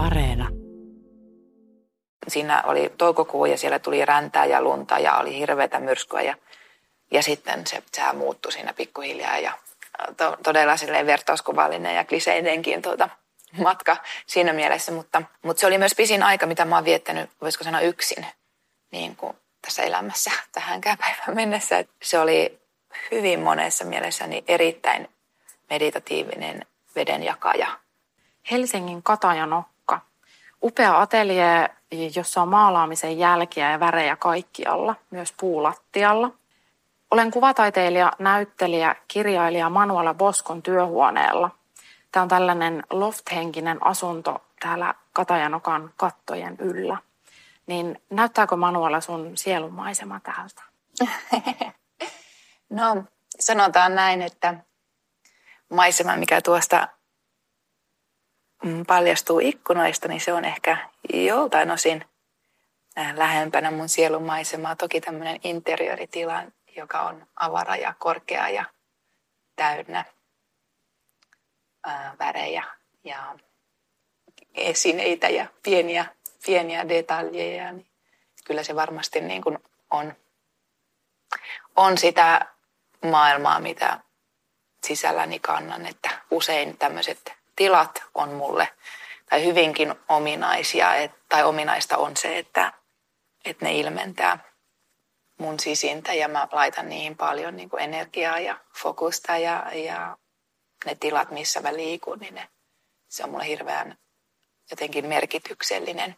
Areena. 0.00 0.48
Siinä 2.28 2.62
oli 2.62 2.92
toukokuu 2.98 3.46
ja 3.46 3.58
siellä 3.58 3.78
tuli 3.78 4.04
räntää 4.04 4.46
ja 4.46 4.62
lunta 4.62 4.98
ja 4.98 5.16
oli 5.16 5.38
hirveätä 5.38 5.80
myrskyä 5.80 6.22
ja, 6.22 6.36
ja 7.10 7.22
sitten 7.22 7.66
se 7.66 7.82
sää 7.96 8.12
muuttui 8.12 8.52
siinä 8.52 8.72
pikkuhiljaa 8.72 9.38
ja 9.38 9.52
to, 10.16 10.36
todella 10.42 10.76
silleen 10.76 11.06
vertauskuvallinen 11.06 11.96
ja 11.96 12.04
kliseinenkin 12.04 12.82
tuota, 12.82 13.08
matka 13.62 13.96
siinä 14.26 14.52
mielessä, 14.52 14.92
mutta, 14.92 15.22
mutta 15.42 15.60
se 15.60 15.66
oli 15.66 15.78
myös 15.78 15.94
pisin 15.96 16.22
aika, 16.22 16.46
mitä 16.46 16.64
mä 16.64 16.74
oon 16.74 16.84
viettänyt, 16.84 17.30
voisiko 17.40 17.64
sanoa 17.64 17.80
yksin 17.80 18.26
niin 18.90 19.16
kuin 19.16 19.36
tässä 19.62 19.82
elämässä 19.82 20.30
tähänkään 20.52 20.98
päivään 20.98 21.34
mennessä. 21.34 21.84
Se 22.02 22.18
oli 22.18 22.60
hyvin 23.10 23.40
monessa 23.40 23.84
mielessäni 23.84 24.44
erittäin 24.48 25.08
meditatiivinen 25.70 26.66
vedenjakaja. 26.96 27.66
Helsingin 28.50 29.02
Katajanokka. 29.02 29.70
Upea 30.62 31.00
atelje, 31.00 31.70
jossa 32.16 32.42
on 32.42 32.48
maalaamisen 32.48 33.18
jälkiä 33.18 33.70
ja 33.70 33.80
värejä 33.80 34.16
kaikkialla, 34.16 34.96
myös 35.10 35.34
puulattialla. 35.40 36.30
Olen 37.10 37.30
kuvataiteilija, 37.30 38.12
näyttelijä, 38.18 38.96
kirjailija 39.08 39.70
Manuela 39.70 40.14
Boskon 40.14 40.62
työhuoneella. 40.62 41.50
Tämä 42.12 42.22
on 42.22 42.28
tällainen 42.28 42.82
loft-henkinen 42.90 43.86
asunto 43.86 44.42
täällä 44.60 44.94
Katajanokan 45.12 45.92
kattojen 45.96 46.56
yllä. 46.58 46.96
Niin 47.66 48.02
näyttääkö 48.10 48.56
Manuela 48.56 49.00
sun 49.00 49.32
sielumaisema 49.36 50.20
täältä? 50.20 50.62
No, 52.70 53.04
sanotaan 53.40 53.94
näin, 53.94 54.22
että 54.22 54.54
maisema, 55.68 56.16
mikä 56.16 56.40
tuosta 56.42 56.88
paljastuu 58.86 59.40
ikkunoista, 59.40 60.08
niin 60.08 60.20
se 60.20 60.32
on 60.32 60.44
ehkä 60.44 60.88
joltain 61.12 61.70
osin 61.70 62.04
äh, 62.98 63.14
lähempänä 63.16 63.70
mun 63.70 63.88
sielumaisemaa. 63.88 64.76
Toki 64.76 65.00
tämmöinen 65.00 65.40
interiöritila, 65.44 66.42
joka 66.76 67.00
on 67.00 67.26
avara 67.36 67.76
ja 67.76 67.94
korkea 67.98 68.48
ja 68.48 68.64
täynnä 69.56 70.04
äh, 71.88 72.18
värejä 72.18 72.64
ja 73.04 73.38
esineitä 74.54 75.28
ja 75.28 75.46
pieniä, 75.62 76.04
pieniä 76.46 76.88
detaljeja, 76.88 77.72
niin 77.72 77.86
kyllä 78.44 78.62
se 78.62 78.74
varmasti 78.74 79.20
niin 79.20 79.42
kuin 79.42 79.58
on, 79.90 80.14
on 81.76 81.98
sitä 81.98 82.46
maailmaa, 83.04 83.60
mitä 83.60 84.00
sisälläni 84.86 85.38
kannan, 85.38 85.86
että 85.86 86.10
usein 86.30 86.78
tämmöiset 86.78 87.39
tilat 87.60 88.02
on 88.14 88.32
mulle 88.32 88.68
tai 89.30 89.44
hyvinkin 89.44 89.94
ominaisia, 90.08 90.94
et, 90.94 91.12
tai 91.28 91.44
ominaista 91.44 91.96
on 91.96 92.16
se, 92.16 92.38
että, 92.38 92.72
että 93.44 93.64
ne 93.64 93.72
ilmentää 93.72 94.38
mun 95.38 95.60
sisintä 95.60 96.14
ja 96.14 96.28
mä 96.28 96.48
laitan 96.52 96.88
niihin 96.88 97.16
paljon 97.16 97.56
niin 97.56 97.70
kuin 97.70 97.82
energiaa 97.82 98.38
ja 98.38 98.60
fokusta 98.78 99.36
ja, 99.36 99.66
ja 99.74 100.16
ne 100.84 100.94
tilat, 100.94 101.30
missä 101.30 101.60
mä 101.60 101.72
liikun, 101.72 102.18
niin 102.18 102.34
ne, 102.34 102.48
se 103.08 103.24
on 103.24 103.30
mulle 103.30 103.46
hirveän 103.46 103.98
jotenkin 104.70 105.06
merkityksellinen 105.06 106.16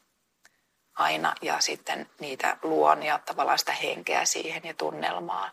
aina 0.94 1.34
ja 1.42 1.60
sitten 1.60 2.10
niitä 2.20 2.56
luon 2.62 3.02
ja 3.02 3.18
tavallaan 3.18 3.58
sitä 3.58 3.72
henkeä 3.72 4.24
siihen 4.24 4.62
ja 4.64 4.74
tunnelmaa 4.74 5.50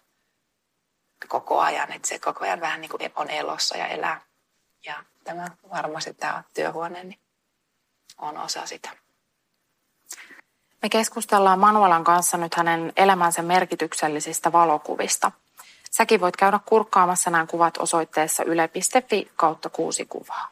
koko 1.27 1.59
ajan, 1.59 1.91
että 1.91 2.07
se 2.07 2.19
koko 2.19 2.45
ajan 2.45 2.61
vähän 2.61 2.81
niin 2.81 2.91
kuin 2.91 3.11
on 3.15 3.29
elossa 3.29 3.77
ja 3.77 3.87
elää. 3.87 4.21
Ja 4.85 5.03
tämä 5.30 5.47
varmasti 5.69 6.13
tämä 6.13 6.44
työhuone 6.53 7.03
niin 7.03 7.19
on 8.17 8.38
osa 8.38 8.66
sitä. 8.66 8.89
Me 10.81 10.89
keskustellaan 10.89 11.59
Manuelan 11.59 12.03
kanssa 12.03 12.38
nyt 12.38 12.55
hänen 12.55 12.94
elämänsä 12.97 13.41
merkityksellisistä 13.41 14.52
valokuvista. 14.52 15.31
Säkin 15.91 16.22
voit 16.22 16.38
käydä 16.38 16.59
kurkkaamassa 16.66 17.29
nämä 17.29 17.45
kuvat 17.45 17.78
osoitteessa 17.78 18.44
yle.fi 18.44 19.31
kautta 19.35 19.69
kuusi 19.69 20.06
kuvaa. 20.06 20.50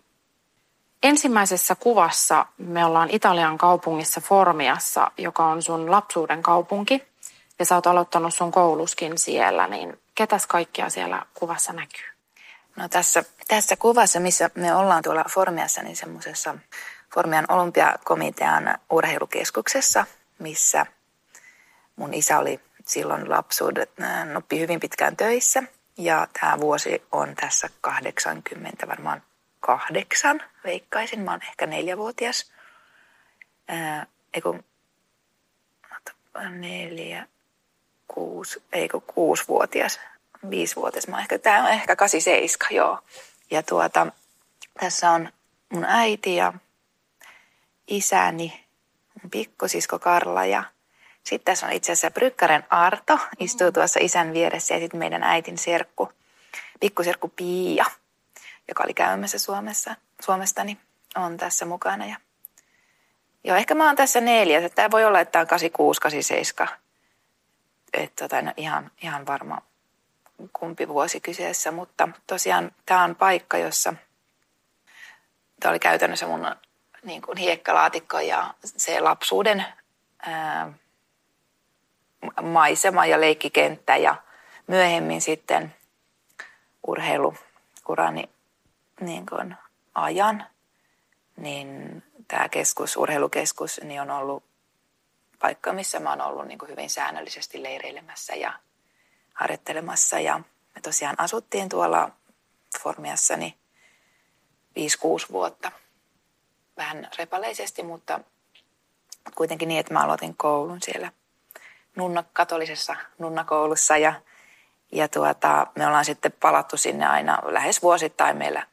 Ensimmäisessä 1.03 1.75
kuvassa 1.75 2.45
me 2.57 2.85
ollaan 2.85 3.09
Italian 3.11 3.57
kaupungissa 3.57 4.21
Formiassa, 4.21 5.11
joka 5.17 5.45
on 5.45 5.61
sun 5.61 5.91
lapsuuden 5.91 6.43
kaupunki. 6.43 7.03
Ja 7.59 7.65
sä 7.65 7.75
oot 7.75 7.87
aloittanut 7.87 8.33
sun 8.33 8.51
kouluskin 8.51 9.17
siellä, 9.17 9.67
niin 9.67 9.99
ketäs 10.15 10.47
kaikkia 10.47 10.89
siellä 10.89 11.25
kuvassa 11.33 11.73
näkyy? 11.73 12.16
No 12.77 12.87
tässä, 12.89 13.23
tässä 13.47 13.75
kuvassa, 13.75 14.19
missä 14.19 14.49
me 14.55 14.75
ollaan 14.75 15.03
tuolla 15.03 15.25
Formiassa, 15.29 15.83
niin 15.83 15.95
semmoisessa 15.95 16.55
Formian 17.13 17.45
olympiakomitean 17.49 18.77
urheilukeskuksessa, 18.89 20.05
missä 20.39 20.85
mun 21.95 22.13
isä 22.13 22.39
oli 22.39 22.59
silloin 22.85 23.29
lapsuudet, 23.29 23.91
noppi 24.33 24.59
hyvin 24.59 24.79
pitkään 24.79 25.17
töissä. 25.17 25.63
Ja 25.97 26.27
tämä 26.39 26.59
vuosi 26.59 27.03
on 27.11 27.35
tässä 27.35 27.69
80, 27.81 28.87
varmaan 28.87 29.23
kahdeksan, 29.59 30.43
veikkaisin. 30.63 31.19
Mä 31.19 31.31
oon 31.31 31.43
ehkä 31.43 31.65
neljävuotias. 31.65 32.51
Ää, 33.67 34.05
eiku, 34.33 34.59
neljä, 36.49 37.27
kuusi, 38.07 38.63
eikö 38.73 38.99
kuusivuotias, 38.99 39.99
viisivuotias. 40.49 41.07
Mä 41.07 41.19
ehkä, 41.19 41.39
tää 41.39 41.63
on 41.63 41.69
ehkä 41.69 41.95
87, 41.95 42.75
joo. 42.75 42.99
Ja 43.51 43.63
tuota, 43.63 44.07
tässä 44.79 45.11
on 45.11 45.29
mun 45.73 45.85
äiti 45.85 46.35
ja 46.35 46.53
isäni, 47.87 48.65
mun 49.23 49.31
pikkusisko 49.31 49.99
Karla 49.99 50.45
ja 50.45 50.63
sitten 51.23 51.45
tässä 51.45 51.65
on 51.65 51.71
itse 51.71 51.91
asiassa 51.91 52.11
Brykkären 52.11 52.63
Arto, 52.69 53.19
istuu 53.39 53.71
tuossa 53.71 53.99
isän 54.03 54.33
vieressä 54.33 54.73
ja 54.73 54.79
sitten 54.79 54.99
meidän 54.99 55.23
äitin 55.23 55.57
serkku, 55.57 56.11
pikkuserkku 56.79 57.27
Pia, 57.35 57.85
joka 58.67 58.83
oli 58.83 58.93
käymässä 58.93 59.39
Suomessa, 59.39 59.95
Suomestani, 60.21 60.77
on 61.15 61.37
tässä 61.37 61.65
mukana. 61.65 62.05
Ja 62.05 62.15
Joo, 63.43 63.57
ehkä 63.57 63.75
mä 63.75 63.85
oon 63.85 63.95
tässä 63.95 64.21
neljäs. 64.21 64.71
Tämä 64.71 64.91
voi 64.91 65.05
olla, 65.05 65.19
että 65.19 65.31
tämä 65.31 65.41
on 65.41 65.47
86, 65.47 66.01
87 66.01 66.77
että 67.93 68.23
tota, 68.23 68.41
no 68.41 68.53
ihan, 68.57 68.91
ihan 69.01 69.27
varma 69.27 69.61
kumpi 70.53 70.87
vuosi 70.87 71.19
kyseessä, 71.19 71.71
mutta 71.71 72.09
tosiaan 72.27 72.71
tämä 72.85 73.03
on 73.03 73.15
paikka, 73.15 73.57
jossa 73.57 73.93
tämä 75.59 75.69
oli 75.69 75.79
käytännössä 75.79 76.27
mun 76.27 76.55
niin 77.03 77.21
kuin 77.21 77.37
hiekkalaatikko 77.37 78.19
ja 78.19 78.53
se 78.63 78.99
lapsuuden 78.99 79.65
ää, 80.19 80.73
maisema 82.41 83.05
ja 83.05 83.21
leikkikenttä 83.21 83.97
ja 83.97 84.15
myöhemmin 84.67 85.21
sitten 85.21 85.75
urheiluurani 86.87 88.29
niin 89.01 89.25
kuin 89.25 89.55
ajan, 89.95 90.45
niin 91.37 92.03
tämä 92.27 92.49
keskus, 92.49 92.97
urheilukeskus, 92.97 93.81
niin 93.83 94.01
on 94.01 94.11
ollut 94.11 94.43
paikka, 95.39 95.73
missä 95.73 95.99
mä 95.99 96.09
oon 96.09 96.21
ollut 96.21 96.47
niin 96.47 96.59
kuin 96.59 96.71
hyvin 96.71 96.89
säännöllisesti 96.89 97.63
leireilemässä 97.63 98.35
ja 98.35 98.53
harjoittelemassa. 99.37 100.19
Ja 100.19 100.39
me 100.75 100.81
tosiaan 100.81 101.15
asuttiin 101.17 101.69
tuolla 101.69 102.11
Formiassani 102.83 103.57
5-6 104.79 105.31
vuotta. 105.31 105.71
Vähän 106.77 107.07
repaleisesti, 107.17 107.83
mutta 107.83 108.19
kuitenkin 109.35 109.67
niin, 109.67 109.79
että 109.79 109.93
mä 109.93 110.03
aloitin 110.03 110.37
koulun 110.37 110.81
siellä 110.81 111.11
nunna, 111.95 112.23
katolisessa 112.33 112.95
nunnakoulussa 113.17 113.97
ja, 113.97 114.13
ja 114.91 115.07
tuota, 115.07 115.67
me 115.75 115.87
ollaan 115.87 116.05
sitten 116.05 116.31
palattu 116.31 116.77
sinne 116.77 117.07
aina 117.07 117.39
lähes 117.45 117.81
vuosittain 117.81 118.37
meillä 118.37 118.67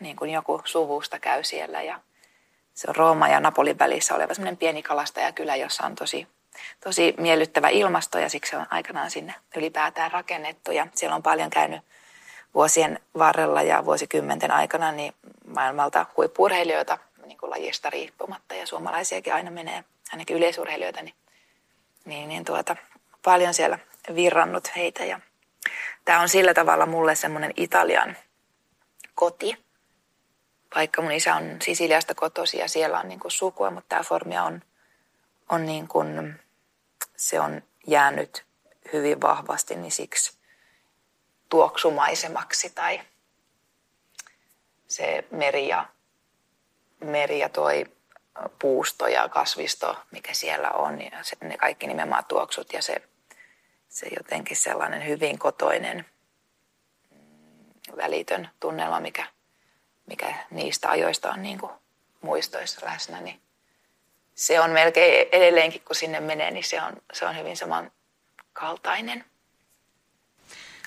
niin 0.00 0.16
kuin 0.16 0.30
joku 0.30 0.62
suvusta 0.64 1.18
käy 1.18 1.44
siellä 1.44 1.82
ja 1.82 2.00
se 2.74 2.86
on 2.88 2.96
Rooma 2.96 3.28
ja 3.28 3.40
Napolin 3.40 3.78
välissä 3.78 4.14
oleva 4.14 4.34
semmoinen 4.34 4.56
pieni 4.56 4.82
kalastajakylä, 4.82 5.56
jossa 5.56 5.86
on 5.86 5.94
tosi, 5.94 6.28
tosi 6.84 7.14
miellyttävä 7.18 7.68
ilmasto 7.68 8.18
ja 8.18 8.28
siksi 8.28 8.50
se 8.50 8.56
on 8.56 8.66
aikanaan 8.70 9.10
sinne 9.10 9.34
ylipäätään 9.56 10.12
rakennettu. 10.12 10.72
Ja 10.72 10.86
siellä 10.94 11.16
on 11.16 11.22
paljon 11.22 11.50
käynyt 11.50 11.82
vuosien 12.54 13.00
varrella 13.18 13.62
ja 13.62 13.84
vuosikymmenten 13.84 14.50
aikana 14.50 14.92
niin 14.92 15.14
maailmalta 15.46 16.06
huippurheilijoita 16.16 16.98
niin 17.26 17.38
kuin 17.38 17.50
lajista 17.50 17.90
riippumatta 17.90 18.54
ja 18.54 18.66
suomalaisiakin 18.66 19.34
aina 19.34 19.50
menee, 19.50 19.84
ainakin 20.12 20.36
yleisurheilijoita, 20.36 21.02
niin, 21.02 21.14
niin, 22.04 22.28
niin 22.28 22.44
tuota, 22.44 22.76
paljon 23.24 23.54
siellä 23.54 23.78
virrannut 24.14 24.76
heitä. 24.76 25.04
Ja 25.04 25.20
tämä 26.04 26.20
on 26.20 26.28
sillä 26.28 26.54
tavalla 26.54 26.86
mulle 26.86 27.14
semmoinen 27.14 27.52
Italian 27.56 28.16
koti, 29.14 29.64
vaikka 30.74 31.02
mun 31.02 31.12
isä 31.12 31.34
on 31.34 31.56
Sisiliasta 31.62 32.14
kotosi 32.14 32.58
ja 32.58 32.68
siellä 32.68 33.00
on 33.00 33.08
niin 33.08 33.20
kuin 33.20 33.32
sukua, 33.32 33.70
mutta 33.70 33.88
tämä 33.88 34.02
Formia 34.02 34.42
on, 34.42 34.62
on 35.48 35.66
niin 35.66 35.88
kuin, 35.88 36.40
se 37.16 37.40
on 37.40 37.62
jäänyt 37.86 38.44
hyvin 38.92 39.20
vahvasti 39.20 39.74
niin 39.74 39.92
siksi 39.92 40.38
tuoksumaisemaksi 41.48 42.70
tai 42.70 43.00
se 44.88 45.24
meri 45.30 45.68
ja, 45.68 45.86
meri 47.04 47.38
ja 47.38 47.48
toi 47.48 47.86
puusto 48.58 49.06
ja 49.06 49.28
kasvisto, 49.28 49.96
mikä 50.10 50.34
siellä 50.34 50.70
on 50.70 51.02
ja 51.02 51.22
se, 51.22 51.36
ne 51.40 51.56
kaikki 51.56 51.86
nimenomaan 51.86 52.24
tuoksut 52.24 52.72
ja 52.72 52.82
se, 52.82 52.96
se 53.88 54.06
jotenkin 54.16 54.56
sellainen 54.56 55.06
hyvin 55.06 55.38
kotoinen 55.38 56.06
mm, 57.10 57.96
välitön 57.96 58.48
tunnelma, 58.60 59.00
mikä, 59.00 59.26
mikä 60.06 60.34
niistä 60.50 60.90
ajoista 60.90 61.30
on 61.30 61.42
niin 61.42 61.58
kuin 61.58 61.72
muistoissa 62.20 62.86
läsnä, 62.86 63.20
niin 63.20 63.43
se 64.34 64.60
on 64.60 64.70
melkein 64.70 65.28
edelleenkin, 65.32 65.82
kun 65.84 65.96
sinne 65.96 66.20
menee, 66.20 66.50
niin 66.50 66.64
se 66.64 66.82
on, 66.82 66.92
se 67.12 67.26
on 67.26 67.38
hyvin 67.38 67.56
samankaltainen. 67.56 69.24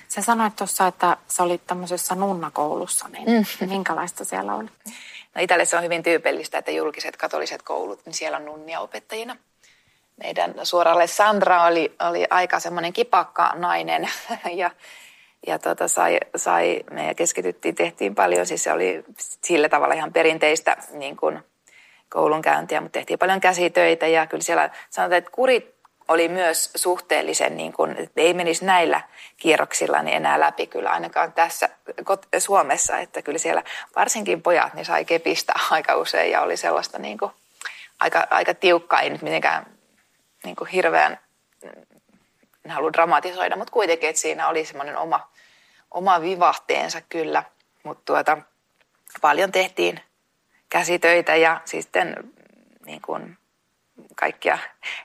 Sä 0.07 0.21
sanoit 0.21 0.55
tuossa, 0.55 0.87
että 0.87 1.17
sä 1.27 1.43
olit 1.43 1.67
tämmöisessä 1.67 2.15
nunnakoulussa, 2.15 3.09
niin 3.09 3.25
mm. 3.31 3.69
minkälaista 3.69 4.25
siellä 4.25 4.55
oli? 4.55 4.69
No 5.35 5.41
Italiassa 5.41 5.77
on 5.77 5.83
hyvin 5.83 6.03
tyypillistä, 6.03 6.57
että 6.57 6.71
julkiset 6.71 7.17
katoliset 7.17 7.61
koulut, 7.61 8.05
niin 8.05 8.13
siellä 8.13 8.37
on 8.37 8.45
nunnia 8.45 8.79
opettajina. 8.79 9.37
Meidän 10.23 10.53
suoralle 10.63 11.07
Sandra 11.07 11.63
oli, 11.63 11.95
oli 12.09 12.27
aika 12.29 12.59
semmoinen 12.59 12.93
kipakka 12.93 13.53
nainen 13.55 14.09
ja, 14.53 14.71
ja 15.47 15.59
tota 15.59 15.87
sai, 15.87 16.19
sai, 16.35 16.83
me 16.91 17.15
keskityttiin, 17.15 17.75
tehtiin 17.75 18.15
paljon, 18.15 18.45
siis 18.45 18.63
se 18.63 18.71
oli 18.71 19.03
sillä 19.43 19.69
tavalla 19.69 19.93
ihan 19.93 20.13
perinteistä 20.13 20.77
niin 20.91 21.17
kuin 21.17 21.43
koulunkäyntiä, 22.09 22.81
mutta 22.81 22.99
tehtiin 22.99 23.19
paljon 23.19 23.39
käsitöitä 23.39 24.07
ja 24.07 24.27
kyllä 24.27 24.43
siellä 24.43 24.69
sanotaan, 24.89 25.17
että 25.17 25.31
kurit 25.31 25.77
oli 26.07 26.27
myös 26.27 26.71
suhteellisen, 26.75 27.57
niin 27.57 27.73
kuin, 27.73 27.91
että 27.91 28.21
ei 28.21 28.33
menisi 28.33 28.65
näillä 28.65 29.01
kierroksilla 29.37 30.01
niin 30.01 30.17
enää 30.17 30.39
läpi 30.39 30.67
kyllä 30.67 30.89
ainakaan 30.89 31.33
tässä 31.33 31.69
Suomessa, 32.37 32.97
että 32.97 33.21
kyllä 33.21 33.39
siellä 33.39 33.63
varsinkin 33.95 34.41
pojat 34.41 34.73
niin 34.73 34.85
sai 34.85 35.05
kepistä 35.05 35.53
aika 35.71 35.95
usein 35.95 36.31
ja 36.31 36.41
oli 36.41 36.57
sellaista 36.57 36.99
niin 36.99 37.17
kuin, 37.17 37.31
aika, 37.99 38.27
aika 38.29 38.53
tiukkaa, 38.53 39.01
ei 39.01 39.09
nyt 39.09 39.21
mitenkään 39.21 39.65
niin 40.43 40.55
kuin 40.55 40.67
hirveän, 40.67 41.19
en 42.65 42.71
halua 42.71 42.93
dramatisoida, 42.93 43.55
mutta 43.55 43.73
kuitenkin, 43.73 44.09
että 44.09 44.21
siinä 44.21 44.47
oli 44.47 44.65
semmoinen 44.65 44.97
oma, 44.97 45.29
oma 45.91 46.21
vivahteensa 46.21 47.01
kyllä, 47.01 47.43
mutta 47.83 48.03
tuota, 48.05 48.37
paljon 49.21 49.51
tehtiin 49.51 50.01
käsitöitä 50.69 51.35
ja 51.35 51.61
sitten 51.65 52.33
niin 52.85 53.01
kuin, 53.01 53.37
kaikkia 54.15 54.57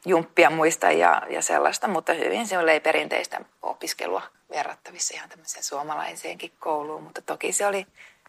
jumppia 0.07 0.51
muista 0.51 0.91
ja, 0.91 1.23
ja 1.31 1.43
sellaista, 1.43 1.89
mutta 1.89 2.13
hyvin 2.13 2.47
se 2.47 2.59
oli 2.59 2.81
perinteistä 2.81 3.41
opiskelua 3.63 4.23
verrattavissa 4.51 5.15
ihan 5.15 5.29
tämmöiseen 5.29 5.65
suomalaiseenkin 5.65 6.53
kouluun, 6.59 7.03
mutta 7.03 7.23
toki 7.23 7.53
se 7.53 7.67
oli 7.67 7.87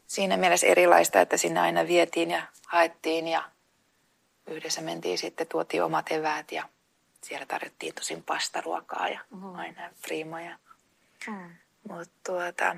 siinä 0.08 0.38
mielessä 0.38 0.68
erilaista, 0.68 1.22
että 1.22 1.38
sinne 1.38 1.60
aina 1.60 1.88
vietiin 1.88 2.32
ja 2.32 2.42
haettiin 2.68 3.28
ja 3.28 3.44
yhdessä 4.48 4.82
mentiin 4.82 5.18
sitten, 5.18 5.48
tuotiin 5.48 5.84
omat 5.84 6.12
eväät 6.12 6.52
ja 6.52 6.70
siellä 7.24 7.46
tarjottiin 7.46 7.96
tosin 7.96 8.24
pastaruokaa 8.24 9.08
ja 9.08 9.20
mm. 9.30 9.56
aina 9.56 9.90
friimoja. 10.02 10.58
Mm. 11.28 11.50
Mutta 11.90 12.14
tuota, 12.26 12.76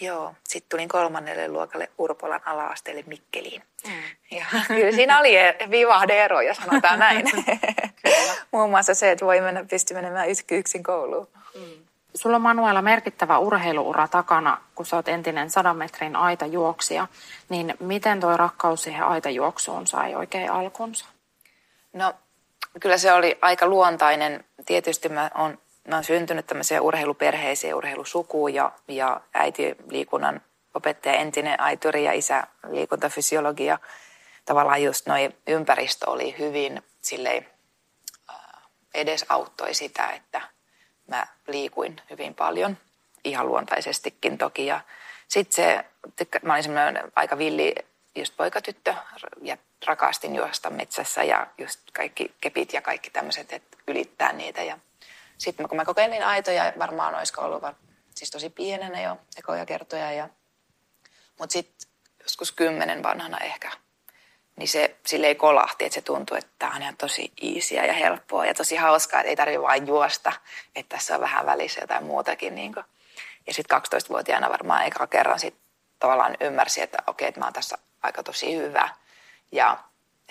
Joo, 0.00 0.34
sitten 0.44 0.68
tulin 0.68 0.88
kolmannelle 0.88 1.48
luokalle 1.48 1.90
Urpolan 1.98 2.40
ala-asteelle 2.44 3.04
Mikkeliin. 3.06 3.62
Mm. 3.86 3.92
Ja 4.30 4.44
kyllä 4.68 4.92
siinä 4.92 5.20
oli 5.20 5.34
vivahde-eroja, 5.70 6.54
sanotaan 6.54 6.98
näin. 6.98 7.26
Muun 8.52 8.70
muassa 8.70 8.94
se, 8.94 9.10
että 9.10 9.26
voi 9.26 9.40
mennä, 9.40 9.64
pysty 9.64 9.94
menemään 9.94 10.28
yksin 10.50 10.82
kouluun. 10.82 11.28
Mm. 11.54 11.86
Sulla 12.14 12.36
on 12.36 12.42
Manuela 12.42 12.82
merkittävä 12.82 13.38
urheiluura 13.38 14.08
takana, 14.08 14.60
kun 14.74 14.86
sä 14.86 14.96
oot 14.96 15.08
entinen 15.08 15.50
sadan 15.50 15.76
metrin 15.76 16.16
aitajuoksija. 16.16 17.06
Niin 17.48 17.74
miten 17.80 18.20
tuo 18.20 18.36
rakkaus 18.36 18.82
siihen 18.82 19.04
aitajuoksuun 19.04 19.86
sai 19.86 20.14
oikein 20.14 20.50
alkunsa? 20.50 21.06
No 21.92 22.14
kyllä 22.80 22.98
se 22.98 23.12
oli 23.12 23.38
aika 23.42 23.66
luontainen. 23.66 24.44
Tietysti 24.66 25.08
mä 25.08 25.30
oon 25.34 25.58
mä 25.88 25.94
oon 25.94 26.04
syntynyt 26.04 26.46
tämmöiseen 26.46 26.82
urheiluperheeseen, 26.82 27.74
urheilusukuun 27.74 28.54
ja, 28.54 28.72
ja 28.88 29.20
äiti 29.34 29.76
liikunnan 29.90 30.40
opettaja, 30.74 31.14
entinen 31.14 31.60
aituri 31.60 32.04
ja 32.04 32.12
isä 32.12 32.46
liikuntafysiologia. 32.70 33.78
Tavallaan 34.44 34.82
just 34.82 35.06
noin 35.06 35.36
ympäristö 35.46 36.10
oli 36.10 36.34
hyvin 36.38 36.82
silleen, 37.00 37.46
äh, 38.30 38.36
edesauttoi 38.94 39.74
sitä, 39.74 40.10
että 40.10 40.40
mä 41.06 41.26
liikuin 41.46 42.00
hyvin 42.10 42.34
paljon, 42.34 42.76
ihan 43.24 43.46
luontaisestikin 43.46 44.38
toki. 44.38 44.66
Ja 44.66 44.80
sitten 45.28 45.54
se, 45.54 45.84
mä 46.42 46.52
olin 46.52 46.62
semmoinen 46.62 47.12
aika 47.16 47.38
villi 47.38 47.74
just 48.14 48.36
poikatyttö 48.36 48.94
ja 49.42 49.56
rakastin 49.86 50.36
juosta 50.36 50.70
metsässä 50.70 51.22
ja 51.22 51.46
just 51.58 51.80
kaikki 51.92 52.34
kepit 52.40 52.72
ja 52.72 52.82
kaikki 52.82 53.10
tämmöiset, 53.10 53.52
että 53.52 53.76
ylittää 53.88 54.32
niitä. 54.32 54.62
Ja 54.62 54.78
sitten 55.38 55.68
kun 55.68 55.76
mä 55.76 55.84
kokeilin 55.84 56.24
aitoja, 56.24 56.72
varmaan 56.78 57.14
olisiko 57.14 57.42
ollut 57.42 57.62
var, 57.62 57.74
siis 58.14 58.30
tosi 58.30 58.50
pienenä 58.50 59.02
jo 59.02 59.16
ekoja 59.38 59.66
kertoja. 59.66 60.12
Ja, 60.12 60.28
mutta 61.38 61.52
sitten 61.52 61.90
joskus 62.22 62.52
kymmenen 62.52 63.02
vanhana 63.02 63.38
ehkä, 63.38 63.70
niin 64.56 64.68
se 64.68 64.96
sille 65.06 65.26
ei 65.26 65.34
kolahti, 65.34 65.84
että 65.84 65.94
se 65.94 66.00
tuntui, 66.00 66.38
että 66.38 66.50
tämä 66.58 66.74
on 66.74 66.82
ihan 66.82 66.96
tosi 66.96 67.32
iisiä 67.42 67.84
ja 67.84 67.92
helppoa 67.92 68.46
ja 68.46 68.54
tosi 68.54 68.76
hauskaa, 68.76 69.20
että 69.20 69.30
ei 69.30 69.36
tarvitse 69.36 69.62
vain 69.62 69.86
juosta, 69.86 70.32
että 70.76 70.96
tässä 70.96 71.14
on 71.14 71.20
vähän 71.20 71.46
välissä 71.46 71.80
jotain 71.80 72.04
muutakin. 72.04 72.54
Niin 72.54 72.74
kuin. 72.74 72.84
Ja 73.46 73.54
sitten 73.54 73.80
12-vuotiaana 73.80 74.50
varmaan 74.50 74.86
eka 74.86 75.06
kerran 75.06 75.38
sit 75.38 75.54
tavallaan 75.98 76.36
ymmärsi, 76.40 76.82
että 76.82 76.98
okei, 77.06 77.28
että 77.28 77.40
mä 77.40 77.46
oon 77.46 77.52
tässä 77.52 77.78
aika 78.02 78.22
tosi 78.22 78.56
hyvä. 78.56 78.88
Ja 79.52 79.78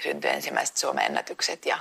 syntyi 0.03 0.31
ensimmäiset 0.31 0.77
Suomen 0.77 1.05
ennätykset 1.05 1.65
ja 1.65 1.79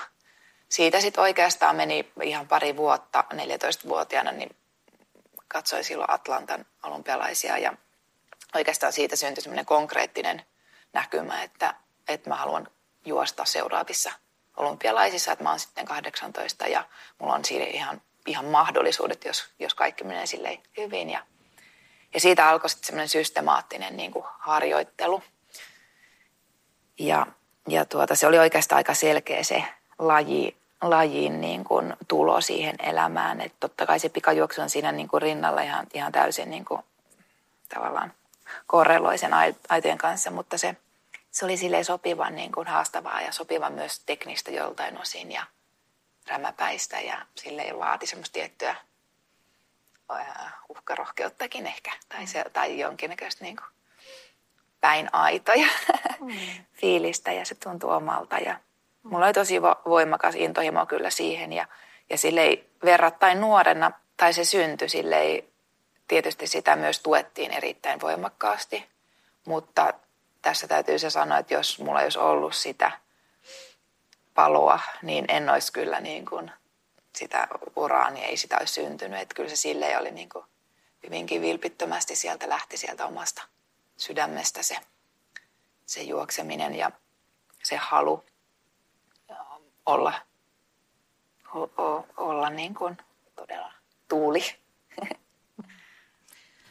siitä 0.68 1.00
sitten 1.00 1.22
oikeastaan 1.22 1.76
meni 1.76 2.12
ihan 2.22 2.48
pari 2.48 2.76
vuotta, 2.76 3.24
14-vuotiaana, 3.32 4.32
niin 4.32 4.56
katsoin 5.48 5.84
silloin 5.84 6.10
Atlantan 6.10 6.66
olympialaisia 6.82 7.58
ja 7.58 7.72
oikeastaan 8.54 8.92
siitä 8.92 9.16
syntyi 9.16 9.42
semmoinen 9.42 9.66
konkreettinen 9.66 10.42
näkymä, 10.92 11.42
että, 11.42 11.74
että 12.08 12.30
mä 12.30 12.36
haluan 12.36 12.68
juosta 13.04 13.44
seuraavissa 13.44 14.12
olympialaisissa, 14.56 15.32
että 15.32 15.44
mä 15.44 15.50
oon 15.50 15.60
sitten 15.60 15.84
18 15.84 16.66
ja 16.66 16.84
mulla 17.18 17.34
on 17.34 17.44
siinä 17.44 17.64
ihan, 17.64 18.02
ihan 18.26 18.44
mahdollisuudet, 18.44 19.24
jos, 19.24 19.48
jos 19.58 19.74
kaikki 19.74 20.04
menee 20.04 20.26
silleen 20.26 20.62
hyvin. 20.76 21.10
Ja, 21.10 21.26
ja 22.14 22.20
siitä 22.20 22.48
alkoi 22.48 22.70
sitten 22.70 22.86
semmoinen 22.86 23.08
systemaattinen 23.08 23.96
niin 23.96 24.10
kuin 24.10 24.24
harjoittelu. 24.38 25.22
Ja, 26.98 27.26
ja 27.68 27.84
tuota, 27.84 28.14
se 28.14 28.26
oli 28.26 28.38
oikeastaan 28.38 28.76
aika 28.76 28.94
selkeä 28.94 29.42
se 29.42 29.64
laji, 29.98 30.56
lajin 30.82 31.40
niin 31.40 31.64
kuin 31.64 31.96
tulo 32.08 32.40
siihen 32.40 32.76
elämään. 32.78 33.40
Että 33.40 33.56
totta 33.60 33.86
kai 33.86 33.98
se 33.98 34.08
pikajuoksu 34.08 34.62
on 34.62 34.70
siinä 34.70 34.92
niin 34.92 35.08
kuin 35.08 35.22
rinnalla 35.22 35.60
ihan, 35.60 35.86
ihan 35.94 36.12
täysin 36.12 36.50
niin 36.50 36.64
kuin, 36.64 36.82
tavallaan 37.74 38.12
korreloi 38.66 39.18
sen 39.18 39.30
aitojen 39.68 39.98
kanssa, 39.98 40.30
mutta 40.30 40.58
se, 40.58 40.76
se 41.30 41.44
oli 41.44 41.56
sille 41.56 41.84
sopivan 41.84 42.34
niin 42.34 42.52
kuin 42.52 42.66
haastavaa 42.66 43.20
ja 43.20 43.32
sopivan 43.32 43.72
myös 43.72 44.00
teknistä 44.06 44.50
joltain 44.50 45.00
osin 45.00 45.32
ja 45.32 45.46
rämäpäistä 46.28 47.00
ja 47.00 47.26
sille 47.34 47.78
vaati 47.78 48.06
semmoista 48.06 48.32
tiettyä 48.32 48.76
uhkarohkeuttakin 50.68 51.66
ehkä 51.66 51.92
tai, 52.08 52.26
se, 52.26 52.44
tai 52.52 52.78
jonkinnäköistä 52.78 53.44
niin 53.44 53.56
kuin 53.56 53.66
päin 54.80 55.08
aitoja 55.12 55.66
mm. 56.20 56.34
fiilistä 56.80 57.32
ja 57.32 57.44
se 57.44 57.54
tuntuu 57.54 57.90
omalta 57.90 58.38
ja 58.38 58.60
Mulla 59.04 59.24
oli 59.24 59.32
tosi 59.32 59.62
voimakas 59.62 60.34
intohimo 60.34 60.86
kyllä 60.86 61.10
siihen 61.10 61.52
ja, 61.52 61.66
ja 62.10 62.16
ei 62.40 62.70
verrattain 62.84 63.40
nuorena, 63.40 63.92
tai 64.16 64.32
se 64.32 64.44
syntyi, 64.44 64.88
ei 65.16 65.48
tietysti 66.08 66.46
sitä 66.46 66.76
myös 66.76 67.00
tuettiin 67.00 67.50
erittäin 67.50 68.00
voimakkaasti. 68.00 68.88
Mutta 69.46 69.94
tässä 70.42 70.68
täytyy 70.68 70.98
se 70.98 71.10
sanoa, 71.10 71.38
että 71.38 71.54
jos 71.54 71.78
mulla 71.78 72.00
ei 72.00 72.04
olisi 72.04 72.18
ollut 72.18 72.54
sitä 72.54 72.90
paloa, 74.34 74.80
niin 75.02 75.24
en 75.28 75.50
olisi 75.50 75.72
kyllä 75.72 76.00
niin 76.00 76.26
kuin 76.26 76.50
sitä 77.16 77.48
uraa, 77.76 78.10
niin 78.10 78.26
ei 78.26 78.36
sitä 78.36 78.56
olisi 78.58 78.74
syntynyt. 78.74 79.20
Että 79.20 79.34
kyllä 79.34 79.48
se 79.48 79.56
sille 79.56 79.98
oli 79.98 80.10
niin 80.10 80.28
kuin 80.28 80.44
hyvinkin 81.02 81.42
vilpittömästi 81.42 82.16
sieltä 82.16 82.48
lähti 82.48 82.76
sieltä 82.76 83.06
omasta 83.06 83.42
sydämestä 83.96 84.62
se, 84.62 84.76
se 85.86 86.02
juokseminen 86.02 86.74
ja 86.74 86.90
se 87.62 87.76
halu 87.76 88.24
olla, 89.86 90.12
o, 91.54 91.60
o, 91.62 92.06
olla 92.16 92.50
niin 92.50 92.74
kuin 92.74 92.96
todella 93.36 93.72
tuuli. 94.08 94.40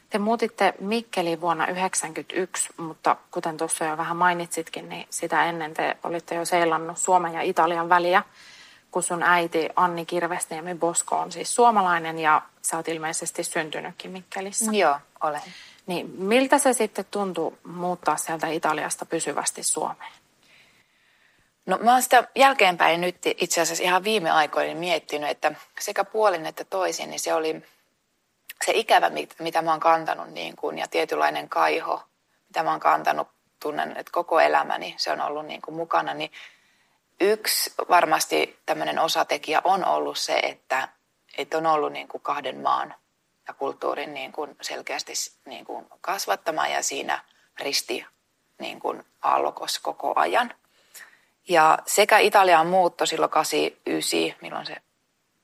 Te 0.10 0.20
muutitte 0.20 0.74
Mikkeliin 0.80 1.42
vuonna 1.42 1.66
1991, 1.66 2.70
mutta 2.78 3.16
kuten 3.32 3.58
tuossa 3.58 3.86
jo 3.86 3.98
vähän 3.98 4.18
mainitsitkin, 4.18 4.90
niin 4.90 5.08
sitä 5.10 5.46
ennen 5.46 5.74
te 5.74 5.98
olitte 6.04 6.36
jo 6.36 6.46
seilannut 6.46 6.98
Suomen 6.98 7.34
ja 7.34 7.42
Italian 7.42 7.90
väliä, 7.90 8.24
kun 8.92 9.04
sun 9.04 9.24
äiti 9.24 9.70
Anni 9.76 10.06
Kirvesniemi 10.06 10.76
Bosko 10.76 11.18
on 11.18 11.32
siis 11.32 11.56
suomalainen 11.56 12.20
ja 12.20 12.42
sä 12.62 12.78
oot 12.78 12.88
ilmeisesti 12.88 13.44
syntynytkin 13.44 14.12
Mikkelissä. 14.12 14.72
Joo, 14.72 15.00
olen. 15.24 15.42
Niin 15.86 16.10
miltä 16.18 16.58
se 16.58 16.74
sitten 16.74 17.06
tuntui 17.12 17.58
muuttaa 17.64 18.18
sieltä 18.18 18.48
Italiasta 18.48 19.06
pysyvästi 19.06 19.64
Suomeen? 19.64 20.12
No 21.66 21.78
mä 21.78 21.92
oon 21.92 22.02
sitä 22.02 22.28
jälkeenpäin 22.36 23.02
nyt 23.02 23.18
itse 23.38 23.62
asiassa 23.62 23.84
ihan 23.84 24.04
viime 24.04 24.32
aikoina 24.32 24.80
miettinyt, 24.80 25.30
että 25.30 25.56
sekä 25.80 26.04
puolin 26.04 26.46
että 26.46 26.64
toisin, 26.64 27.10
niin 27.10 27.20
se 27.20 27.34
oli 27.34 27.64
se 28.66 28.72
ikävä, 28.76 29.12
mitä 29.40 29.62
mä 29.62 29.72
oon 29.72 29.80
kantanut 29.80 30.30
niin 30.30 30.56
kuin, 30.56 30.78
ja 30.78 30.88
tietynlainen 30.88 31.50
kaiho, 31.50 32.04
mitä 32.50 32.64
mä 32.64 32.72
oon 32.72 32.80
kantanut, 32.80 33.28
tunnen, 33.60 33.90
että 33.98 34.12
koko 34.12 34.40
elämäni 34.40 34.96
se 34.98 35.12
on 35.12 35.22
ollut 35.22 35.46
niin 35.46 35.62
kuin 35.62 35.76
mukana, 35.76 36.14
niin 36.14 36.32
yksi 37.22 37.74
varmasti 37.90 38.60
tämmöinen 38.66 39.00
osatekijä 39.00 39.62
on 39.64 39.86
ollut 39.86 40.18
se, 40.18 40.34
että, 40.34 40.88
että 41.38 41.58
on 41.58 41.66
ollut 41.66 41.94
niin 41.94 42.08
kuin 42.08 42.22
kahden 42.22 42.58
maan 42.58 42.96
ja 43.48 43.54
kulttuurin 43.54 44.14
niin 44.14 44.32
kuin 44.32 44.56
selkeästi 44.62 45.14
niin 45.46 45.66
kuin 45.66 45.86
kasvattama 46.02 46.68
ja 46.68 46.84
siinä 46.84 47.20
risti 47.60 48.06
niin 48.60 48.80
kuin 48.80 49.06
aallokossa 49.22 49.80
koko 49.84 50.14
ajan. 50.16 50.54
Ja 51.50 51.80
sekä 51.86 52.18
Italian 52.18 52.68
muutto 52.68 53.06
silloin 53.06 53.32
89, 53.32 54.40
milloin 54.42 54.66
se 54.66 54.76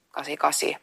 88, 0.10 0.82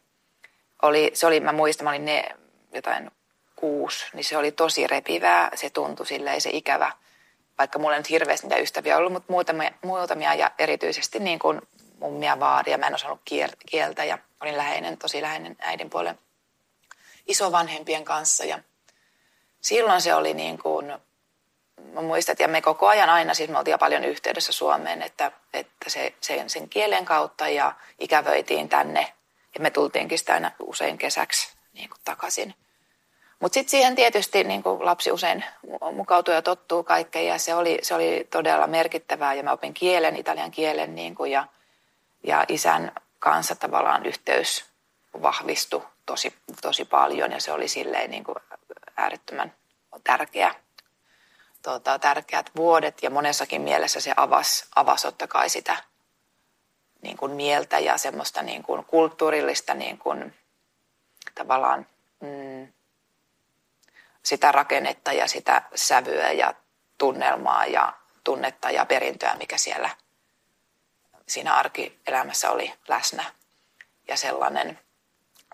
oli, 0.82 1.10
se 1.14 1.26
oli, 1.26 1.40
mä 1.40 1.52
muistan, 1.52 1.84
mä 1.84 1.90
olin 1.90 2.04
ne 2.04 2.36
jotain 2.72 3.10
kuusi, 3.56 4.06
niin 4.12 4.24
se 4.24 4.36
oli 4.36 4.52
tosi 4.52 4.86
repivää, 4.86 5.50
se 5.54 5.70
tuntui 5.70 6.06
silleen 6.06 6.40
se 6.40 6.50
ikävä, 6.52 6.92
vaikka 7.58 7.78
mulla 7.78 7.94
ei 7.94 8.00
nyt 8.00 8.10
hirveästi 8.10 8.46
niitä 8.46 8.62
ystäviä 8.62 8.96
ollut, 8.96 9.12
mutta 9.12 9.32
muutamia, 9.32 9.70
muutamia 9.82 10.34
ja 10.34 10.50
erityisesti 10.58 11.18
niin 11.18 11.38
kuin 11.38 11.60
mummia 11.98 12.40
vaaria, 12.40 12.78
mä 12.78 12.86
en 12.86 12.94
osannut 12.94 13.20
kieltä 13.70 14.04
ja 14.04 14.18
olin 14.40 14.56
läheinen, 14.56 14.98
tosi 14.98 15.22
läheinen 15.22 15.56
äidin 15.58 15.90
puolen 15.90 16.18
isovanhempien 17.26 18.04
kanssa. 18.04 18.44
Ja 18.44 18.58
silloin 19.60 20.00
se 20.00 20.14
oli 20.14 20.34
niin 20.34 20.58
kuin, 20.58 20.98
mä 21.96 22.02
muistan, 22.02 22.32
että 22.32 22.44
ja 22.44 22.48
me 22.48 22.62
koko 22.62 22.88
ajan 22.88 23.10
aina, 23.10 23.34
siis 23.34 23.50
me 23.50 23.58
oltiin 23.58 23.78
paljon 23.78 24.04
yhteydessä 24.04 24.52
Suomeen, 24.52 25.02
että, 25.02 25.32
että 25.54 25.90
se, 25.90 26.14
sen, 26.20 26.50
sen 26.50 26.68
kielen 26.68 27.04
kautta 27.04 27.48
ja 27.48 27.72
ikävöitiin 27.98 28.68
tänne. 28.68 29.12
Ja 29.54 29.60
me 29.60 29.70
tultiinkin 29.70 30.18
sitä 30.18 30.34
aina 30.34 30.50
usein 30.60 30.98
kesäksi 30.98 31.56
niin 31.72 31.88
kuin 31.88 32.00
takaisin. 32.04 32.54
Mutta 33.40 33.54
sitten 33.54 33.70
siihen 33.70 33.94
tietysti 33.94 34.44
niin 34.44 34.62
kuin 34.62 34.84
lapsi 34.84 35.12
usein 35.12 35.44
mukautuu 35.92 36.34
ja 36.34 36.42
tottuu 36.42 36.82
kaikkeen. 36.82 37.26
Ja 37.26 37.38
se 37.38 37.54
oli, 37.54 37.78
se 37.82 37.94
oli 37.94 38.28
todella 38.30 38.66
merkittävää. 38.66 39.34
Ja 39.34 39.42
mä 39.42 39.52
opin 39.52 39.74
kielen, 39.74 40.16
italian 40.16 40.50
kielen 40.50 40.94
niin 40.94 41.14
kuin 41.14 41.30
ja, 41.30 41.46
ja 42.24 42.44
isän 42.48 42.92
kanssa 43.18 43.54
tavallaan 43.54 44.06
yhteys 44.06 44.64
vahvistui 45.22 45.82
tosi, 46.06 46.34
tosi 46.62 46.84
paljon. 46.84 47.32
Ja 47.32 47.40
se 47.40 47.52
oli 47.52 47.68
silleen 47.68 48.10
niin 48.10 48.24
kuin 48.24 48.36
äärettömän 48.96 49.54
tärkeä, 50.04 50.54
tota, 51.66 51.98
tärkeät 51.98 52.50
vuodet 52.56 53.02
ja 53.02 53.10
monessakin 53.10 53.62
mielessä 53.62 54.00
se 54.00 54.12
avasi, 54.16 54.66
avasi 54.76 55.06
totta 55.06 55.26
kai 55.26 55.48
sitä 55.48 55.76
niin 57.02 57.16
kuin 57.16 57.32
mieltä 57.32 57.78
ja 57.78 57.98
semmoista 57.98 58.42
niin 58.42 58.62
kuin 58.62 58.84
kulttuurillista 58.84 59.74
niin 59.74 59.98
kuin, 59.98 60.34
tavallaan 61.34 61.86
mm, 62.20 62.72
sitä 64.22 64.52
rakennetta 64.52 65.12
ja 65.12 65.26
sitä 65.26 65.62
sävyä 65.74 66.32
ja 66.32 66.54
tunnelmaa 66.98 67.66
ja 67.66 67.92
tunnetta 68.24 68.70
ja 68.70 68.86
perintöä, 68.86 69.34
mikä 69.34 69.58
siellä 69.58 69.90
siinä 71.28 71.54
arkielämässä 71.54 72.50
oli 72.50 72.72
läsnä. 72.88 73.24
Ja 74.08 74.16
sellainen 74.16 74.78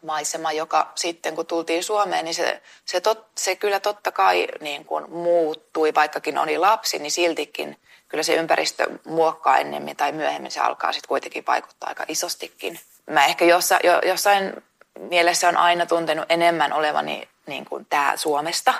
maisema, 0.02 0.52
joka 0.52 0.92
sitten 0.94 1.34
kun 1.34 1.46
tultiin 1.46 1.84
Suomeen, 1.84 2.24
niin 2.24 2.34
se, 2.34 2.62
se, 2.84 3.00
tot, 3.00 3.26
se 3.38 3.56
kyllä 3.56 3.80
totta 3.80 4.12
kai 4.12 4.48
niin 4.60 4.84
kuin 4.84 5.10
muuttui, 5.10 5.94
vaikkakin 5.94 6.38
oli 6.38 6.58
lapsi, 6.58 6.98
niin 6.98 7.10
siltikin 7.10 7.76
kyllä 8.08 8.22
se 8.22 8.34
ympäristö 8.34 8.86
muokkaa 9.04 9.58
ennemmin 9.58 9.96
tai 9.96 10.12
myöhemmin 10.12 10.50
se 10.50 10.60
alkaa 10.60 10.92
sitten 10.92 11.08
kuitenkin 11.08 11.44
vaikuttaa 11.46 11.88
aika 11.88 12.04
isostikin. 12.08 12.80
Mä 13.10 13.24
ehkä 13.26 13.44
jossa, 13.44 13.78
jo, 13.84 14.00
jossain 14.06 14.62
mielessä 14.98 15.48
on 15.48 15.56
aina 15.56 15.86
tuntenut 15.86 16.26
enemmän 16.28 16.72
olevani 16.72 17.28
niin 17.46 17.64
kuin 17.64 17.86
tää 17.86 18.16
Suomesta. 18.16 18.74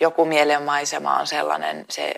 Joku 0.00 0.24
mielenmaisema 0.24 1.18
on 1.18 1.26
sellainen, 1.26 1.84
se 1.90 2.14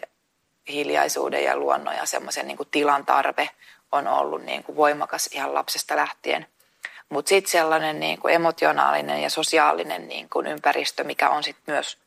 hiljaisuuden 0.69 1.45
ja 1.45 1.57
luonnon 1.57 1.95
ja 1.95 2.07
semmoisen 2.07 2.47
niin 2.47 2.59
tilan 2.71 3.07
tarve 3.07 3.51
on 3.93 4.09
ollut 4.09 4.43
niin 4.43 4.65
kuin 4.65 4.77
voimakas 4.77 5.27
ihan 5.27 5.55
lapsesta 5.55 5.97
lähtien. 5.97 6.47
Mutta 7.09 7.29
sitten 7.29 7.51
sellainen 7.51 8.01
niin 8.01 8.19
kuin 8.19 8.35
emotionaalinen 8.35 9.23
ja 9.23 9.31
sosiaalinen 9.31 10.09
niin 10.09 10.29
kuin 10.29 10.47
ympäristö, 10.47 11.05
mikä 11.05 11.31
on 11.31 11.45
sitten 11.45 11.75
myös 11.75 11.99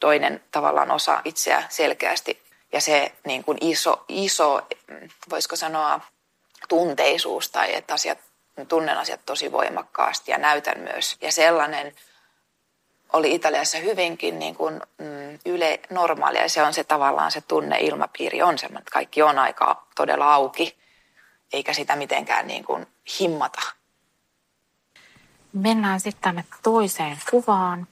toinen 0.00 0.42
tavallaan 0.50 0.90
osa 0.90 1.20
itseä 1.24 1.62
selkeästi. 1.68 2.42
Ja 2.72 2.80
se 2.80 3.12
niin 3.26 3.44
kuin 3.44 3.58
iso, 3.60 4.04
iso, 4.08 4.60
voisiko 5.30 5.56
sanoa, 5.56 6.00
tunteisuus 6.68 7.50
tai 7.50 7.74
että 7.74 7.94
asiat, 7.94 8.18
tunnen 8.68 8.98
asiat 8.98 9.20
tosi 9.26 9.52
voimakkaasti 9.52 10.30
ja 10.30 10.38
näytän 10.38 10.78
myös. 10.78 11.16
Ja 11.20 11.32
sellainen 11.32 11.94
oli 13.12 13.34
Italiassa 13.34 13.78
hyvinkin 13.78 14.38
niin 14.38 14.54
kuin, 14.54 14.80
mm, 14.98 15.38
yle 15.46 15.80
normaalia 15.90 16.42
ja 16.42 16.48
se 16.48 16.62
on 16.62 16.74
se 16.74 16.84
tavallaan 16.84 17.30
se 17.30 17.40
tunneilmapiiri 17.40 18.42
on 18.42 18.58
semmoinen, 18.58 18.80
että 18.82 18.92
kaikki 18.92 19.22
on 19.22 19.38
aika 19.38 19.86
todella 19.96 20.34
auki 20.34 20.76
eikä 21.52 21.72
sitä 21.72 21.96
mitenkään 21.96 22.46
niin 22.46 22.64
kuin 22.64 22.86
himmata 23.20 23.60
Mennään 25.54 26.00
sitten 26.00 26.22
tänne 26.22 26.44
toiseen 26.62 27.18
kuvaan. 27.30 27.86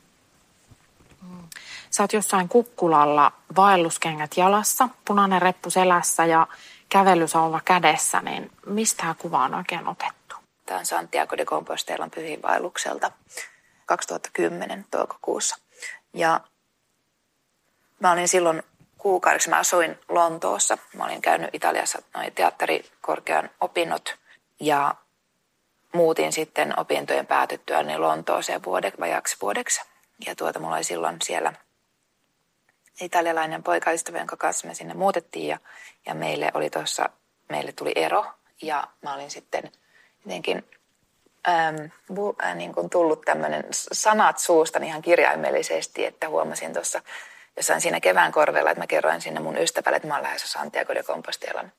Sä 1.90 2.02
oot 2.02 2.12
jossain 2.12 2.48
kukkulalla 2.48 3.32
vaelluskengät 3.56 4.36
jalassa, 4.36 4.88
punainen 5.04 5.42
reppu 5.42 5.70
selässä 5.70 6.24
ja 6.24 6.46
kävelysauva 6.88 7.60
kädessä, 7.64 8.20
niin 8.20 8.50
mistä 8.66 9.02
tämä 9.02 9.14
kuva 9.18 9.44
on 9.44 9.54
oikein 9.54 9.88
otettu? 9.88 10.36
Tämä 10.66 10.80
on 10.80 10.86
Santiago 10.86 11.36
de 11.36 11.44
Compostelan 11.44 12.10
pyhiinvaellukselta 12.10 13.10
2010 13.86 14.86
toukokuussa. 14.90 15.56
Ja 16.14 16.40
mä 18.00 18.12
olin 18.12 18.28
silloin 18.28 18.62
kuukaudeksi, 18.98 19.50
mä 19.50 19.58
asuin 19.58 19.98
Lontoossa. 20.08 20.78
Mä 20.94 21.04
olin 21.04 21.22
käynyt 21.22 21.50
Italiassa 21.52 22.02
noin 22.14 22.32
teatterikorkean 22.34 23.50
opinnot 23.60 24.14
ja 24.60 24.94
muutin 25.92 26.32
sitten 26.32 26.78
opintojen 26.80 27.26
päätyttyä 27.26 27.82
niin 27.82 28.00
Lontooseen 28.00 28.64
vuodeksi, 28.64 29.00
vajaksi 29.00 29.36
vuodeksi. 29.42 29.80
Ja 30.26 30.36
tuota, 30.36 30.58
mulla 30.58 30.76
oli 30.76 30.84
silloin 30.84 31.16
siellä 31.24 31.52
italialainen 33.00 33.62
poikaystävä, 33.62 34.18
jonka 34.18 34.36
kanssa 34.36 34.68
me 34.68 34.74
sinne 34.74 34.94
muutettiin 34.94 35.48
ja, 35.48 35.58
ja 36.06 36.14
meille 36.14 36.50
oli 36.54 36.70
tuossa, 36.70 37.08
meille 37.48 37.72
tuli 37.72 37.92
ero 37.96 38.24
ja 38.62 38.88
mä 39.02 39.14
olin 39.14 39.30
sitten 39.30 39.72
jotenkin 40.24 40.70
äm, 41.48 41.90
bu, 42.14 42.36
äh, 42.44 42.56
niin 42.56 42.74
kuin 42.74 42.90
tullut 42.90 43.20
tämmöinen 43.20 43.64
sanat 43.70 44.38
suusta 44.38 44.78
ihan 44.78 45.02
kirjaimellisesti, 45.02 46.04
että 46.04 46.28
huomasin 46.28 46.72
tuossa 46.72 47.02
jossain 47.56 47.80
siinä 47.80 48.00
kevään 48.00 48.32
korvella, 48.32 48.70
että 48.70 48.82
mä 48.82 48.86
kerroin 48.86 49.20
sinne 49.20 49.40
mun 49.40 49.58
ystävälle, 49.58 49.96
että 49.96 50.08
mä 50.08 50.14
oon 50.14 50.22
lähdössä 50.22 50.48
Santiago 50.48 50.94
de 50.94 51.02
Compostelan 51.02 51.72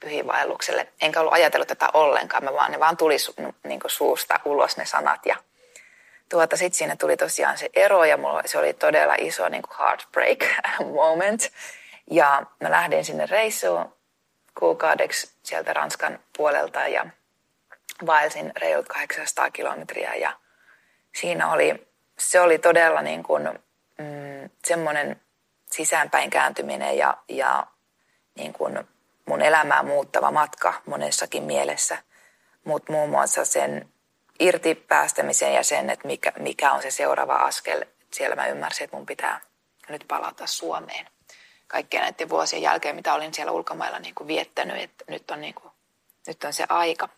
pyhiinvaellukselle. 0.00 0.88
Enkä 1.00 1.20
ollut 1.20 1.32
ajatellut 1.32 1.68
tätä 1.68 1.88
ollenkaan, 1.92 2.44
mä 2.44 2.52
vaan, 2.52 2.72
ne 2.72 2.80
vaan 2.80 2.96
tuli 2.96 3.18
su, 3.18 3.34
niin 3.64 3.80
suusta 3.86 4.40
ulos 4.44 4.76
ne 4.76 4.86
sanat. 4.86 5.26
Ja 5.26 5.36
tuota, 6.28 6.56
sitten 6.56 6.78
siinä 6.78 6.96
tuli 6.96 7.16
tosiaan 7.16 7.58
se 7.58 7.70
ero 7.74 8.04
ja 8.04 8.16
mulla, 8.16 8.42
se 8.46 8.58
oli 8.58 8.72
todella 8.72 9.14
iso 9.18 9.48
niin 9.48 9.62
kuin 9.62 9.76
heartbreak 9.78 10.38
moment. 10.94 11.52
Ja 12.10 12.42
mä 12.60 12.70
lähdin 12.70 13.04
sinne 13.04 13.26
reissuun 13.26 13.94
kuukaudeksi 14.58 15.30
sieltä 15.42 15.72
Ranskan 15.72 16.18
puolelta 16.36 16.88
ja 16.88 17.06
vaelsin 18.06 18.52
reilut 18.56 18.88
800 18.88 19.50
kilometriä 19.50 20.14
ja 20.14 20.32
siinä 21.14 21.52
oli, 21.52 21.86
se 22.18 22.40
oli 22.40 22.58
todella 22.58 23.02
niin 23.02 23.22
kuin, 23.22 23.42
mm, 23.98 24.50
semmoinen 24.64 25.20
sisäänpäin 25.70 26.30
kääntyminen 26.30 26.96
ja, 26.96 27.16
ja 27.28 27.66
niin 28.36 28.52
kuin 28.52 28.88
mun 29.30 29.42
elämää 29.42 29.82
muuttava 29.82 30.30
matka 30.30 30.74
monessakin 30.86 31.42
mielessä, 31.42 31.98
mutta 32.64 32.92
muun 32.92 33.10
muassa 33.10 33.44
sen 33.44 33.88
irti 34.40 34.74
päästämisen 34.74 35.54
ja 35.54 35.64
sen, 35.64 35.90
että 35.90 36.06
mikä, 36.06 36.32
mikä 36.38 36.72
on 36.72 36.82
se 36.82 36.90
seuraava 36.90 37.34
askel. 37.34 37.84
Siellä 38.12 38.36
mä 38.36 38.46
ymmärsin, 38.46 38.84
että 38.84 38.96
mun 38.96 39.06
pitää 39.06 39.40
nyt 39.88 40.04
palata 40.08 40.46
Suomeen. 40.46 41.06
Kaikkien 41.66 42.02
näiden 42.02 42.28
vuosien 42.28 42.62
jälkeen, 42.62 42.96
mitä 42.96 43.14
olin 43.14 43.34
siellä 43.34 43.52
ulkomailla 43.52 43.98
niin 43.98 44.14
kuin 44.14 44.26
viettänyt, 44.26 44.82
että 44.82 45.04
nyt 45.08 45.30
on, 45.30 45.40
niin 45.40 45.54
kuin, 45.54 45.72
nyt 46.26 46.44
on 46.44 46.52
se 46.52 46.66
aika. 46.68 47.08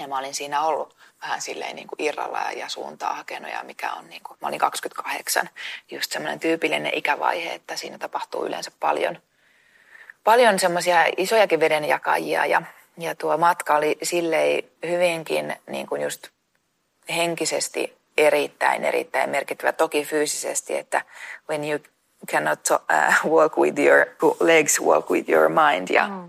Ja 0.00 0.08
mä 0.08 0.18
olin 0.18 0.34
siinä 0.34 0.62
ollut 0.62 0.96
vähän 1.22 1.40
silleen 1.40 1.76
niin 1.76 1.88
kuin 1.88 2.02
irralla 2.02 2.38
ja 2.56 2.68
suuntaa 2.68 3.14
hakenut 3.14 3.52
ja 3.52 3.62
mikä 3.62 3.92
on 3.92 4.08
niin 4.08 4.22
kuin, 4.22 4.38
mä 4.40 4.48
olin 4.48 4.58
28, 4.58 5.48
just 5.90 6.12
semmoinen 6.12 6.40
tyypillinen 6.40 6.94
ikävaihe, 6.94 7.54
että 7.54 7.76
siinä 7.76 7.98
tapahtuu 7.98 8.46
yleensä 8.46 8.70
paljon– 8.80 9.18
paljon 10.24 10.58
semmoisia 10.58 11.04
isojakin 11.16 11.60
vedenjakajia 11.60 12.46
ja, 12.46 12.62
ja 12.98 13.14
tuo 13.14 13.38
matka 13.38 13.76
oli 13.76 13.98
silleen 14.02 14.64
hyvinkin 14.86 15.56
niin 15.66 15.86
kuin 15.86 16.02
just 16.02 16.28
henkisesti 17.16 17.98
erittäin, 18.16 18.84
erittäin 18.84 19.30
merkittävä. 19.30 19.72
Toki 19.72 20.04
fyysisesti, 20.04 20.76
että 20.76 21.02
when 21.48 21.70
you 21.70 21.78
cannot 22.30 22.60
uh, 22.70 23.32
walk 23.32 23.58
with 23.58 23.78
your 23.80 24.06
legs, 24.40 24.80
walk 24.80 25.10
with 25.10 25.30
your 25.30 25.48
mind. 25.48 25.88
Ja, 25.90 26.08
mm. 26.08 26.28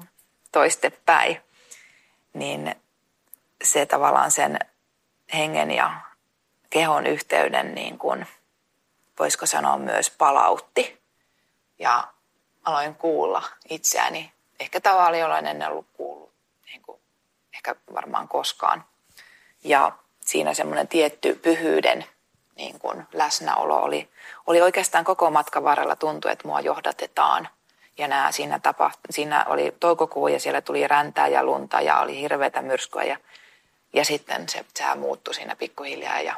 toistepäin, 0.51 1.41
niin 2.33 2.75
se 3.63 3.85
tavallaan 3.85 4.31
sen 4.31 4.59
hengen 5.33 5.71
ja 5.71 5.91
kehon 6.69 7.07
yhteyden, 7.07 7.75
niin 7.75 7.97
kuin, 7.97 8.27
voisiko 9.19 9.45
sanoa 9.45 9.77
myös 9.77 10.09
palautti. 10.09 11.01
Ja 11.79 12.07
aloin 12.65 12.95
kuulla 12.95 13.43
itseäni, 13.69 14.31
ehkä 14.59 14.81
tavalla, 14.81 15.17
jolla 15.17 15.39
en 15.39 15.47
ennen 15.47 15.71
ollut 15.71 15.87
kuullut, 15.93 16.33
niin 16.65 16.81
kuin, 16.81 16.99
ehkä 17.53 17.75
varmaan 17.93 18.27
koskaan. 18.27 18.85
Ja 19.63 19.91
siinä 20.19 20.53
semmoinen 20.53 20.87
tietty 20.87 21.39
pyhyyden 21.41 22.05
niin 22.55 22.79
kuin 22.79 23.07
läsnäolo 23.13 23.77
oli, 23.77 24.09
oli 24.47 24.61
oikeastaan 24.61 25.05
koko 25.05 25.31
matkan 25.31 25.63
varrella 25.63 25.95
tuntui, 25.95 26.31
että 26.31 26.47
mua 26.47 26.59
johdatetaan. 26.59 27.49
Ja 27.97 28.07
nämä 28.07 28.31
siinä, 28.31 28.59
tapa, 28.59 28.91
siinä 29.09 29.45
oli 29.47 29.75
toukokuu 29.79 30.27
ja 30.27 30.39
siellä 30.39 30.61
tuli 30.61 30.87
räntää 30.87 31.27
ja 31.27 31.43
lunta 31.43 31.81
ja 31.81 31.99
oli 31.99 32.19
hirveätä 32.19 32.61
myrskyä 32.61 33.03
ja, 33.03 33.17
ja 33.93 34.05
sitten 34.05 34.49
se 34.49 34.65
sää 34.77 34.95
muuttui 34.95 35.33
siinä 35.33 35.55
pikkuhiljaa 35.55 36.21
ja 36.21 36.35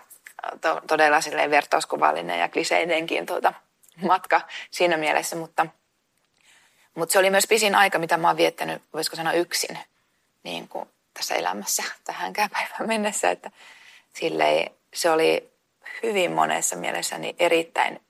to, 0.62 0.82
todella 0.88 1.22
silleen 1.22 1.52
vertauskuvallinen 1.52 2.40
ja 2.40 2.50
kliseidenkin 2.50 3.26
tuota, 3.26 3.54
matka 4.08 4.42
siinä 4.72 4.98
mielessä, 4.98 5.36
mutta, 5.36 5.66
mutta 6.98 7.14
se 7.14 7.20
oli 7.20 7.30
myös 7.30 7.48
pisin 7.48 7.76
aika, 7.76 8.00
mitä 8.00 8.18
mä 8.18 8.28
oon 8.28 8.38
viettänyt, 8.38 8.82
voisiko 8.94 9.16
sanoa 9.16 9.34
yksin 9.34 9.80
niin 10.44 10.68
kuin 10.68 10.90
tässä 11.14 11.36
elämässä 11.36 11.84
tähänkään 12.04 12.50
päivään 12.50 12.88
mennessä, 12.88 13.32
että 13.32 13.52
silleen, 14.14 14.72
se 14.94 15.10
oli 15.10 15.52
hyvin 16.04 16.32
monessa 16.32 16.76
mielessäni 16.76 17.36
erittäin 17.40 18.02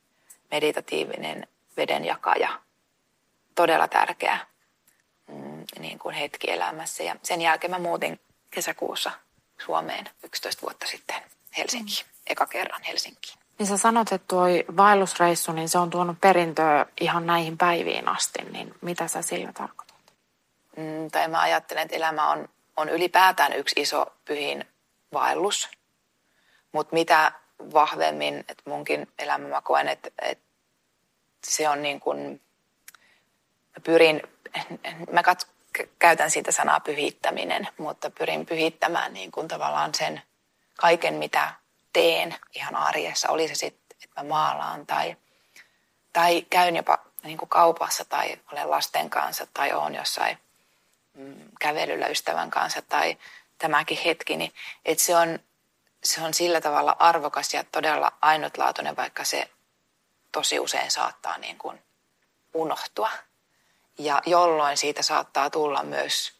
meditatiivinen 0.51 1.47
vedenjakaja. 1.77 2.59
Todella 3.55 3.87
tärkeä 3.87 4.37
mm, 5.27 5.63
niin 5.79 5.99
kuin 5.99 6.15
hetki 6.15 6.51
elämässä. 6.51 7.03
Ja 7.03 7.15
sen 7.23 7.41
jälkeen 7.41 7.71
mä 7.71 7.79
muutin 7.79 8.19
kesäkuussa 8.51 9.11
Suomeen 9.65 10.09
11 10.23 10.61
vuotta 10.61 10.87
sitten 10.87 11.15
Helsinkiin. 11.57 12.05
Mm. 12.05 12.11
Eka 12.27 12.45
kerran 12.45 12.83
Helsinkiin. 12.83 13.37
Niin 13.59 13.67
sä 13.67 13.77
sanot, 13.77 14.11
että 14.11 14.27
tuo 14.27 14.43
vaellusreissu, 14.77 15.51
niin 15.51 15.69
se 15.69 15.77
on 15.77 15.89
tuonut 15.89 16.21
perintöä 16.21 16.85
ihan 17.01 17.27
näihin 17.27 17.57
päiviin 17.57 18.07
asti, 18.07 18.43
niin 18.51 18.73
mitä 18.81 19.07
sä 19.07 19.21
sillä 19.21 19.53
tarkoitat? 19.53 19.97
Mm, 20.77 21.11
tai 21.11 21.27
mä 21.27 21.41
ajattelen, 21.41 21.83
että 21.83 21.95
elämä 21.95 22.31
on, 22.31 22.49
on 22.77 22.89
ylipäätään 22.89 23.53
yksi 23.53 23.81
iso 23.81 24.05
pyhin 24.25 24.65
vaellus. 25.13 25.69
Mutta 26.71 26.93
mitä 26.93 27.31
vahvemmin, 27.73 28.39
että 28.39 28.63
munkin 28.65 29.07
elämä 29.19 29.47
mä 29.47 29.61
koen, 29.61 29.87
että, 29.87 30.09
että 30.21 30.45
se 31.47 31.69
on 31.69 31.81
niin 31.81 31.99
kuin, 31.99 32.41
mä 33.75 33.81
pyrin, 33.83 34.21
mä 35.11 35.23
kats, 35.23 35.47
käytän 35.99 36.31
siitä 36.31 36.51
sanaa 36.51 36.79
pyhittäminen, 36.79 37.67
mutta 37.77 38.09
pyrin 38.09 38.45
pyhittämään 38.45 39.13
niin 39.13 39.31
kuin 39.31 39.47
tavallaan 39.47 39.93
sen 39.93 40.21
kaiken, 40.75 41.13
mitä 41.13 41.53
teen 41.97 42.35
ihan 42.55 42.75
arjessa. 42.75 43.29
Oli 43.29 43.47
se 43.47 43.55
sitten, 43.55 43.97
että 44.03 44.23
mä 44.23 44.29
maalaan 44.29 44.85
tai, 44.85 45.17
tai 46.13 46.45
käyn 46.49 46.75
jopa 46.75 46.99
niin 47.23 47.37
kuin 47.37 47.49
kaupassa 47.49 48.05
tai 48.05 48.39
olen 48.51 48.69
lasten 48.69 49.09
kanssa 49.09 49.47
tai 49.53 49.73
on 49.73 49.95
jossain 49.95 50.37
mm, 51.13 51.49
kävelyllä 51.59 52.07
ystävän 52.07 52.51
kanssa 52.51 52.81
tai 52.81 53.17
tämäkin 53.57 53.97
hetki, 54.05 54.37
niin 54.37 54.53
että 54.85 55.03
se 55.03 55.15
on, 55.15 55.39
se 56.03 56.21
on 56.21 56.33
sillä 56.33 56.61
tavalla 56.61 56.95
arvokas 56.99 57.53
ja 57.53 57.63
todella 57.63 58.11
ainutlaatuinen, 58.21 58.95
vaikka 58.95 59.23
se 59.23 59.49
tosi 60.31 60.59
usein 60.59 60.91
saattaa 60.91 61.37
niin 61.37 61.57
kuin 61.57 61.81
unohtua. 62.53 63.09
Ja 63.97 64.21
jolloin 64.25 64.77
siitä 64.77 65.01
saattaa 65.01 65.49
tulla 65.49 65.83
myös 65.83 66.33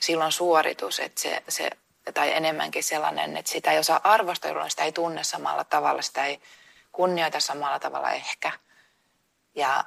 silloin 0.00 0.32
suoritus, 0.32 1.00
että 1.00 1.20
se, 1.20 1.42
se, 1.48 1.70
tai 2.12 2.32
enemmänkin 2.32 2.84
sellainen, 2.84 3.36
että 3.36 3.50
sitä 3.50 3.72
ei 3.72 3.78
osaa 3.78 4.00
arvostaa, 4.04 4.50
jolloin 4.50 4.70
sitä 4.70 4.84
ei 4.84 4.92
tunne 4.92 5.24
samalla 5.24 5.64
tavalla, 5.64 6.02
sitä 6.02 6.24
ei 6.24 6.40
kunnioita 6.92 7.40
samalla 7.40 7.78
tavalla 7.78 8.10
ehkä. 8.10 8.52
Ja 9.54 9.84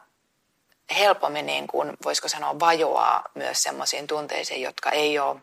helpommin, 0.99 1.45
niin 1.45 1.67
kuin, 1.67 1.97
voisiko 2.03 2.27
sanoa, 2.27 2.60
vajoaa 2.60 3.23
myös 3.36 3.63
sellaisiin 3.63 4.07
tunteisiin, 4.07 4.62
jotka 4.62 4.89
ei 4.89 5.19
ole 5.19 5.41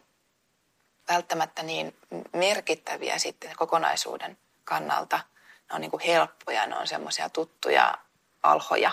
välttämättä 1.09 1.63
niin 1.63 1.97
merkittäviä 2.33 3.19
sitten 3.19 3.57
kokonaisuuden 3.57 4.39
kannalta. 4.65 5.17
Ne 5.69 5.75
on 5.75 5.81
niin 5.81 5.91
kuin 5.91 6.03
helppoja, 6.03 6.67
ne 6.67 6.77
on 6.77 6.87
semmoisia 6.87 7.29
tuttuja 7.29 7.99
alhoja. 8.43 8.91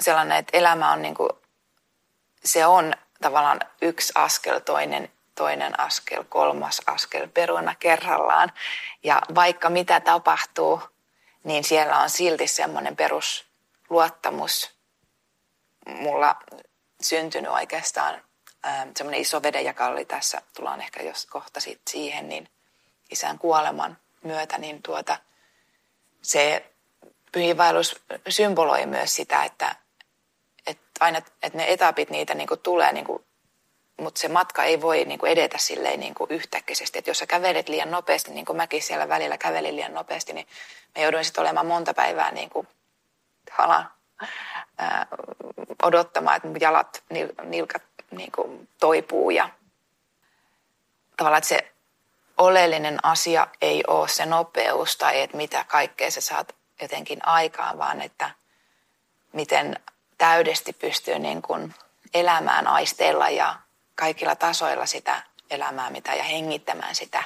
Sellainen, 0.00 0.36
että 0.36 0.58
elämä 0.58 0.92
on 0.92 1.02
niin 1.02 1.14
kuin, 1.14 1.30
se 2.44 2.66
on 2.66 2.94
tavallaan 3.20 3.60
yksi 3.82 4.12
askel, 4.14 4.58
toinen, 4.58 5.12
toinen 5.38 5.80
askel, 5.80 6.24
kolmas 6.28 6.82
askel 6.86 7.28
peruna 7.28 7.74
kerrallaan. 7.74 8.52
Ja 9.04 9.22
vaikka 9.34 9.70
mitä 9.70 10.00
tapahtuu, 10.00 10.82
niin 11.44 11.64
siellä 11.64 11.98
on 11.98 12.10
silti 12.10 12.46
semmoinen 12.46 12.96
perusluottamus 12.96 14.70
mulla 15.86 16.36
syntynyt 17.00 17.50
oikeastaan 17.50 18.22
Ähm, 18.66 18.88
semmoinen 18.96 19.20
iso 19.20 19.42
vedenjakalli 19.42 20.04
tässä, 20.04 20.42
tullaan 20.56 20.80
ehkä 20.80 21.02
jos 21.02 21.26
kohta 21.26 21.60
siihen, 21.90 22.28
niin 22.28 22.48
isän 23.10 23.38
kuoleman 23.38 23.98
myötä, 24.22 24.58
niin 24.58 24.82
tuota, 24.82 25.18
se 26.22 26.72
pyhiinvaellus 27.32 28.02
symboloi 28.28 28.86
myös 28.86 29.14
sitä, 29.14 29.44
että, 29.44 29.76
että 30.66 30.84
aina 31.00 31.18
että 31.18 31.58
ne 31.58 31.72
etapit 31.72 32.10
niitä 32.10 32.34
niin 32.34 32.48
kuin 32.48 32.60
tulee, 32.60 32.92
niin 32.92 33.04
kuin, 33.04 33.24
mutta 33.98 34.20
se 34.20 34.28
matka 34.28 34.64
ei 34.64 34.80
voi 34.80 35.04
niin 35.04 35.18
kuin 35.18 35.32
edetä 35.32 35.58
silleen 35.58 36.00
niin 36.00 36.14
kuin 36.14 36.30
yhtäkkiisesti. 36.30 36.98
Että 36.98 37.10
jos 37.10 37.18
sä 37.18 37.26
kävelet 37.26 37.68
liian 37.68 37.90
nopeasti, 37.90 38.30
niin 38.30 38.46
kuin 38.46 38.56
mäkin 38.56 38.82
siellä 38.82 39.08
välillä 39.08 39.38
kävelin 39.38 39.76
liian 39.76 39.94
nopeasti, 39.94 40.32
niin 40.32 40.46
mä 40.96 41.02
jouduin 41.02 41.24
sitten 41.24 41.42
olemaan 41.42 41.66
monta 41.66 41.94
päivää 41.94 42.30
niin 42.32 42.50
kuin, 42.50 42.68
ää, 43.58 45.06
odottamaan, 45.82 46.36
että 46.36 46.48
mun 46.48 46.60
jalat, 46.60 47.02
nilkat 47.44 47.82
niin 48.10 48.32
kuin 48.32 48.68
toipuu 48.80 49.30
ja 49.30 49.48
tavallaan, 51.16 51.38
että 51.38 51.48
se 51.48 51.72
oleellinen 52.38 52.98
asia 53.02 53.46
ei 53.60 53.84
ole 53.86 54.08
se 54.08 54.26
nopeus 54.26 54.96
tai 54.96 55.20
että 55.20 55.36
mitä 55.36 55.64
kaikkea 55.68 56.10
sä 56.10 56.20
saat 56.20 56.54
jotenkin 56.82 57.26
aikaan, 57.26 57.78
vaan 57.78 58.02
että 58.02 58.30
miten 59.32 59.80
täydesti 60.18 60.72
pystyy 60.72 61.18
niin 61.18 61.42
kuin 61.42 61.74
elämään 62.14 62.66
aisteella 62.66 63.28
ja 63.28 63.54
kaikilla 63.98 64.36
tasoilla 64.36 64.86
sitä 64.86 65.22
elämää 65.50 65.90
mitä 65.90 66.14
ja 66.14 66.22
hengittämään 66.22 66.94
sitä. 66.94 67.24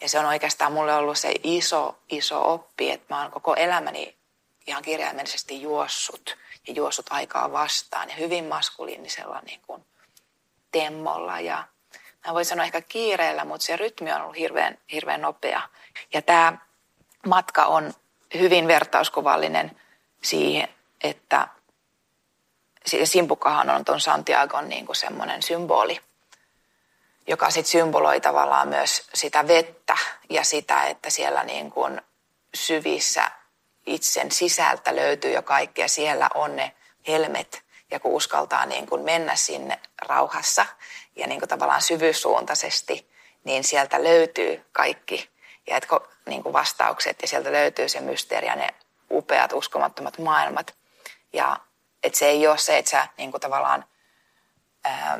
Ja 0.00 0.08
se 0.08 0.18
on 0.18 0.24
oikeastaan 0.24 0.72
mulle 0.72 0.94
ollut 0.94 1.18
se 1.18 1.32
iso, 1.42 1.98
iso 2.08 2.52
oppi, 2.52 2.90
että 2.90 3.14
mä 3.14 3.22
oon 3.22 3.30
koko 3.30 3.54
elämäni 3.54 4.16
ihan 4.66 4.82
kirjaimellisesti 4.82 5.62
juossut 5.62 6.36
ja 6.66 6.72
juossut 6.72 7.06
aikaa 7.10 7.52
vastaan 7.52 8.08
ja 8.08 8.16
hyvin 8.16 8.44
maskuliinisella 8.44 9.40
niin 9.40 9.60
kuin 9.66 9.84
temmolla 10.72 11.40
ja 11.40 11.64
mä 12.26 12.34
voin 12.34 12.44
sanoa 12.44 12.64
ehkä 12.64 12.80
kiireellä, 12.80 13.44
mutta 13.44 13.66
se 13.66 13.76
rytmi 13.76 14.12
on 14.12 14.20
ollut 14.20 14.36
hirveän, 14.36 14.78
hirveän 14.92 15.20
nopea. 15.20 15.62
Ja 16.14 16.22
tämä 16.22 16.58
matka 17.26 17.64
on 17.64 17.94
hyvin 18.34 18.68
vertauskuvallinen 18.68 19.80
siihen, 20.22 20.68
että 21.04 21.48
Simpukahan 23.04 23.70
on 23.70 23.84
tuon 23.84 24.00
Santiagon 24.00 24.68
niin 24.68 24.86
kuin 24.86 24.96
semmoinen 24.96 25.42
symboli, 25.42 26.00
joka 27.28 27.50
sitten 27.50 27.70
symboloi 27.70 28.20
tavallaan 28.20 28.68
myös 28.68 29.08
sitä 29.14 29.48
vettä 29.48 29.96
ja 30.30 30.44
sitä, 30.44 30.84
että 30.84 31.10
siellä 31.10 31.44
niin 31.44 31.70
kuin 31.70 32.00
syvissä 32.54 33.30
itsen 33.86 34.30
sisältä 34.30 34.96
löytyy 34.96 35.32
jo 35.32 35.42
kaikkea. 35.42 35.88
Siellä 35.88 36.28
on 36.34 36.56
ne 36.56 36.72
helmet 37.08 37.62
ja 37.90 38.00
kun 38.00 38.12
uskaltaa 38.12 38.66
niin 38.66 38.86
kuin 38.86 39.02
mennä 39.02 39.36
sinne 39.36 39.80
rauhassa 40.02 40.66
ja 41.16 41.26
niin 41.26 41.40
kuin 41.40 41.48
tavallaan 41.48 41.82
syvyyssuuntaisesti, 41.82 43.10
niin 43.44 43.64
sieltä 43.64 44.04
löytyy 44.04 44.64
kaikki 44.72 45.30
ja 45.66 45.76
et, 45.76 45.86
niin 46.26 46.42
kuin 46.42 46.52
vastaukset 46.52 47.22
ja 47.22 47.28
sieltä 47.28 47.52
löytyy 47.52 47.88
se 47.88 48.00
mysteeri 48.00 48.46
ja 48.46 48.56
ne 48.56 48.74
upeat, 49.10 49.52
uskomattomat 49.52 50.18
maailmat. 50.18 50.74
Ja 51.32 51.56
että 52.02 52.18
se 52.18 52.26
ei 52.26 52.46
ole 52.46 52.58
se, 52.58 52.78
että 52.78 52.90
sä 52.90 53.06
niin 53.18 53.30
kuin 53.30 53.40
tavallaan 53.40 53.84
ää, 54.84 55.18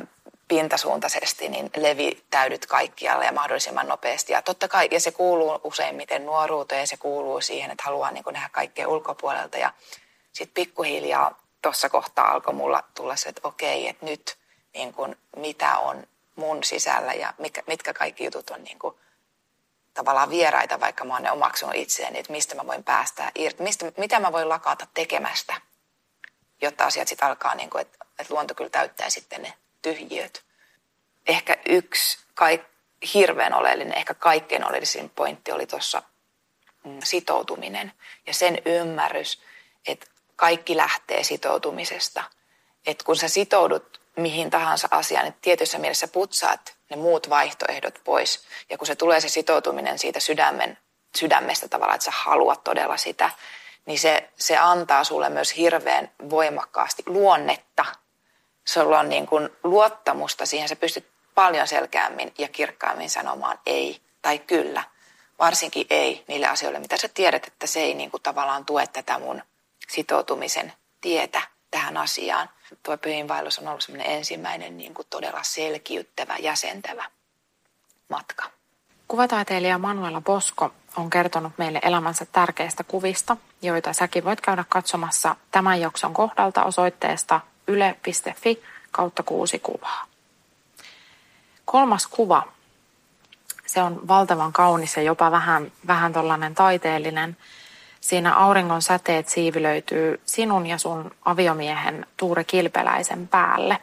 pintasuuntaisesti 0.49 1.49
niin 1.49 1.69
levitäydyt 1.77 2.65
kaikkialle 2.65 3.25
ja 3.25 3.31
mahdollisimman 3.31 3.87
nopeasti. 3.87 4.33
Ja 4.33 4.41
totta 4.41 4.67
kai, 4.67 4.87
ja 4.91 4.99
se 4.99 5.11
kuuluu 5.11 5.59
useimmiten 5.63 6.25
nuoruuteen, 6.25 6.87
se 6.87 6.97
kuuluu 6.97 7.41
siihen, 7.41 7.71
että 7.71 7.83
haluaa 7.83 8.11
niin 8.11 8.23
nähdä 8.31 8.49
kaikkea 8.51 8.87
ulkopuolelta. 8.87 9.57
Ja 9.57 9.73
sitten 10.31 10.63
pikkuhiljaa 10.63 11.39
tuossa 11.61 11.89
kohtaa 11.89 12.31
alkoi 12.31 12.53
mulla 12.53 12.83
tulla 12.95 13.15
se, 13.15 13.29
että 13.29 13.47
okei, 13.47 13.87
että 13.87 14.05
nyt 14.05 14.37
niin 14.73 14.93
kuin, 14.93 15.15
mitä 15.35 15.77
on 15.77 16.07
mun 16.35 16.63
sisällä 16.63 17.13
ja 17.13 17.33
mitkä, 17.37 17.63
mitkä 17.67 17.93
kaikki 17.93 18.23
jutut 18.25 18.49
on 18.49 18.63
niin 18.63 18.79
kuin, 18.79 18.95
tavallaan 19.93 20.29
vieraita, 20.29 20.79
vaikka 20.79 21.05
mä 21.05 21.13
oon 21.13 21.23
ne 21.23 21.31
omaksunut 21.31 21.75
itseäni, 21.75 22.19
että 22.19 22.31
mistä 22.31 22.55
mä 22.55 22.67
voin 22.67 22.83
päästä 22.83 23.31
irti, 23.35 23.63
mistä, 23.63 23.91
mitä 23.97 24.19
mä 24.19 24.31
voin 24.31 24.49
lakata 24.49 24.87
tekemästä, 24.93 25.61
jotta 26.61 26.85
asiat 26.85 27.07
sitten 27.07 27.27
alkaa, 27.27 27.55
niin 27.55 27.69
kuin, 27.69 27.81
että, 27.81 27.97
että 28.19 28.33
luonto 28.33 28.55
kyllä 28.55 28.69
täyttää 28.69 29.09
sitten 29.09 29.41
ne 29.41 29.53
tyhjiöt. 29.81 30.43
ehkä 31.27 31.57
yksi 31.65 32.17
kaik, 32.33 32.61
hirveän 33.13 33.53
oleellinen, 33.53 33.97
ehkä 33.97 34.13
kaikkein 34.13 34.65
oleellisin 34.65 35.09
pointti 35.09 35.51
oli 35.51 35.67
tuossa 35.67 36.03
mm, 36.83 36.99
sitoutuminen 37.03 37.91
ja 38.27 38.33
sen 38.33 38.61
ymmärrys, 38.65 39.41
että 39.87 40.05
kaikki 40.35 40.77
lähtee 40.77 41.23
sitoutumisesta. 41.23 42.23
Että 42.85 43.03
kun 43.03 43.15
sä 43.15 43.27
sitoudut 43.27 44.01
mihin 44.15 44.49
tahansa 44.49 44.87
asiaan, 44.91 45.25
niin 45.25 45.35
tietyssä 45.41 45.77
mielessä 45.77 46.07
putsaat 46.07 46.75
ne 46.89 46.95
muut 46.95 47.29
vaihtoehdot 47.29 48.01
pois. 48.03 48.43
Ja 48.69 48.77
kun 48.77 48.87
se 48.87 48.95
tulee 48.95 49.21
se 49.21 49.29
sitoutuminen 49.29 49.99
siitä 49.99 50.19
sydämen, 50.19 50.77
sydämestä 51.15 51.67
tavallaan, 51.67 51.95
että 51.95 52.05
sä 52.05 52.11
haluat 52.15 52.63
todella 52.63 52.97
sitä, 52.97 53.29
niin 53.85 53.99
se, 53.99 54.29
se 54.35 54.57
antaa 54.57 55.03
sulle 55.03 55.29
myös 55.29 55.57
hirveän 55.57 56.11
voimakkaasti 56.29 57.03
luonnetta. 57.05 57.85
Sulla 58.73 58.99
on 58.99 59.09
niin 59.09 59.27
kuin 59.27 59.49
luottamusta 59.63 60.45
siihen, 60.45 60.69
sä 60.69 60.75
pystyt 60.75 61.07
paljon 61.35 61.67
selkeämmin 61.67 62.33
ja 62.37 62.47
kirkkaammin 62.47 63.09
sanomaan 63.09 63.59
ei 63.65 64.01
tai 64.21 64.39
kyllä. 64.39 64.83
Varsinkin 65.39 65.87
ei 65.89 66.23
niille 66.27 66.47
asioille, 66.47 66.79
mitä 66.79 66.97
sä 66.97 67.09
tiedät, 67.13 67.47
että 67.47 67.67
se 67.67 67.79
ei 67.79 67.93
niin 67.93 68.11
kuin 68.11 68.23
tavallaan 68.23 68.65
tue 68.65 68.87
tätä 68.87 69.19
mun 69.19 69.41
sitoutumisen 69.87 70.73
tietä 71.01 71.41
tähän 71.71 71.97
asiaan. 71.97 72.49
Tuo 72.83 72.97
pyhinvaellus 72.97 73.59
on 73.59 73.67
ollut 73.67 73.81
semmoinen 73.81 74.11
ensimmäinen 74.11 74.77
niin 74.77 74.93
kuin 74.93 75.07
todella 75.09 75.43
selkiyttävä, 75.43 76.37
jäsentävä 76.37 77.05
matka. 78.09 78.49
Kuvataiteilija 79.07 79.77
Manuela 79.77 80.21
Bosko 80.21 80.71
on 80.97 81.09
kertonut 81.09 81.53
meille 81.57 81.79
elämänsä 81.83 82.25
tärkeistä 82.31 82.83
kuvista, 82.83 83.37
joita 83.61 83.93
säkin 83.93 84.23
voit 84.23 84.41
käydä 84.41 84.65
katsomassa 84.69 85.35
tämän 85.51 85.81
jakson 85.81 86.13
kohdalta 86.13 86.63
osoitteesta 86.63 87.41
yle.fi 87.69 88.63
kautta 88.91 89.23
kuusi 89.23 89.59
kuvaa. 89.59 90.05
Kolmas 91.65 92.07
kuva, 92.07 92.43
se 93.65 93.81
on 93.81 94.07
valtavan 94.07 94.53
kaunis 94.53 94.97
ja 94.97 95.03
jopa 95.03 95.31
vähän, 95.31 95.71
vähän 95.87 96.13
tollainen 96.13 96.55
taiteellinen. 96.55 97.37
Siinä 98.01 98.35
auringon 98.35 98.81
säteet 98.81 99.29
siivilöityy 99.29 100.21
sinun 100.25 100.67
ja 100.67 100.77
sun 100.77 101.11
aviomiehen 101.25 102.05
Tuure 102.17 102.43
Kilpeläisen 102.43 103.27
päälle. 103.27 103.77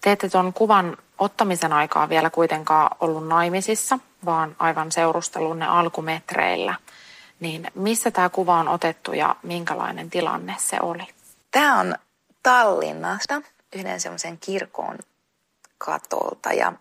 Te 0.00 0.12
ette 0.12 0.28
tuon 0.28 0.52
kuvan 0.52 0.96
ottamisen 1.18 1.72
aikaa 1.72 2.08
vielä 2.08 2.30
kuitenkaan 2.30 2.96
ollut 3.00 3.28
naimisissa, 3.28 3.98
vaan 4.24 4.56
aivan 4.58 4.92
seurustelunne 4.92 5.66
alkumetreillä. 5.66 6.74
Niin 7.40 7.66
missä 7.74 8.10
tämä 8.10 8.28
kuva 8.28 8.58
on 8.58 8.68
otettu 8.68 9.12
ja 9.12 9.36
minkälainen 9.42 10.10
tilanne 10.10 10.54
se 10.58 10.76
oli? 10.82 11.06
Tämä 11.50 11.80
on 11.80 11.94
Tallinnasta 12.42 13.42
yhden 13.74 14.00
semmoisen 14.00 14.38
kirkon 14.38 14.98
katolta 15.78 16.52
ja 16.52 16.72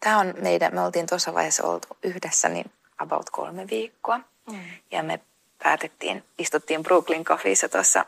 tämä 0.00 0.18
on 0.18 0.34
meidän, 0.40 0.74
me 0.74 0.80
oltiin 0.80 1.06
tuossa 1.06 1.34
vaiheessa 1.34 1.66
oltu 1.66 1.88
yhdessä 2.02 2.48
niin 2.48 2.72
about 2.98 3.30
kolme 3.30 3.66
viikkoa. 3.70 4.20
Mm. 4.50 4.64
Ja 4.90 5.02
me 5.02 5.20
päätettiin, 5.62 6.24
istuttiin 6.38 6.82
Brooklyn 6.82 7.24
Coffeeissa 7.24 7.68
tuossa 7.68 8.04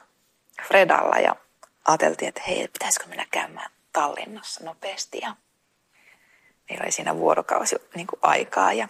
Fredalla 0.62 1.16
ja 1.16 1.36
ajateltiin, 1.84 2.28
että 2.28 2.42
hei, 2.48 2.68
pitäisikö 2.68 3.06
mennä 3.06 3.26
käymään 3.30 3.70
Tallinnassa 3.92 4.64
nopeasti. 4.64 5.18
Ja 5.22 5.36
meillä 6.68 6.82
oli 6.82 6.92
siinä 6.92 7.16
vuorokausi 7.16 7.76
niin 7.94 8.06
kuin 8.06 8.18
aikaa 8.22 8.72
ja 8.72 8.88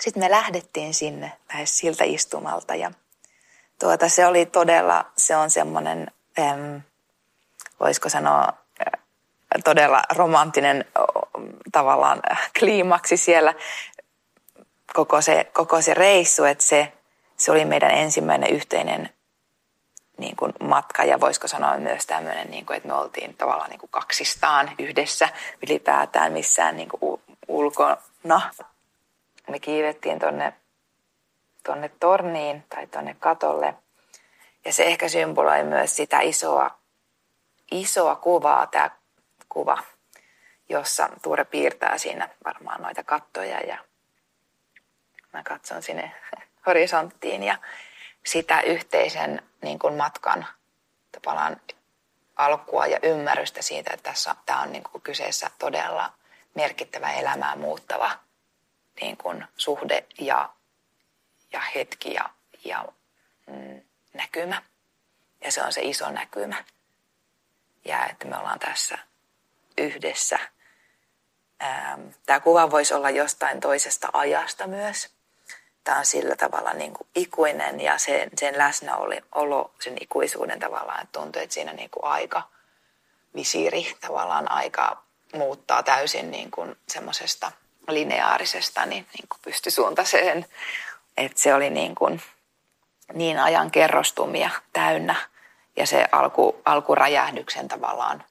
sitten 0.00 0.22
me 0.22 0.30
lähdettiin 0.30 0.94
sinne 0.94 1.32
lähes 1.52 1.78
siltä 1.78 2.04
istumalta 2.04 2.74
ja 2.74 2.90
tuota, 3.80 4.08
se 4.08 4.26
oli 4.26 4.46
todella, 4.46 5.12
se 5.16 5.36
on 5.36 5.50
semmoinen, 5.50 6.10
äm, 6.38 6.80
voisiko 7.82 8.08
sanoa, 8.08 8.52
todella 9.64 10.02
romanttinen 10.16 10.84
tavallaan 11.72 12.20
kliimaksi 12.58 13.16
siellä. 13.16 13.54
Koko 14.94 15.20
se, 15.20 15.50
koko 15.52 15.82
se 15.82 15.94
reissu, 15.94 16.44
että 16.44 16.64
se, 16.64 16.92
se 17.36 17.52
oli 17.52 17.64
meidän 17.64 17.90
ensimmäinen 17.90 18.50
yhteinen 18.50 19.10
niin 20.18 20.36
kuin 20.36 20.52
matka. 20.60 21.04
Ja 21.04 21.20
voisiko 21.20 21.48
sanoa 21.48 21.76
myös 21.76 22.06
tämmöinen, 22.06 22.50
niin 22.50 22.66
kuin, 22.66 22.76
että 22.76 22.88
me 22.88 22.94
oltiin 22.94 23.34
tavallaan 23.34 23.70
niin 23.70 23.80
kuin 23.80 23.90
kaksistaan 23.90 24.70
yhdessä 24.78 25.28
ylipäätään 25.66 26.32
missään 26.32 26.76
niin 26.76 26.88
kuin 26.88 27.22
ulkona. 27.48 27.96
Me 29.48 29.58
kiivettiin 29.58 30.18
tonne, 30.18 30.52
tonne 31.64 31.90
torniin 32.00 32.64
tai 32.68 32.86
tonne 32.86 33.16
katolle. 33.20 33.74
Ja 34.64 34.72
se 34.72 34.84
ehkä 34.84 35.08
symboloi 35.08 35.64
myös 35.64 35.96
sitä 35.96 36.20
isoa, 36.20 36.81
isoa 37.80 38.16
kuvaa, 38.16 38.66
tämä 38.66 38.90
kuva, 39.48 39.78
jossa 40.68 41.08
Tuure 41.22 41.44
piirtää 41.44 41.98
siinä 41.98 42.28
varmaan 42.44 42.82
noita 42.82 43.04
kattoja 43.04 43.60
ja 43.60 43.78
mä 45.32 45.42
katson 45.42 45.82
sinne 45.82 46.12
horisonttiin 46.66 47.42
ja 47.42 47.58
sitä 48.24 48.60
yhteisen 48.60 49.42
niin 49.62 49.78
kuin 49.78 49.94
matkan 49.94 50.46
tavallaan 51.12 51.60
alkua 52.36 52.86
ja 52.86 52.98
ymmärrystä 53.02 53.62
siitä, 53.62 53.90
että 53.94 54.10
tässä 54.10 54.36
tämä 54.46 54.62
on 54.62 54.72
niin 54.72 54.84
kuin 54.84 55.02
kyseessä 55.02 55.50
todella 55.58 56.12
merkittävä 56.54 57.12
elämää 57.12 57.56
muuttava 57.56 58.10
niin 59.00 59.16
kuin 59.16 59.44
suhde 59.56 60.06
ja, 60.18 60.50
ja 61.52 61.60
hetki 61.60 62.14
ja, 62.14 62.30
ja 62.64 62.84
mm, 63.46 63.80
näkymä. 64.14 64.62
Ja 65.44 65.52
se 65.52 65.62
on 65.62 65.72
se 65.72 65.80
iso 65.82 66.10
näkymä. 66.10 66.64
Ja 67.84 68.06
että 68.06 68.26
me 68.26 68.36
ollaan 68.36 68.58
tässä 68.58 68.98
yhdessä. 69.78 70.38
Tämä 72.26 72.40
kuva 72.40 72.70
voisi 72.70 72.94
olla 72.94 73.10
jostain 73.10 73.60
toisesta 73.60 74.08
ajasta 74.12 74.66
myös 74.66 75.10
tämä 75.84 75.98
on 75.98 76.04
sillä 76.04 76.36
tavalla 76.36 76.72
niin 76.72 76.92
kuin 76.92 77.08
ikuinen 77.14 77.80
ja 77.80 77.98
sen, 77.98 78.30
sen 78.36 78.58
läsnäolo 78.58 79.70
sen 79.80 79.96
ikuisuuden 80.00 80.60
tavallaan, 80.60 81.02
että 81.02 81.20
tuntuu, 81.20 81.42
että 81.42 81.54
siinä 81.54 81.72
niin 81.72 81.90
kuin 81.90 82.04
aika, 82.04 82.42
visiiri 83.34 83.96
tavallaan 84.00 84.50
aika 84.50 85.02
muuttaa 85.34 85.82
täysin 85.82 86.30
niin 86.30 86.50
kuin 86.50 86.76
semmoisesta 86.88 87.52
lineaarisesta 87.88 88.86
niin, 88.86 89.06
niin 89.18 89.28
kuin 89.28 89.40
pystysuuntaiseen. 89.44 90.46
Että 91.16 91.40
se 91.40 91.54
oli 91.54 91.70
niin, 91.70 91.94
kuin, 91.94 92.22
niin 93.12 93.38
ajan 93.38 93.70
kerrostumia 93.70 94.50
täynnä 94.72 95.14
ja 95.76 95.86
se 95.86 96.06
alku, 96.12 96.60
alkuräjähdyksen 96.64 97.68
tavallaan 97.68 98.24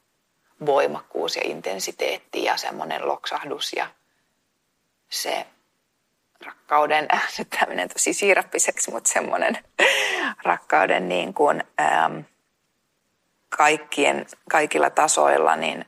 voimakkuus 0.66 1.36
ja 1.36 1.42
intensiteetti 1.46 2.44
ja 2.44 2.58
semmoinen 2.58 3.08
loksahdus 3.08 3.74
ja 3.74 3.88
se 5.10 5.48
rakkauden, 6.46 7.08
menee 7.68 7.88
tosi 7.88 8.14
siirappiseksi, 8.14 8.92
mutta 8.92 9.12
semmoinen 9.12 9.58
rakkauden 10.44 11.10
niin 11.10 11.34
kuin, 11.34 11.64
äm, 11.82 12.24
kaikkien, 13.50 14.26
kaikilla 14.50 14.90
tasoilla 14.90 15.56
niin 15.56 15.86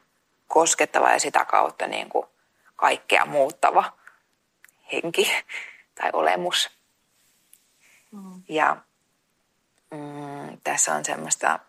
koskettava 0.48 1.12
ja 1.12 1.20
sitä 1.20 1.46
kautta 1.46 1.88
niin 1.88 2.10
kuin 2.10 2.26
kaikkea 2.76 3.26
muuttava 3.26 3.94
henki 4.92 5.32
tai 5.96 6.10
olemus. 6.14 6.70
Mm. 8.12 8.44
Ja 8.50 8.78
mm, 9.94 10.58
tässä 10.64 10.94
on 10.94 11.06
semmoista, 11.06 11.60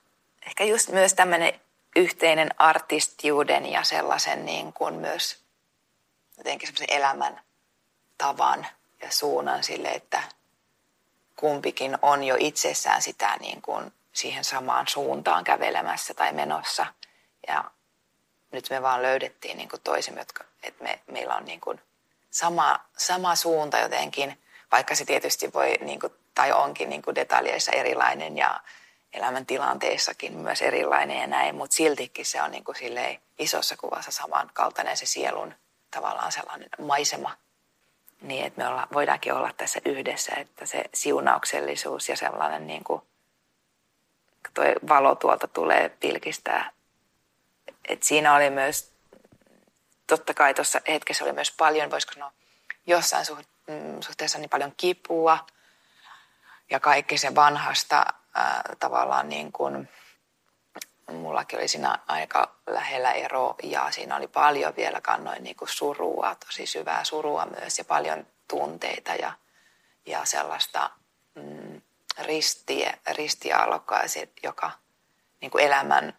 ehkä 0.47 0.65
just 0.65 0.89
myös 0.89 1.15
tämmöinen 1.15 1.61
yhteinen 1.97 2.51
artistiuden 2.59 3.67
ja 3.67 3.85
sellaisen 3.85 4.45
niin 4.45 4.73
kuin 4.73 4.95
myös 4.95 5.45
jotenkin 6.39 6.69
semmoisen 6.69 6.97
elämän 6.97 7.41
tavan 8.19 8.67
ja 9.03 9.11
suunnan 9.11 9.65
sille, 9.65 9.89
että 9.89 10.23
kumpikin 11.37 11.99
on 12.03 12.25
jo 12.25 12.37
itsessään 12.39 13.03
sitä 13.03 13.37
niin 13.41 13.63
kuin 13.63 13.93
siihen 14.13 14.45
samaan 14.45 14.89
suuntaan 14.89 15.45
kävelemässä 15.45 16.15
tai 16.15 16.33
menossa. 16.33 16.87
Ja 17.49 17.65
nyt 18.53 18.71
me 18.71 18.83
vaan 18.83 19.03
löydettiin 19.03 19.57
niin 19.57 19.69
kuin 19.69 19.83
toisemme, 19.83 20.21
jotka, 20.21 20.45
että 20.63 20.85
me, 20.85 21.01
meillä 21.07 21.35
on 21.35 21.45
niin 21.45 21.61
kuin 21.61 21.81
sama, 22.31 22.81
sama 22.97 23.37
suunta 23.37 23.79
jotenkin, 23.79 24.39
vaikka 24.73 24.95
se 24.95 25.05
tietysti 25.05 25.53
voi 25.53 25.79
niin 25.81 26.01
kuin, 26.01 26.13
tai 26.35 26.53
onkin 26.53 26.89
niin 26.89 27.03
kuin 27.03 27.15
detaljeissa 27.15 27.73
erilainen 27.73 28.37
ja 28.37 28.61
elämäntilanteissakin 29.13 30.37
myös 30.37 30.63
erilainen 30.63 31.21
ja 31.21 31.27
näin, 31.27 31.55
mutta 31.55 31.77
siltikin 31.77 32.27
se 32.27 32.43
on 32.43 32.51
niin 32.51 32.65
kuin 32.65 32.77
isossa 33.39 33.77
kuvassa 33.77 34.11
samankaltainen 34.11 34.97
se 34.97 35.07
sielun 35.07 35.55
tavallaan 35.91 36.33
sellainen 36.33 36.69
maisema 36.79 37.37
niin, 38.25 38.47
että 38.47 38.63
me 38.63 38.69
olla, 38.69 38.89
voidaankin 38.93 39.33
olla 39.33 39.53
tässä 39.57 39.81
yhdessä, 39.85 40.33
että 40.37 40.67
se 40.67 40.85
siunauksellisuus 40.95 42.09
ja 42.09 42.17
sellainen 42.17 42.67
niin 42.67 42.85
kuin, 42.85 43.03
toi 44.55 44.75
valo 44.89 45.15
tuolta 45.15 45.49
tulee 45.49 45.89
pilkistää. 45.89 46.71
Et 47.89 48.03
siinä 48.03 48.35
oli 48.35 48.51
myös, 48.51 48.93
totta 50.07 50.35
kai 50.35 50.55
tuossa 50.55 50.81
hetkessä 50.89 51.25
oli 51.25 51.33
myös 51.33 51.51
paljon, 51.51 51.91
voisiko 51.91 52.13
sanoa, 52.13 52.33
jossain 52.87 53.27
mm, 53.67 54.01
suhteessa 54.01 54.39
niin 54.39 54.51
paljon 54.51 54.73
kipua 54.77 55.39
ja 56.71 56.81
kaikki 56.81 57.19
se 57.19 57.35
vanhasta 57.35 58.07
ää, 58.35 58.63
tavallaan 58.79 59.29
niin 59.29 59.53
kuin, 59.53 59.89
mullakin 61.13 61.59
oli 61.59 61.69
siinä 61.69 61.99
aika 62.07 62.55
lähellä 62.67 63.13
ero 63.13 63.55
ja 63.63 63.91
siinä 63.91 64.17
oli 64.17 64.27
paljon 64.27 64.77
vielä 64.77 65.01
kannoin 65.01 65.45
niin 65.45 65.57
kuin 65.57 65.69
surua, 65.69 66.37
tosi 66.47 66.67
syvää 66.67 67.05
surua 67.05 67.47
myös 67.47 67.79
ja 67.79 67.85
paljon 67.85 68.27
tunteita 68.49 69.15
ja, 69.15 69.33
ja 70.07 70.25
sellaista 70.25 70.91
mm, 71.35 71.81
ristiä, 72.19 72.99
ristiaalokkaa, 73.17 74.03
joka 74.43 74.71
niin 75.41 75.51
kuin 75.51 75.65
elämän 75.65 76.19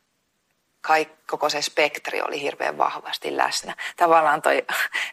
kaik, 0.81 1.09
koko 1.27 1.49
se 1.49 1.61
spektri 1.61 2.21
oli 2.21 2.41
hirveän 2.41 2.77
vahvasti 2.77 3.37
läsnä. 3.37 3.75
Tavallaan 3.97 4.41
toi 4.41 4.65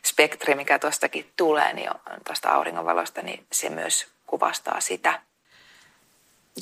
spektri, 0.04 0.54
mikä 0.54 0.78
tuostakin 0.78 1.32
tulee, 1.36 1.72
niin 1.72 1.90
tuosta 2.26 2.50
auringonvalosta, 2.50 3.22
niin 3.22 3.46
se 3.52 3.68
myös 3.68 4.12
kuvastaa 4.32 4.80
sitä. 4.80 5.20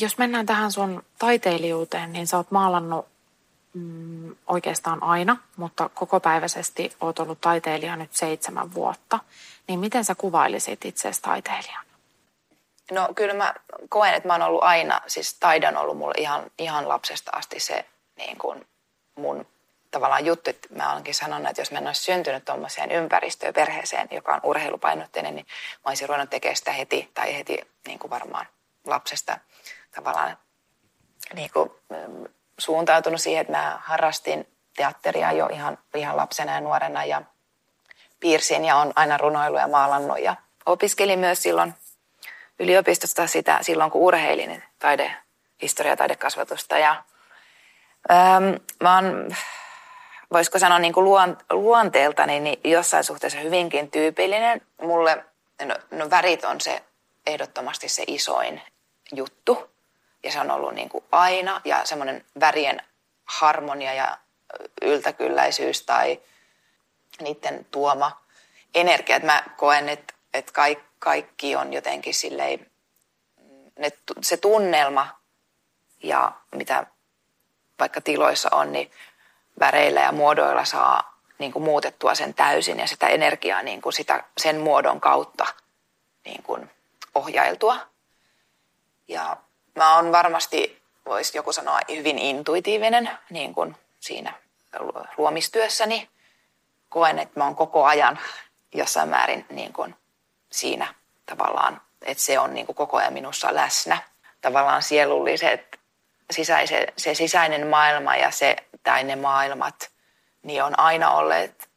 Jos 0.00 0.18
mennään 0.18 0.46
tähän 0.46 0.72
sun 0.72 1.02
taiteilijuuteen, 1.18 2.12
niin 2.12 2.26
sä 2.26 2.36
oot 2.36 2.50
maalannut 2.50 3.06
mm, 3.74 4.36
oikeastaan 4.46 5.02
aina, 5.02 5.36
mutta 5.56 5.88
kokopäiväisesti 5.94 6.96
oot 7.00 7.18
ollut 7.18 7.40
taiteilija 7.40 7.96
nyt 7.96 8.12
seitsemän 8.12 8.74
vuotta. 8.74 9.18
Niin 9.68 9.80
miten 9.80 10.04
sä 10.04 10.14
kuvailisit 10.14 10.84
itseäsi 10.84 11.22
taiteilijana? 11.22 11.84
No 12.92 13.08
kyllä 13.14 13.34
mä 13.34 13.54
koen, 13.88 14.14
että 14.14 14.28
mä 14.28 14.34
oon 14.34 14.42
ollut 14.42 14.62
aina, 14.62 15.00
siis 15.06 15.36
taide 15.40 15.68
on 15.68 15.76
ollut 15.76 15.98
mulle 15.98 16.14
ihan, 16.18 16.42
ihan 16.58 16.88
lapsesta 16.88 17.30
asti 17.34 17.60
se 17.60 17.84
niin 18.16 18.38
kuin 18.38 18.66
mun 19.16 19.46
tavallaan 19.90 20.26
juttu, 20.26 20.50
että 20.50 20.68
mä 20.70 20.92
olenkin 20.92 21.14
sanonut, 21.14 21.48
että 21.48 21.60
jos 21.60 21.70
mä 21.70 21.78
en 21.78 21.86
olisi 21.86 22.02
syntynyt 22.02 22.44
tuommoiseen 22.44 22.90
ympäristöön, 22.92 23.54
perheeseen, 23.54 24.08
joka 24.10 24.34
on 24.34 24.40
urheilupainotteinen, 24.42 25.34
niin 25.34 25.46
mä 25.76 25.88
olisin 25.88 26.08
ruvennut 26.08 26.30
tekemään 26.30 26.56
sitä 26.56 26.72
heti, 26.72 27.10
tai 27.14 27.36
heti 27.36 27.60
niin 27.86 27.98
kuin 27.98 28.10
varmaan 28.10 28.46
lapsesta 28.86 29.38
tavallaan 29.94 30.38
niin 31.34 31.50
kuin, 31.52 31.70
mm, 31.88 32.24
suuntautunut 32.58 33.20
siihen, 33.20 33.40
että 33.40 33.52
mä 33.52 33.80
harrastin 33.84 34.46
teatteria 34.76 35.32
jo 35.32 35.46
ihan, 35.46 35.78
ihan 35.94 36.16
lapsena 36.16 36.52
ja 36.52 36.60
nuorena 36.60 37.04
ja 37.04 37.22
piirsin 38.20 38.64
ja 38.64 38.76
on 38.76 38.92
aina 38.96 39.16
runoilu 39.16 39.56
ja 39.56 39.68
maalannut 39.68 40.20
ja 40.20 40.36
opiskelin 40.66 41.18
myös 41.18 41.42
silloin 41.42 41.74
yliopistosta 42.58 43.26
sitä 43.26 43.58
silloin, 43.62 43.90
kun 43.90 44.00
urheilin 44.00 44.62
taide, 44.78 45.16
historia- 45.62 45.92
ja 45.92 45.96
taidekasvatusta 45.96 46.78
ja 46.78 47.04
Ähm, 48.10 48.54
mä 48.82 48.94
oon, 48.94 49.36
voisiko 50.32 50.58
sanoa 50.58 50.78
niin 50.78 50.92
kuin 50.92 51.04
luon, 51.04 51.38
luonteeltani 51.50 52.40
niin 52.40 52.60
jossain 52.64 53.04
suhteessa 53.04 53.38
hyvinkin 53.38 53.90
tyypillinen. 53.90 54.60
Mulle 54.82 55.24
no, 55.64 55.76
no 55.90 56.10
värit 56.10 56.44
on 56.44 56.60
se 56.60 56.82
ehdottomasti 57.26 57.88
se 57.88 58.04
isoin 58.06 58.62
juttu. 59.12 59.70
Ja 60.22 60.32
se 60.32 60.40
on 60.40 60.50
ollut 60.50 60.74
niin 60.74 60.88
kuin 60.88 61.04
aina. 61.12 61.60
Ja 61.64 61.84
semmoinen 61.84 62.24
värien 62.40 62.82
harmonia 63.24 63.94
ja 63.94 64.18
yltäkylläisyys 64.82 65.82
tai 65.82 66.20
niiden 67.20 67.66
tuoma 67.70 68.20
energia. 68.74 69.16
Että 69.16 69.26
mä 69.26 69.42
koen, 69.56 69.88
että, 69.88 70.14
että 70.34 70.52
kaikki, 70.52 70.84
kaikki 70.98 71.56
on 71.56 71.72
jotenkin 71.72 72.14
silleen, 72.14 72.70
ne, 73.78 73.90
se 74.22 74.36
tunnelma 74.36 75.20
ja 76.02 76.32
mitä 76.54 76.86
vaikka 77.78 78.00
tiloissa 78.00 78.48
on, 78.52 78.72
niin 78.72 78.90
väreillä 79.60 80.00
ja 80.00 80.12
muodoilla 80.12 80.64
saa 80.64 81.20
niin 81.38 81.52
kuin 81.52 81.62
muutettua 81.62 82.14
sen 82.14 82.34
täysin 82.34 82.78
ja 82.78 82.86
sitä 82.86 83.06
energiaa 83.06 83.62
niin 83.62 83.82
kuin 83.82 83.92
sitä, 83.92 84.24
sen 84.38 84.60
muodon 84.60 85.00
kautta 85.00 85.46
niin 86.24 86.42
kuin 86.42 86.70
ohjailtua. 87.14 87.76
Ja 89.08 89.36
mä 89.74 89.96
oon 89.96 90.12
varmasti, 90.12 90.82
voisi 91.06 91.38
joku 91.38 91.52
sanoa, 91.52 91.80
hyvin 91.88 92.18
intuitiivinen 92.18 93.10
niin 93.30 93.54
kuin 93.54 93.76
siinä 94.00 94.32
luomistyössäni. 95.16 96.08
Koen, 96.88 97.18
että 97.18 97.40
mä 97.40 97.44
oon 97.44 97.56
koko 97.56 97.84
ajan 97.84 98.18
jossain 98.74 99.08
määrin 99.08 99.46
niin 99.50 99.72
kuin 99.72 99.94
siinä 100.50 100.94
tavallaan, 101.26 101.80
että 102.02 102.22
se 102.22 102.38
on 102.38 102.54
niin 102.54 102.66
kuin 102.66 102.76
koko 102.76 102.96
ajan 102.96 103.12
minussa 103.12 103.54
läsnä. 103.54 103.98
Tavallaan 104.40 104.82
sielulliset 104.82 105.79
sisäise, 106.30 106.86
se 106.96 107.14
sisäinen 107.14 107.66
maailma 107.66 108.16
ja 108.16 108.30
se, 108.30 108.56
tai 108.82 109.04
ne 109.04 109.16
maailmat, 109.16 109.90
niin 110.42 110.64
on 110.64 110.78
aina 110.78 111.10
olleet 111.10 111.70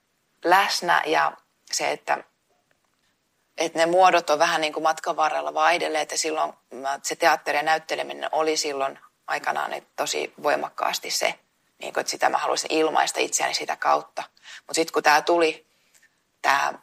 läsnä 0.45 1.03
ja 1.05 1.31
se, 1.71 1.91
että, 1.91 2.23
että 3.57 3.79
ne 3.79 3.85
muodot 3.85 4.29
on 4.29 4.39
vähän 4.39 4.61
niin 4.61 4.73
kuin 4.73 4.83
matkan 4.83 5.15
varrella 5.15 5.53
vaihdelleet 5.53 6.11
ja 6.11 6.17
silloin 6.17 6.53
se 7.03 7.15
teatteri 7.15 7.57
ja 7.57 7.63
näytteleminen 7.63 8.29
oli 8.31 8.57
silloin 8.57 8.99
aikanaan 9.27 9.73
että 9.73 9.89
tosi 9.95 10.33
voimakkaasti 10.43 11.09
se, 11.09 11.35
niin 11.79 11.93
kuin, 11.93 12.01
että 12.01 12.11
sitä 12.11 12.29
mä 12.29 12.37
haluaisin 12.37 12.73
ilmaista 12.73 13.19
itseäni 13.19 13.53
sitä 13.53 13.75
kautta. 13.75 14.23
Mutta 14.59 14.73
sitten 14.73 14.93
kun 14.93 15.03
tämä 15.03 15.21
tuli, 15.21 15.65
tämä 16.41 16.73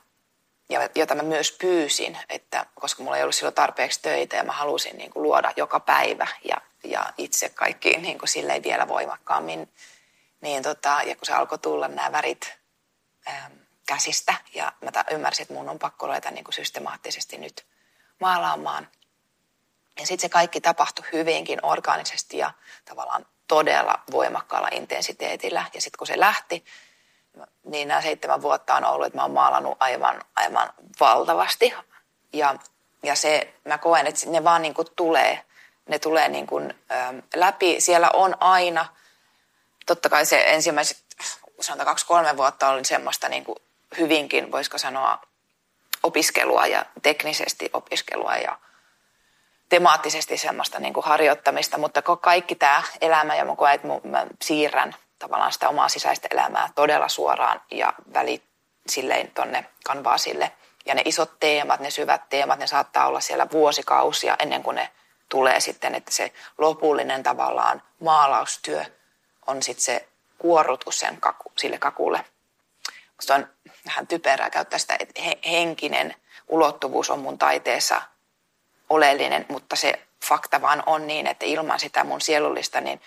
jota 0.94 1.14
mä 1.14 1.22
myös 1.22 1.52
pyysin, 1.52 2.18
että 2.28 2.66
koska 2.74 3.02
mulla 3.02 3.16
ei 3.16 3.22
ollut 3.22 3.34
silloin 3.34 3.54
tarpeeksi 3.54 4.02
töitä 4.02 4.36
ja 4.36 4.44
mä 4.44 4.52
halusin 4.52 4.98
niin 4.98 5.10
kuin 5.10 5.22
luoda 5.22 5.52
joka 5.56 5.80
päivä 5.80 6.26
ja, 6.44 6.56
ja 6.84 7.12
itse 7.18 7.48
kaikki 7.48 7.96
niin 7.96 8.18
kuin 8.18 8.28
silleen 8.28 8.62
vielä 8.62 8.88
voimakkaammin, 8.88 9.72
niin 10.40 10.62
tota, 10.62 11.00
ja 11.06 11.16
kun 11.16 11.26
se 11.26 11.32
alkoi 11.32 11.58
tulla 11.58 11.88
nämä 11.88 12.12
värit 12.12 12.58
ähm, 13.28 13.52
käsistä 13.86 14.34
ja 14.54 14.72
mä 14.80 15.04
ymmärsin, 15.10 15.42
että 15.42 15.54
mun 15.54 15.68
on 15.68 15.78
pakko 15.78 16.06
ruveta 16.06 16.30
niin 16.30 16.44
kuin 16.44 16.54
systemaattisesti 16.54 17.38
nyt 17.38 17.66
maalaamaan. 18.20 18.88
Ja 20.00 20.06
sitten 20.06 20.20
se 20.20 20.28
kaikki 20.28 20.60
tapahtui 20.60 21.04
hyvinkin 21.12 21.58
orgaanisesti 21.62 22.38
ja 22.38 22.52
tavallaan 22.84 23.26
todella 23.48 24.00
voimakkaalla 24.10 24.68
intensiteetillä. 24.72 25.64
Ja 25.74 25.80
sitten 25.80 25.98
kun 25.98 26.06
se 26.06 26.20
lähti, 26.20 26.64
niin 27.64 27.88
nämä 27.88 28.02
seitsemän 28.02 28.42
vuotta 28.42 28.74
on 28.74 28.84
ollut, 28.84 29.06
että 29.06 29.18
mä 29.18 29.22
oon 29.22 29.30
maalannut 29.30 29.76
aivan, 29.80 30.22
aivan 30.36 30.72
valtavasti. 31.00 31.74
Ja, 32.32 32.54
ja 33.02 33.14
se, 33.14 33.54
mä 33.64 33.78
koen, 33.78 34.06
että 34.06 34.30
ne 34.30 34.44
vaan 34.44 34.62
niin 34.62 34.74
kuin 34.74 34.88
tulee, 34.96 35.44
ne 35.90 35.98
tulee 35.98 36.28
niin 36.28 36.46
kuin, 36.46 36.74
ä, 36.90 37.14
läpi. 37.34 37.80
Siellä 37.80 38.10
on 38.12 38.36
aina, 38.40 38.86
totta 39.86 40.08
kai 40.08 40.26
se 40.26 40.44
ensimmäiset, 40.46 40.96
sanotaan 41.60 41.86
kaksi-kolme 41.86 42.36
vuotta 42.36 42.68
oli 42.68 42.84
semmoista 42.84 43.28
niin 43.28 43.44
kuin 43.44 43.56
hyvinkin, 43.98 44.52
voisiko 44.52 44.78
sanoa, 44.78 45.18
opiskelua 46.02 46.66
ja 46.66 46.86
teknisesti 47.02 47.70
opiskelua 47.72 48.36
ja 48.36 48.58
temaattisesti 49.68 50.36
semmoista 50.36 50.78
niin 50.78 50.94
kuin 50.94 51.04
harjoittamista, 51.04 51.78
mutta 51.78 52.02
kaikki 52.02 52.54
tämä 52.54 52.82
elämä 53.00 53.36
ja 53.36 53.44
mä 53.44 53.56
koen, 53.56 53.74
että 53.74 53.88
mä 54.04 54.26
siirrän 54.42 54.94
tavallaan 55.18 55.52
sitä 55.52 55.68
omaa 55.68 55.88
sisäistä 55.88 56.28
elämää 56.30 56.68
todella 56.74 57.08
suoraan 57.08 57.60
ja 57.70 57.94
väli 58.14 58.42
silleen 58.88 59.30
tonne 59.30 59.66
kanvaasille. 59.84 60.52
Ja 60.86 60.94
ne 60.94 61.02
isot 61.04 61.40
teemat, 61.40 61.80
ne 61.80 61.90
syvät 61.90 62.28
teemat, 62.28 62.58
ne 62.58 62.66
saattaa 62.66 63.06
olla 63.06 63.20
siellä 63.20 63.46
vuosikausia 63.52 64.36
ennen 64.38 64.62
kuin 64.62 64.74
ne 64.74 64.88
tulee 65.30 65.60
sitten, 65.60 65.94
että 65.94 66.10
se 66.10 66.32
lopullinen 66.58 67.22
tavallaan 67.22 67.82
maalaustyö 68.00 68.84
on 69.46 69.62
sitten 69.62 69.84
se 69.84 70.08
kuorrutus 70.38 71.00
sen 71.00 71.20
kaku, 71.20 71.52
sille 71.58 71.78
kakulle. 71.78 72.24
Se 73.20 73.32
on 73.32 73.48
vähän 73.86 74.06
typerää 74.06 74.50
käyttää 74.50 74.78
sitä, 74.78 74.96
että 74.98 75.22
henkinen 75.50 76.14
ulottuvuus 76.48 77.10
on 77.10 77.18
mun 77.18 77.38
taiteessa 77.38 78.02
oleellinen, 78.90 79.46
mutta 79.48 79.76
se 79.76 80.06
fakta 80.28 80.62
vaan 80.62 80.82
on 80.86 81.06
niin, 81.06 81.26
että 81.26 81.46
ilman 81.46 81.80
sitä 81.80 82.04
mun 82.04 82.20
sielullista, 82.20 82.80
niin 82.80 83.00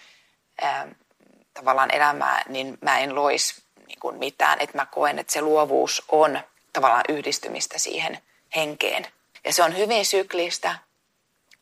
tavallaan 1.53 1.95
elämää, 1.95 2.43
niin 2.47 2.77
mä 2.81 2.99
en 2.99 3.15
lois 3.15 3.61
niin 3.87 3.99
kuin 3.99 4.17
mitään. 4.17 4.59
Että 4.61 4.77
mä 4.77 4.85
koen, 4.85 5.19
että 5.19 5.33
se 5.33 5.41
luovuus 5.41 6.03
on 6.09 6.39
tavallaan 6.73 7.05
yhdistymistä 7.09 7.79
siihen 7.79 8.19
henkeen. 8.55 9.07
Ja 9.43 9.53
se 9.53 9.63
on 9.63 9.77
hyvin 9.77 10.05
syklistä, 10.05 10.75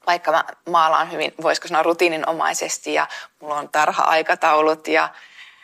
vaikka 0.08 0.32
mä 0.32 0.44
maalaan 0.70 1.12
hyvin, 1.12 1.34
voisiko 1.42 1.68
sanoa 1.68 1.84
rutiininomaisesti 1.84 2.94
ja 2.94 3.08
mulla 3.40 3.56
on 3.56 3.70
tarha-aikataulut 3.70 4.88
ja 4.88 5.10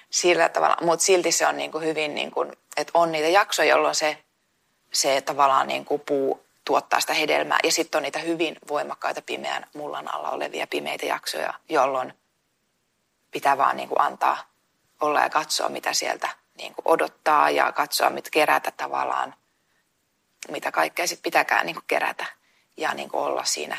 sillä 0.10 0.50
tavalla, 0.50 0.78
mutta 0.82 1.06
silti 1.06 1.32
se 1.32 1.47
on 1.47 1.58
niin 1.58 1.71
kuin 1.71 1.84
hyvin, 1.84 2.15
niin 2.15 2.32
kuin, 2.32 2.52
että 2.78 2.91
on 2.93 3.12
niitä 3.12 3.28
jaksoja, 3.28 3.69
jolloin 3.69 3.95
se, 3.95 4.23
se 4.93 5.21
tavallaan 5.21 5.67
niin 5.67 5.86
kuin 5.86 6.02
puu 6.02 6.47
tuottaa 6.65 7.02
sitä 7.02 7.13
hedelmää. 7.13 7.60
Ja 7.63 7.71
sitten 7.71 8.00
on 8.00 8.04
niitä 8.04 8.19
hyvin 8.19 8.58
voimakkaita 8.67 9.21
pimeän 9.21 9.65
mullan 9.73 10.15
alla 10.15 10.30
olevia 10.30 10.67
pimeitä 10.67 11.06
jaksoja, 11.06 11.54
jolloin 11.69 12.13
pitää 13.32 13.58
vaan 13.58 13.78
niin 13.78 13.89
kuin 13.89 14.02
antaa 14.02 14.38
olla 15.02 15.21
ja 15.21 15.30
katsoa, 15.30 15.69
mitä 15.69 15.93
sieltä 15.93 16.30
niin 16.58 16.76
kuin 16.76 16.88
odottaa 16.88 17.50
ja 17.50 17.71
katsoa, 17.71 18.10
mitä 18.10 18.30
kerätä 18.30 18.71
tavallaan, 18.71 19.36
mitä 20.50 20.71
kaikkea 20.71 21.08
sitten 21.08 21.23
pitääkään 21.23 21.65
niin 21.65 21.76
kuin 21.76 21.88
kerätä 21.88 22.26
ja 22.78 22.93
niin 22.93 23.10
kuin 23.10 23.23
olla 23.23 23.43
siinä, 23.43 23.78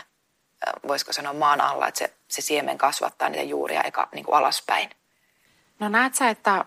voisiko 0.88 1.12
sanoa 1.12 1.32
maan 1.32 1.60
alla, 1.60 1.88
että 1.88 1.98
se, 1.98 2.12
se 2.28 2.42
siemen 2.42 2.78
kasvattaa 2.78 3.28
niitä 3.28 3.44
juuria 3.44 3.82
eka 3.82 4.08
niin 4.14 4.24
kuin 4.24 4.34
alaspäin. 4.34 4.90
No 5.78 5.88
näet 5.88 6.14
sä, 6.14 6.30
että 6.30 6.64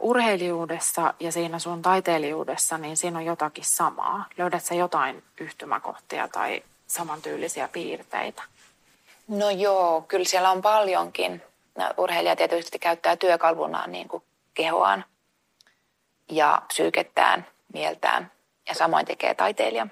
urheilijuudessa 0.00 1.14
ja 1.20 1.32
siinä 1.32 1.58
sun 1.58 1.82
taiteilijuudessa, 1.82 2.78
niin 2.78 2.96
siinä 2.96 3.18
on 3.18 3.24
jotakin 3.24 3.64
samaa. 3.64 4.26
Löydät 4.38 4.64
sä 4.64 4.74
jotain 4.74 5.24
yhtymäkohtia 5.40 6.28
tai 6.28 6.62
samantyylisiä 6.86 7.68
piirteitä? 7.68 8.42
No 9.28 9.50
joo, 9.50 10.02
kyllä 10.02 10.24
siellä 10.24 10.50
on 10.50 10.62
paljonkin 10.62 11.42
no, 11.78 11.94
urheilija 11.96 12.36
tietysti 12.36 12.78
käyttää 12.78 13.16
työkalvunaan 13.16 13.92
niin 13.92 14.08
kuin 14.08 14.22
kehoaan 14.54 15.04
ja 16.30 16.62
psyykettään, 16.68 17.46
mieltään 17.72 18.32
ja 18.68 18.74
samoin 18.74 19.06
tekee 19.06 19.34
taiteilija. 19.34 19.86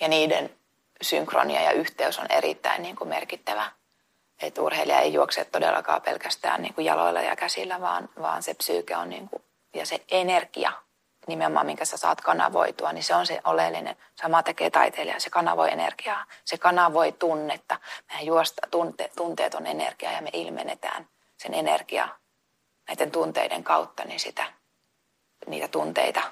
Ja 0.00 0.08
niiden 0.08 0.50
synkronia 1.02 1.62
ja 1.62 1.72
yhteys 1.72 2.18
on 2.18 2.26
erittäin 2.30 2.82
niin 2.82 2.96
kuin 2.96 3.08
merkittävä. 3.08 3.70
Että 4.42 4.62
urheilija 4.62 5.00
ei 5.00 5.12
juokse 5.12 5.44
todellakaan 5.44 6.02
pelkästään 6.02 6.62
niin 6.62 6.74
kuin 6.74 6.84
jaloilla 6.84 7.20
ja 7.20 7.36
käsillä, 7.36 7.80
vaan, 7.80 8.08
vaan 8.20 8.42
se 8.42 8.54
psyyke 8.54 8.96
on 8.96 9.08
niin 9.08 9.28
kuin, 9.28 9.42
ja 9.74 9.86
se 9.86 10.04
energia 10.10 10.72
nimenomaan, 11.26 11.66
minkä 11.66 11.84
sä 11.84 11.96
saat 11.96 12.20
kanavoitua, 12.20 12.92
niin 12.92 13.04
se 13.04 13.14
on 13.14 13.26
se 13.26 13.40
oleellinen. 13.44 13.96
Sama 14.20 14.42
tekee 14.42 14.70
taiteilija, 14.70 15.20
se 15.20 15.30
kanavoi 15.30 15.72
energiaa, 15.72 16.24
se 16.44 16.58
kanavoi 16.58 17.12
tunnetta. 17.12 17.78
Mehän 18.08 18.26
juosta, 18.26 18.66
tunte, 18.70 19.10
tunteet 19.16 19.54
on 19.54 19.66
energiaa 19.66 20.12
ja 20.12 20.22
me 20.22 20.30
ilmennetään 20.32 21.08
sen 21.36 21.54
energia 21.54 22.08
näiden 22.88 23.10
tunteiden 23.10 23.64
kautta, 23.64 24.04
niin 24.04 24.20
sitä, 24.20 24.52
niitä 25.46 25.68
tunteita. 25.68 26.22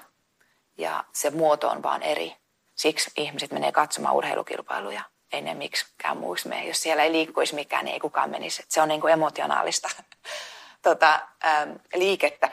Ja 0.77 1.03
se 1.13 1.29
muoto 1.29 1.69
on 1.69 1.83
vaan 1.83 2.03
eri. 2.03 2.35
Siksi 2.79 3.11
ihmiset 3.17 3.51
menee 3.51 3.71
katsomaan 3.71 4.15
urheilukilpailuja. 4.15 5.01
Ei 5.31 5.41
ne 5.41 5.53
miksikään 5.53 6.17
muuksi 6.17 6.47
mene. 6.47 6.67
Jos 6.67 6.81
siellä 6.81 7.03
ei 7.03 7.11
liikkuisi 7.11 7.55
mikään, 7.55 7.85
niin 7.85 7.93
ei 7.93 7.99
kukaan 7.99 8.29
menisi. 8.29 8.63
Se 8.67 8.81
on 8.81 8.87
niin 8.87 9.01
kuin 9.01 9.13
emotionaalista 9.13 9.89
tota, 10.81 11.19
ähm, 11.45 11.71
liikettä, 11.93 12.49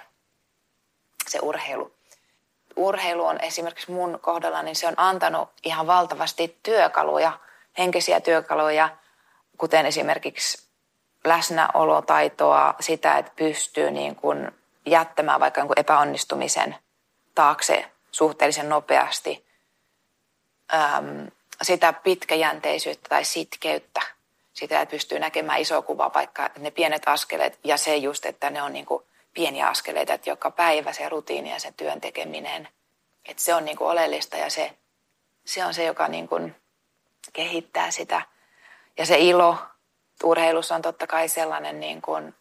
se 1.29 1.39
urheilu 1.43 1.97
urheilu 2.77 3.25
on 3.25 3.41
esimerkiksi 3.41 3.91
mun 3.91 4.19
kohdalla, 4.23 4.63
niin 4.63 4.77
se 4.77 4.87
on 4.87 4.95
antanut 4.97 5.49
ihan 5.65 5.87
valtavasti 5.87 6.59
työkaluja, 6.63 7.33
henkisiä 7.79 8.21
työkaluja, 8.21 8.89
kuten 9.59 9.87
esimerkiksi 9.87 10.69
läsnäolotaitoa, 11.25 12.75
sitä, 12.81 13.19
että 13.19 13.33
pystyy 13.37 13.91
niin 13.91 14.17
kuin 14.17 14.51
jättämään 14.87 15.41
vaikka 15.41 15.61
jonkun 15.61 15.79
epäonnistumisen 15.79 16.77
taakse 17.35 17.91
suhteellisen 18.11 18.69
nopeasti. 18.69 19.46
Öm, 20.75 21.31
sitä 21.63 21.93
pitkäjänteisyyttä 21.93 23.09
tai 23.09 23.25
sitkeyttä, 23.25 24.01
sitä, 24.53 24.81
että 24.81 24.91
pystyy 24.91 25.19
näkemään 25.19 25.61
iso 25.61 25.83
kuva, 25.83 26.11
vaikka 26.15 26.51
ne 26.59 26.71
pienet 26.71 27.03
askeleet 27.07 27.59
ja 27.65 27.77
se 27.77 27.97
just, 27.97 28.27
että 28.27 28.51
ne 28.51 28.63
on 28.63 28.73
niin 28.73 28.87
kuin 28.87 29.03
pieniä 29.35 29.69
askeleita, 29.69 30.13
että 30.13 30.31
joka 30.31 30.51
päivä 30.51 30.93
se 30.93 31.09
rutiini 31.09 31.51
ja 31.51 31.61
se 31.61 31.73
työn 31.77 32.01
tekeminen, 32.01 32.69
että 33.25 33.43
se 33.43 33.55
on 33.55 33.65
niin 33.65 33.77
kuin 33.77 33.89
oleellista 33.89 34.37
ja 34.37 34.51
se, 34.51 34.77
se 35.45 35.65
on 35.65 35.75
se, 35.75 35.85
joka 35.85 36.09
niin 36.09 36.29
kuin 36.29 36.57
kehittää 37.33 37.91
sitä. 37.91 38.23
Ja 38.99 39.07
se 39.07 39.19
ilo 39.19 39.59
urheilussa 40.25 40.75
on 40.75 40.83
totta 40.83 41.07
kai 41.07 41.29
sellainen 41.29 41.81
niin 41.81 42.03
kuin 42.03 42.35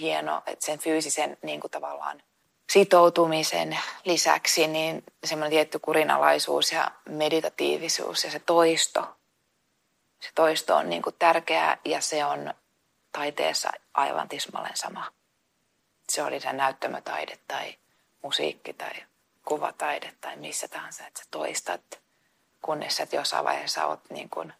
hieno, 0.00 0.42
että 0.46 0.66
sen 0.66 0.78
fyysisen 0.78 1.38
niin 1.42 1.60
kuin 1.60 1.70
tavallaan 1.70 2.22
sitoutumisen 2.70 3.78
lisäksi 4.04 4.66
niin 4.66 5.04
semmoinen 5.24 5.50
tietty 5.50 5.78
kurinalaisuus 5.78 6.72
ja 6.72 6.90
meditatiivisuus 7.08 8.24
ja 8.24 8.30
se 8.30 8.38
toisto. 8.38 9.16
Se 10.20 10.28
toisto 10.34 10.76
on 10.76 10.90
niin 10.90 11.02
kuin 11.02 11.16
tärkeää 11.18 11.76
ja 11.84 12.00
se 12.00 12.24
on 12.24 12.54
taiteessa 13.12 13.70
aivan 13.94 14.28
tismalleen 14.28 14.76
sama 14.76 15.18
se 16.12 16.22
oli 16.22 16.40
se 16.40 16.52
näyttämötaide 16.52 17.38
tai 17.48 17.78
musiikki 18.22 18.72
tai 18.72 18.92
kuvataide 19.44 20.14
tai 20.20 20.36
missä 20.36 20.68
tahansa, 20.68 21.06
että 21.06 21.20
sä 21.20 21.26
toistat, 21.30 22.00
kunnes 22.62 22.96
sä 22.96 23.06
jossain 23.12 23.44
vaiheessa 23.44 23.86
oot 23.86 24.10
niin 24.10 24.30
kuin 24.30 24.52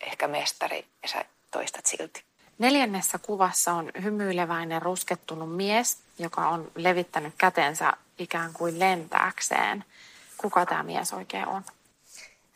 ehkä 0.00 0.28
mestari 0.28 0.86
ja 1.02 1.08
sä 1.08 1.24
toistat 1.50 1.86
silti. 1.86 2.27
Neljännessä 2.58 3.18
kuvassa 3.18 3.72
on 3.72 3.90
hymyileväinen 4.02 4.82
ruskettunut 4.82 5.56
mies, 5.56 5.98
joka 6.18 6.48
on 6.48 6.72
levittänyt 6.74 7.34
kätensä 7.38 7.92
ikään 8.18 8.52
kuin 8.52 8.78
lentääkseen. 8.78 9.84
Kuka 10.36 10.66
tämä 10.66 10.82
mies 10.82 11.12
oikein 11.12 11.48
on? 11.48 11.62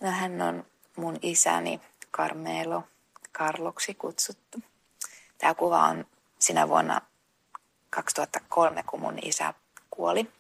No 0.01 0.11
hän 0.11 0.43
on 0.43 0.67
mun 0.97 1.19
isäni 1.23 1.81
Carmelo 2.12 2.85
Karloksi 3.33 3.95
kutsuttu. 3.95 4.59
Tämä 5.38 5.55
kuva 5.55 5.85
on 5.85 6.07
sinä 6.38 6.69
vuonna 6.69 7.01
2003, 7.91 8.83
kun 8.83 9.01
mun 9.01 9.19
isä 9.23 9.55
kuoli. 9.91 10.31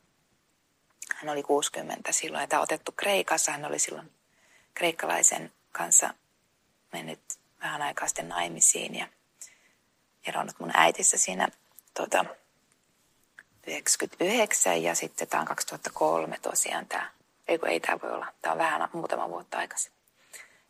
Hän 1.14 1.28
oli 1.28 1.42
60 1.42 2.12
silloin 2.12 2.40
ja 2.40 2.46
tämä 2.46 2.60
on 2.60 2.64
otettu 2.64 2.92
Kreikassa. 2.92 3.52
Hän 3.52 3.64
oli 3.64 3.78
silloin 3.78 4.12
kreikkalaisen 4.74 5.52
kanssa 5.72 6.14
mennyt 6.92 7.20
vähän 7.60 7.82
aikaa 7.82 8.08
sitten 8.08 8.28
naimisiin 8.28 8.94
ja 8.94 9.06
eronnut 10.26 10.58
mun 10.58 10.70
äitissä 10.74 11.18
siinä 11.18 11.48
tuota, 11.96 12.24
99 13.66 14.82
ja 14.82 14.94
sitten 14.94 15.28
tämä 15.28 15.40
on 15.40 15.46
2003 15.46 16.38
tosiaan 16.42 16.86
tämä, 16.86 17.10
ei 17.48 17.58
kun 17.58 17.68
ei 17.68 17.80
tämä 17.80 17.98
voi 18.02 18.10
olla, 18.10 18.26
tämä 18.42 18.52
on 18.52 18.58
vähän 18.58 18.88
muutama 18.92 19.28
vuotta 19.28 19.58
aikaisemmin. 19.58 20.00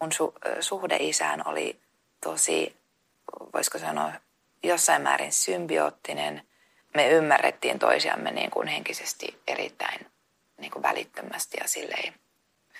Mun 0.00 0.12
su, 0.12 0.34
suhde 0.60 0.96
isään 1.00 1.48
oli 1.48 1.80
tosi, 2.20 2.76
voisiko 3.54 3.78
sanoa, 3.78 4.12
jossain 4.62 5.02
määrin 5.02 5.32
symbioottinen 5.32 6.42
me 6.94 7.08
ymmärrettiin 7.08 7.78
toisiamme 7.78 8.30
niin 8.30 8.50
kuin 8.50 8.68
henkisesti 8.68 9.42
erittäin 9.46 10.06
niin 10.58 10.70
kuin 10.70 10.82
välittömästi 10.82 11.56
ja 11.60 11.68
silleen 11.68 12.14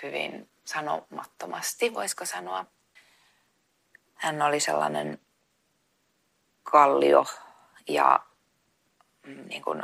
hyvin 0.02 0.48
sanomattomasti, 0.64 1.94
voisiko 1.94 2.26
sanoa. 2.26 2.66
Hän 4.14 4.42
oli 4.42 4.61
sellainen 4.61 5.18
kallio 6.62 7.25
ja 7.88 8.20
mm, 9.27 9.48
niin 9.48 9.62
kuin, 9.62 9.83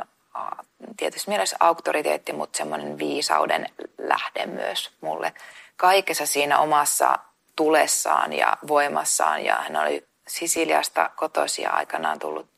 tietysti 0.97 1.31
mielessä 1.31 1.57
auktoriteetti, 1.59 2.33
mutta 2.33 2.57
semmoinen 2.57 2.97
viisauden 2.97 3.69
lähde 3.97 4.45
myös 4.45 4.91
mulle. 5.01 5.33
Kaikessa 5.77 6.25
siinä 6.25 6.59
omassa 6.59 7.19
tulessaan 7.55 8.33
ja 8.33 8.57
voimassaan 8.67 9.45
ja 9.45 9.55
hän 9.55 9.75
oli 9.75 10.07
Sisiliasta 10.27 11.09
kotoisia 11.15 11.69
aikanaan 11.69 12.19
tullut 12.19 12.49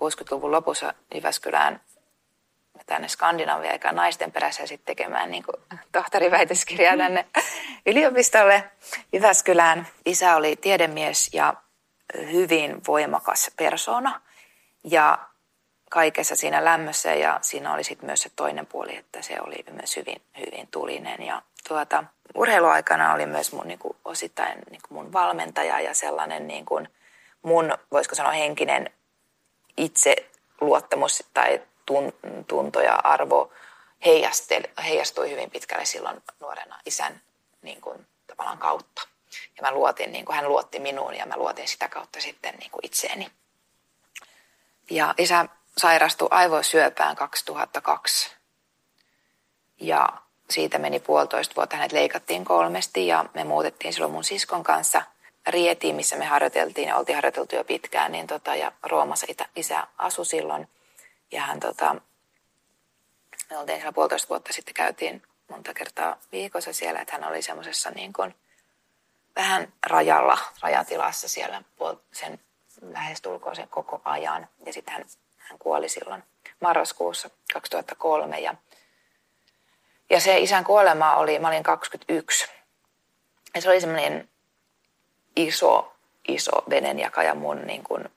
60-luvun 0.00 0.52
lopussa 0.52 0.94
Jyväskylään 1.14 1.80
tänne 2.86 3.08
Skandinavia 3.08 3.72
eikä 3.72 3.92
naisten 3.92 4.32
perässä 4.32 4.66
sitten 4.66 4.96
tekemään 4.96 5.30
niin 5.30 5.44
tohtoriväitöskirjaa 5.92 6.96
tänne 6.96 7.26
yliopistolle 7.86 8.70
Jyväskylään. 9.12 9.86
Isä 10.06 10.36
oli 10.36 10.56
tiedemies 10.56 11.34
ja 11.34 11.54
hyvin 12.32 12.82
voimakas 12.86 13.50
persona 13.56 14.20
ja 14.84 15.18
kaikessa 15.90 16.36
siinä 16.36 16.64
lämmössä 16.64 17.14
ja 17.14 17.38
siinä 17.42 17.74
oli 17.74 17.84
sitten 17.84 18.06
myös 18.06 18.22
se 18.22 18.30
toinen 18.36 18.66
puoli, 18.66 18.96
että 18.96 19.22
se 19.22 19.40
oli 19.40 19.64
myös 19.72 19.96
hyvin, 19.96 20.22
hyvin 20.38 20.68
tulinen. 20.70 21.22
Ja 21.22 21.42
tuota, 21.68 22.04
urheiluaikana 22.34 23.14
oli 23.14 23.26
myös 23.26 23.52
mun 23.52 23.66
niin 23.66 23.78
kuin, 23.78 23.96
osittain 24.04 24.58
niin 24.70 24.80
kuin 24.88 24.98
mun 24.98 25.12
valmentaja 25.12 25.80
ja 25.80 25.94
sellainen 25.94 26.48
niin 26.48 26.66
kuin, 26.66 26.88
mun, 27.42 27.78
voisiko 27.92 28.14
sanoa, 28.14 28.32
henkinen 28.32 28.90
itse 29.76 30.16
luottamus 30.60 31.24
tai 31.34 31.62
tunto 32.46 32.80
ja 32.80 32.94
arvo 32.94 33.52
heijastui 34.84 35.30
hyvin 35.30 35.50
pitkälle 35.50 35.84
silloin 35.84 36.22
nuorena 36.40 36.80
isän 36.86 37.20
niin 37.62 37.80
kuin, 37.80 38.06
tavallaan 38.26 38.58
kautta. 38.58 39.02
Ja 39.60 39.70
mä 39.70 39.74
luotin, 39.74 40.12
niin 40.12 40.24
kuin 40.24 40.36
hän 40.36 40.48
luotti 40.48 40.78
minuun 40.78 41.14
ja 41.14 41.26
mä 41.26 41.36
luotin 41.36 41.68
sitä 41.68 41.88
kautta 41.88 42.20
sitten 42.20 42.54
niin 42.54 42.70
kuin 42.70 42.86
itseeni. 42.86 43.30
Ja 44.90 45.14
isä 45.18 45.46
sairastui 45.78 46.28
aivosyöpään 46.30 47.16
2002. 47.16 48.30
Ja 49.80 50.08
siitä 50.50 50.78
meni 50.78 51.00
puolitoista 51.00 51.56
vuotta. 51.56 51.76
Hänet 51.76 51.92
leikattiin 51.92 52.44
kolmesti 52.44 53.06
ja 53.06 53.24
me 53.34 53.44
muutettiin 53.44 53.92
silloin 53.92 54.12
mun 54.12 54.24
siskon 54.24 54.62
kanssa– 54.62 55.02
Rietiin, 55.46 55.96
missä 55.96 56.16
me 56.16 56.24
harjoiteltiin 56.24 56.88
ja 56.88 56.96
oltiin 56.96 57.16
harjoiteltu 57.16 57.56
jo 57.56 57.64
pitkään, 57.64 58.12
niin 58.12 58.26
tota, 58.26 58.54
ja 58.54 58.72
Roomassa 58.82 59.26
itä, 59.28 59.46
isä 59.56 59.86
asui 59.98 60.26
silloin. 60.26 60.68
Ja 61.32 61.42
hän, 61.42 61.60
tota, 61.60 61.96
me 63.50 63.58
oltiin 63.58 63.78
siellä 63.78 63.92
puolitoista 63.92 64.28
vuotta 64.28 64.52
sitten, 64.52 64.74
käytiin 64.74 65.22
monta 65.48 65.74
kertaa 65.74 66.16
viikossa 66.32 66.72
siellä, 66.72 67.00
että 67.00 67.12
hän 67.12 67.28
oli 67.28 67.42
semmoisessa 67.42 67.90
niin 67.90 68.12
kuin 68.12 68.34
vähän 69.36 69.72
rajalla, 69.86 70.38
rajatilassa 70.62 71.28
siellä 71.28 71.62
sen 72.12 72.40
lähestulkoon 72.82 73.56
sen 73.56 73.68
koko 73.68 74.00
ajan. 74.04 74.48
Ja 74.66 74.72
sitten 74.72 74.94
hän, 74.94 75.04
hän 75.36 75.58
kuoli 75.58 75.88
silloin 75.88 76.22
marraskuussa 76.60 77.30
2003 77.52 78.40
ja, 78.40 78.54
ja 80.10 80.20
se 80.20 80.38
isän 80.38 80.64
kuolema 80.64 81.14
oli, 81.14 81.38
mä 81.38 81.48
olin 81.48 81.62
21. 81.62 82.46
Ja 83.54 83.60
se 83.60 83.70
oli 83.70 83.80
semmoinen 83.80 84.28
iso, 85.36 85.92
iso 86.28 86.52
venenjakaja 86.70 87.34
mun 87.34 87.66
niin 87.66 87.84
kuin 87.84 88.08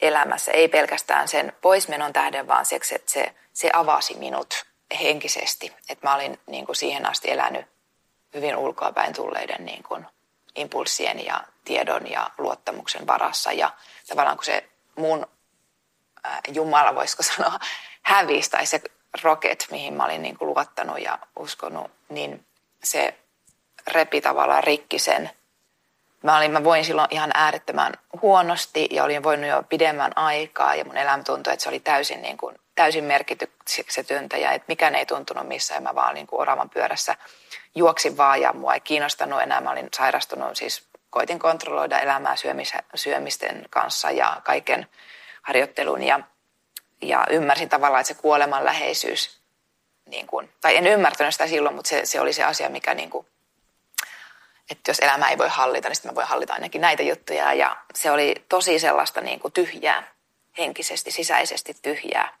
elämässä. 0.00 0.52
Ei 0.52 0.68
pelkästään 0.68 1.28
sen 1.28 1.52
poismenon 1.60 2.12
tähden, 2.12 2.48
vaan 2.48 2.66
siksi, 2.66 2.94
että 2.94 3.12
se, 3.12 3.34
se 3.52 3.70
avasi 3.72 4.18
minut 4.18 4.64
henkisesti. 5.02 5.72
Että 5.88 6.08
mä 6.08 6.14
olin 6.14 6.38
niin 6.46 6.66
kuin 6.66 6.76
siihen 6.76 7.06
asti 7.06 7.30
elänyt 7.30 7.66
hyvin 8.34 8.56
ulkoapäin 8.56 9.14
tulleiden 9.14 9.64
niin 9.64 9.82
kuin 9.82 10.06
impulssien 10.56 11.24
ja 11.24 11.44
tiedon 11.64 12.10
ja 12.10 12.30
luottamuksen 12.38 13.06
varassa. 13.06 13.52
Ja 13.52 13.70
tavallaan 14.08 14.36
kun 14.36 14.44
se 14.44 14.68
mun 14.96 15.26
ää, 16.24 16.40
Jumala, 16.48 16.94
voisiko 16.94 17.22
sanoa, 17.36 17.58
hävisi 18.02 18.50
tai 18.50 18.66
se 18.66 18.80
rocket, 19.22 19.66
mihin 19.70 19.94
mä 19.94 20.04
olin 20.04 20.22
niin 20.22 20.38
kuin 20.38 20.48
luottanut 20.48 20.98
ja 20.98 21.18
uskonut, 21.36 21.90
niin 22.08 22.46
se 22.84 23.18
repi 23.86 24.20
tavallaan 24.20 24.64
rikki 24.64 24.98
sen. 24.98 25.30
Mä, 26.22 26.36
olin, 26.36 26.50
mä 26.50 26.64
voin 26.64 26.84
silloin 26.84 27.08
ihan 27.10 27.30
äärettömän 27.34 27.92
huonosti 28.22 28.88
ja 28.90 29.04
olin 29.04 29.22
voinut 29.22 29.50
jo 29.50 29.62
pidemmän 29.68 30.12
aikaa 30.16 30.74
ja 30.74 30.84
mun 30.84 30.96
elämä 30.96 31.22
tuntui, 31.22 31.52
että 31.52 31.62
se 31.62 31.68
oli 31.68 31.80
täysin, 31.80 32.22
niin 32.22 32.36
kuin, 32.36 32.58
täysin 32.74 33.04
merkityksetöntä 33.04 34.36
ja 34.36 34.52
että 34.52 34.64
mikään 34.68 34.94
ei 34.94 35.06
tuntunut 35.06 35.48
missään. 35.48 35.82
Mä 35.82 35.94
vaan 35.94 36.14
niin 36.14 36.26
kuin 36.26 36.40
oravan 36.40 36.70
pyörässä 36.70 37.16
juoksin 37.74 38.16
vaan 38.16 38.40
ja 38.40 38.52
mua 38.52 38.74
ei 38.74 38.80
kiinnostanut 38.80 39.42
enää. 39.42 39.60
Mä 39.60 39.70
olin 39.70 39.88
sairastunut, 39.96 40.56
siis 40.56 40.88
koitin 41.10 41.38
kontrolloida 41.38 41.98
elämää 41.98 42.34
syömisten 42.94 43.66
kanssa 43.70 44.10
ja 44.10 44.40
kaiken 44.44 44.86
harjoittelun 45.42 46.02
ja, 46.02 46.20
ja 47.02 47.26
ymmärsin 47.30 47.68
tavallaan, 47.68 48.00
että 48.00 48.14
se 48.14 48.20
kuoleman 48.20 48.64
läheisyys, 48.64 49.40
niin 50.06 50.26
kuin, 50.26 50.52
tai 50.60 50.76
en 50.76 50.86
ymmärtänyt 50.86 51.34
sitä 51.34 51.46
silloin, 51.46 51.74
mutta 51.74 51.88
se, 51.88 52.06
se 52.06 52.20
oli 52.20 52.32
se 52.32 52.44
asia, 52.44 52.68
mikä 52.68 52.94
niin 52.94 53.10
kuin, 53.10 53.26
että 54.70 54.90
jos 54.90 54.98
elämä 54.98 55.28
ei 55.28 55.38
voi 55.38 55.48
hallita, 55.48 55.88
niin 55.88 55.96
sitten 55.96 56.12
mä 56.12 56.14
voin 56.14 56.26
hallita 56.26 56.52
ainakin 56.52 56.80
näitä 56.80 57.02
juttuja. 57.02 57.52
Ja 57.52 57.76
se 57.94 58.10
oli 58.10 58.44
tosi 58.48 58.78
sellaista 58.78 59.20
niin 59.20 59.40
kuin 59.40 59.52
tyhjää, 59.52 60.12
henkisesti, 60.58 61.10
sisäisesti 61.10 61.74
tyhjää, 61.82 62.34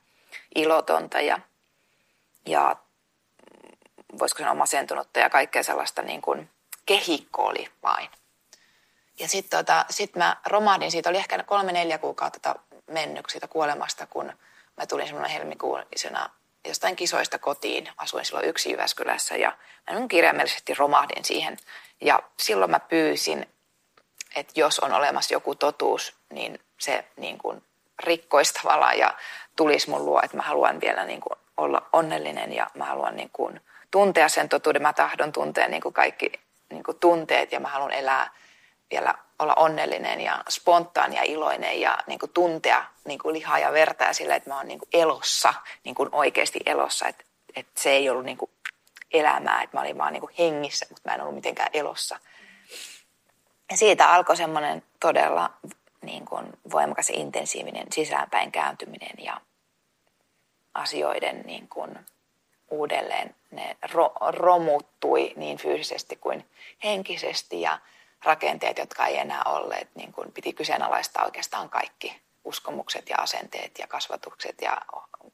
ilotonta 0.54 1.20
ja, 1.20 1.38
ja 2.46 2.76
voisiko 4.18 4.38
sanoa 4.38 4.54
masentunutta 4.54 5.18
ja 5.18 5.30
kaikkea 5.30 5.62
sellaista 5.62 6.02
niin 6.02 6.22
kuin 6.22 6.50
kehikko 6.86 7.46
oli 7.46 7.68
vain. 7.82 8.08
Ja 9.18 9.28
sitten 9.28 9.58
tota, 9.58 9.84
sit 9.90 10.16
mä 10.16 10.36
romahdin, 10.46 10.90
siitä 10.90 11.08
oli 11.10 11.18
ehkä 11.18 11.42
kolme-neljä 11.42 11.98
kuukautta 11.98 12.54
mennyt 12.86 13.24
siitä 13.28 13.48
kuolemasta, 13.48 14.06
kun 14.06 14.32
mä 14.76 14.86
tulin 14.86 15.06
semmoinen 15.06 15.30
helmikuulisena 15.30 16.30
jostain 16.68 16.96
kisoista 16.96 17.38
kotiin. 17.38 17.88
Asuin 17.96 18.24
silloin 18.24 18.48
yksi 18.48 18.70
Jyväskylässä 18.70 19.36
ja 19.36 19.56
mä 19.90 20.08
kirjaimellisesti 20.08 20.74
romahdin 20.74 21.24
siihen. 21.24 21.56
Ja 22.00 22.22
silloin 22.38 22.70
mä 22.70 22.80
pyysin, 22.80 23.46
että 24.36 24.52
jos 24.60 24.78
on 24.78 24.92
olemassa 24.92 25.34
joku 25.34 25.54
totuus, 25.54 26.14
niin 26.30 26.60
se 26.78 27.04
niin 27.16 27.38
kuin 27.38 27.62
rikkoisi 27.98 28.54
tavallaan 28.54 28.98
ja 28.98 29.14
tulisi 29.56 29.90
mun 29.90 30.06
luo, 30.06 30.20
että 30.22 30.36
mä 30.36 30.42
haluan 30.42 30.80
vielä 30.80 31.04
niin 31.04 31.20
kuin 31.20 31.38
olla 31.56 31.88
onnellinen 31.92 32.52
ja 32.52 32.70
mä 32.74 32.84
haluan 32.84 33.16
niin 33.16 33.30
kuin 33.32 33.60
tuntea 33.92 34.28
sen 34.28 34.48
totuuden. 34.48 34.82
Mä 34.82 34.92
tahdon 34.92 35.32
tuntea 35.32 35.68
niin 35.68 35.82
kuin 35.82 35.92
kaikki 35.92 36.32
niin 36.70 36.82
kuin 36.82 36.98
tunteet 36.98 37.52
ja 37.52 37.60
mä 37.60 37.68
haluan 37.68 37.92
elää 37.92 38.30
vielä 38.90 39.14
olla 39.38 39.54
onnellinen 39.54 40.20
ja 40.20 40.42
spontaani 40.48 41.16
ja 41.16 41.22
iloinen 41.22 41.80
ja 41.80 41.98
niin 42.06 42.18
kuin 42.18 42.32
tuntea 42.32 42.84
niin 43.04 43.18
kuin 43.18 43.32
lihaa 43.32 43.58
ja 43.58 43.72
verta 43.72 44.04
ja 44.04 44.12
sillä, 44.12 44.36
että 44.36 44.50
mä 44.50 44.56
oon 44.56 44.68
niin 44.68 44.78
kuin 44.78 44.88
elossa, 44.92 45.54
niin 45.84 45.94
kuin 45.94 46.08
oikeasti 46.12 46.60
elossa. 46.66 47.08
Että, 47.08 47.24
että 47.56 47.82
se 47.82 47.90
ei 47.90 48.10
ollut 48.10 48.24
niin 48.24 48.38
kuin 48.38 48.50
elämää, 49.12 49.62
että 49.62 49.76
mä 49.76 49.80
olin 49.80 49.98
vaan 49.98 50.12
niin 50.12 50.20
kuin 50.20 50.34
hengissä, 50.38 50.86
mutta 50.88 51.08
mä 51.08 51.14
en 51.14 51.20
ollut 51.20 51.34
mitenkään 51.34 51.70
elossa. 51.72 52.18
Ja 53.70 53.76
siitä 53.76 54.12
alkoi 54.12 54.36
semmoinen 54.36 54.82
todella 55.00 55.50
niin 56.02 56.24
kuin 56.24 56.46
voimakas 56.72 57.10
ja 57.10 57.16
intensiivinen 57.18 57.86
sisäänpäin 57.92 58.52
kääntyminen 58.52 59.24
ja 59.24 59.40
asioiden 60.74 61.42
niin 61.46 61.68
kuin 61.68 61.98
uudelleen 62.72 63.34
ne 63.50 63.76
ro- 63.86 64.36
romuttui 64.36 65.32
niin 65.36 65.58
fyysisesti 65.58 66.16
kuin 66.16 66.48
henkisesti 66.84 67.60
ja 67.60 67.78
rakenteet, 68.24 68.78
jotka 68.78 69.06
ei 69.06 69.18
enää 69.18 69.42
olleet, 69.46 69.88
niin 69.94 70.12
kuin 70.12 70.32
piti 70.32 70.52
kyseenalaistaa 70.52 71.24
oikeastaan 71.24 71.68
kaikki 71.68 72.20
uskomukset 72.44 73.08
ja 73.08 73.16
asenteet 73.16 73.78
ja 73.78 73.86
kasvatukset 73.86 74.60
ja 74.60 74.82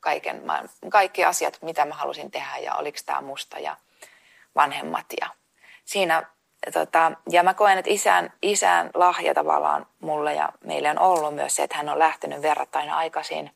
kaiken, 0.00 0.42
kaikki 0.88 1.24
asiat, 1.24 1.58
mitä 1.62 1.84
mä 1.84 1.94
halusin 1.94 2.30
tehdä 2.30 2.58
ja 2.58 2.74
oliko 2.74 2.98
tämä 3.06 3.20
musta 3.20 3.58
ja 3.58 3.76
vanhemmat. 4.54 5.06
Ja 5.20 5.28
siinä, 5.84 6.22
tota, 6.72 7.12
ja 7.30 7.42
mä 7.42 7.54
koen, 7.54 7.78
että 7.78 7.90
isän, 7.90 8.32
isän 8.42 8.90
lahja 8.94 9.34
tavallaan 9.34 9.86
mulle 10.00 10.34
ja 10.34 10.52
meille 10.64 10.90
on 10.90 10.98
ollut 10.98 11.34
myös 11.34 11.56
se, 11.56 11.62
että 11.62 11.76
hän 11.76 11.88
on 11.88 11.98
lähtenyt 11.98 12.42
verrattain 12.42 12.90
aikaisin 12.90 13.50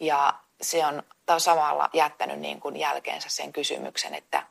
ja 0.00 0.34
se 0.60 0.86
on 0.86 1.02
samalla 1.38 1.90
jättänyt 1.92 2.38
niin 2.38 2.60
kuin 2.60 2.76
jälkeensä 2.76 3.28
sen 3.28 3.52
kysymyksen, 3.52 4.14
että 4.14 4.46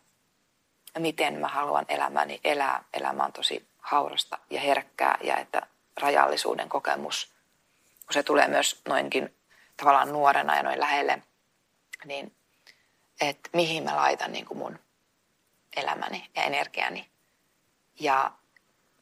miten 1.00 1.40
mä 1.40 1.48
haluan 1.48 1.86
elämäni 1.88 2.40
elää. 2.44 2.84
Elämä 2.94 3.24
on 3.24 3.34
tosi 3.34 3.68
haurasta 3.80 4.40
ja 4.50 4.62
herkkää 4.62 5.18
ja 5.22 5.38
että 5.38 5.62
rajallisuuden 6.02 6.70
kokemus, 6.70 7.34
kun 8.06 8.14
se 8.14 8.24
tulee 8.24 8.48
myös 8.48 8.82
noinkin 8.88 9.36
tavallaan 9.78 10.14
nuorena 10.14 10.56
ja 10.56 10.64
noin 10.64 10.80
lähelle, 10.80 11.22
niin 12.06 12.36
että 13.22 13.50
mihin 13.54 13.84
mä 13.84 13.96
laitan 13.96 14.32
niin 14.32 14.46
kuin 14.46 14.58
mun 14.58 14.80
elämäni 15.76 16.30
ja 16.36 16.44
energiani. 16.44 17.10
Ja 18.00 18.32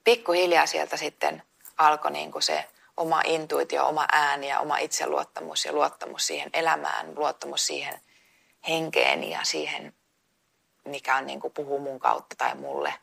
pikkuhiljaa 0.03 0.65
sieltä 0.65 0.97
sitten 0.97 1.43
alkoi 1.77 2.11
niin 2.11 2.31
kuin 2.31 2.43
se 2.43 2.65
oma 2.97 3.21
intuitio, 3.25 3.87
oma 3.87 4.05
ääni 4.11 4.49
ja 4.49 4.59
oma 4.59 4.77
itseluottamus 4.77 5.65
ja 5.65 5.73
luottamus 5.73 6.27
siihen 6.27 6.49
elämään, 6.53 7.15
luottamus 7.15 7.67
siihen 7.67 8.01
henkeen 8.67 9.23
ja 9.23 9.39
siihen, 9.43 9.93
mikä 10.85 11.15
on 11.15 11.27
niin 11.27 11.39
kuin 11.39 11.53
puhuu 11.53 11.79
mun 11.79 11.99
kautta 11.99 12.35
tai 12.35 12.55
mulle, 12.55 12.93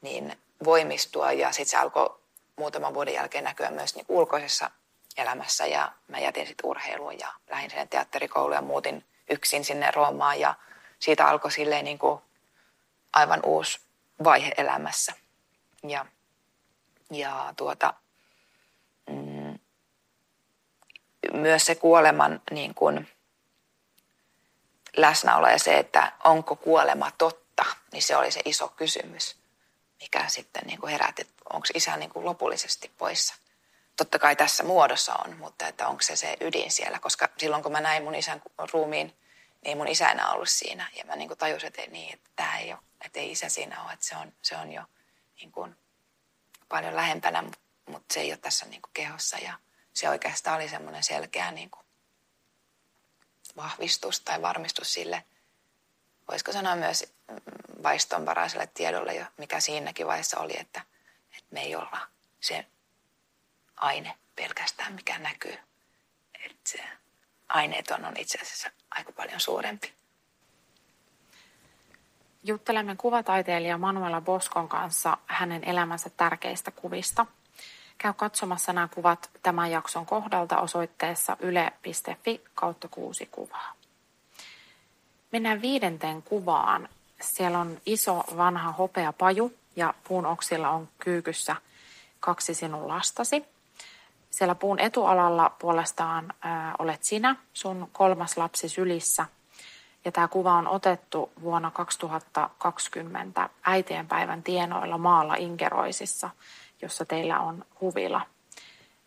niin 0.00 0.38
voimistua 0.64 1.32
ja 1.32 1.52
sitten 1.52 1.70
se 1.70 1.76
alkoi 1.76 2.18
muutaman 2.56 2.94
vuoden 2.94 3.14
jälkeen 3.14 3.44
näkyä 3.44 3.70
myös 3.70 3.94
niin 3.94 4.06
ulkoisessa 4.08 4.70
elämässä 5.16 5.66
ja 5.66 5.92
mä 6.08 6.18
jätin 6.18 6.46
sitten 6.46 6.66
urheiluun 6.66 7.18
ja 7.18 7.32
lähdin 7.50 7.70
sinne 7.70 7.86
teatterikouluun 7.86 8.54
ja 8.54 8.62
muutin 8.62 9.04
yksin 9.30 9.64
sinne 9.64 9.90
Roomaan 9.90 10.40
ja 10.40 10.54
siitä 10.98 11.26
alkoi 11.28 11.52
silleen 11.52 11.84
niin 11.84 11.98
kuin 11.98 12.20
aivan 13.12 13.40
uusi 13.42 13.80
vaihe 14.24 14.52
elämässä. 14.56 15.12
Ja, 15.88 16.06
ja 17.10 17.54
tuota, 17.56 17.94
mm, 19.10 19.58
myös 21.32 21.66
se 21.66 21.74
kuoleman 21.74 22.42
niin 22.50 22.74
kuin 22.74 23.08
läsnäolo 24.96 25.48
ja 25.48 25.58
se, 25.58 25.78
että 25.78 26.12
onko 26.24 26.56
kuolema 26.56 27.10
totta, 27.18 27.64
niin 27.92 28.02
se 28.02 28.16
oli 28.16 28.30
se 28.30 28.40
iso 28.44 28.68
kysymys 28.68 29.36
mikä 30.00 30.28
sitten 30.28 30.62
niin 30.66 30.80
kuin 30.80 30.90
herätti, 30.90 31.22
että 31.22 31.34
onko 31.52 31.66
isä 31.74 31.96
niin 31.96 32.10
kuin 32.10 32.24
lopullisesti 32.24 32.90
poissa. 32.98 33.34
Totta 33.96 34.18
kai 34.18 34.36
tässä 34.36 34.64
muodossa 34.64 35.14
on, 35.14 35.36
mutta 35.36 35.66
että 35.66 35.88
onko 35.88 36.02
se 36.02 36.16
se 36.16 36.36
ydin 36.40 36.70
siellä, 36.70 36.98
koska 36.98 37.28
silloin 37.38 37.62
kun 37.62 37.72
mä 37.72 37.80
näin 37.80 38.04
mun 38.04 38.14
isän 38.14 38.42
ruumiin, 38.72 39.16
niin 39.64 39.76
mun 39.76 39.88
isä 39.88 40.08
enää 40.08 40.30
ollut 40.30 40.48
siinä. 40.48 40.90
Ja 40.96 41.04
mä 41.04 41.16
niin 41.16 41.28
kuin 41.28 41.38
tajusin, 41.38 41.66
että, 41.66 41.82
niin, 41.90 42.14
että 42.14 42.30
tämä 42.36 42.58
ei 42.58 42.72
ole, 42.72 42.80
että 43.04 43.20
ei 43.20 43.32
isä 43.32 43.48
siinä 43.48 43.82
ole, 43.82 43.92
että 43.92 44.06
se 44.06 44.16
on, 44.16 44.32
se 44.42 44.56
on 44.56 44.72
jo 44.72 44.82
niin 45.40 45.52
kuin 45.52 45.76
paljon 46.68 46.96
lähempänä, 46.96 47.44
mutta 47.86 48.14
se 48.14 48.20
ei 48.20 48.30
ole 48.30 48.36
tässä 48.36 48.66
niin 48.66 48.82
kuin 48.82 48.92
kehossa. 48.94 49.38
Ja 49.38 49.58
se 49.96 50.08
oikeastaan 50.08 50.56
oli 50.56 50.68
semmoinen 50.68 51.02
selkeä 51.02 51.50
niin 51.50 51.70
kuin 51.70 51.86
vahvistus 53.56 54.20
tai 54.20 54.42
varmistus 54.42 54.92
sille, 54.92 55.24
voisiko 56.28 56.52
sanoa 56.52 56.76
myös 56.76 57.14
vaistonvaraiselle 57.82 58.68
tiedolle, 58.74 59.26
mikä 59.36 59.60
siinäkin 59.60 60.06
vaiheessa 60.06 60.40
oli, 60.40 60.54
että, 60.60 60.80
että 61.30 61.48
me 61.50 61.60
ei 61.60 61.76
olla 61.76 61.98
se 62.40 62.66
aine 63.76 64.14
pelkästään, 64.36 64.92
mikä 64.92 65.18
näkyy. 65.18 65.58
Että 66.44 66.70
se 66.70 66.84
aineeton 67.48 68.04
on 68.04 68.16
itse 68.16 68.38
asiassa 68.42 68.70
aika 68.90 69.12
paljon 69.12 69.40
suurempi. 69.40 69.94
Juttelemme 72.44 72.96
kuvataiteilija 72.96 73.78
Manuela 73.78 74.20
Boskon 74.20 74.68
kanssa 74.68 75.18
hänen 75.26 75.64
elämänsä 75.64 76.10
tärkeistä 76.10 76.70
kuvista. 76.70 77.26
Käy 77.98 78.12
katsomassa 78.12 78.72
nämä 78.72 78.88
kuvat 78.94 79.30
tämän 79.42 79.70
jakson 79.70 80.06
kohdalta 80.06 80.60
osoitteessa 80.60 81.36
yle.fi 81.40 82.44
kautta 82.54 82.88
kuusi 82.88 83.26
kuvaa. 83.26 83.72
Mennään 85.32 85.62
viidenteen 85.62 86.22
kuvaan, 86.22 86.88
siellä 87.20 87.58
on 87.58 87.80
iso 87.86 88.24
vanha 88.36 88.72
hopea 88.72 89.12
paju 89.12 89.52
ja 89.76 89.94
puun 90.08 90.26
oksilla 90.26 90.70
on 90.70 90.88
kyykyssä 90.98 91.56
kaksi 92.20 92.54
sinun 92.54 92.88
lastasi. 92.88 93.44
Siellä 94.30 94.54
puun 94.54 94.78
etualalla 94.78 95.50
puolestaan 95.58 96.34
ää, 96.40 96.74
olet 96.78 97.04
sinä, 97.04 97.36
sun 97.52 97.88
kolmas 97.92 98.36
lapsi 98.36 98.68
sylissä. 98.68 99.26
Ja 100.04 100.12
tämä 100.12 100.28
kuva 100.28 100.52
on 100.52 100.68
otettu 100.68 101.32
vuonna 101.42 101.70
2020 101.70 103.48
äitienpäivän 103.62 104.42
tienoilla 104.42 104.98
maalla 104.98 105.34
Inkeroisissa, 105.34 106.30
jossa 106.82 107.04
teillä 107.04 107.40
on 107.40 107.64
huvila. 107.80 108.26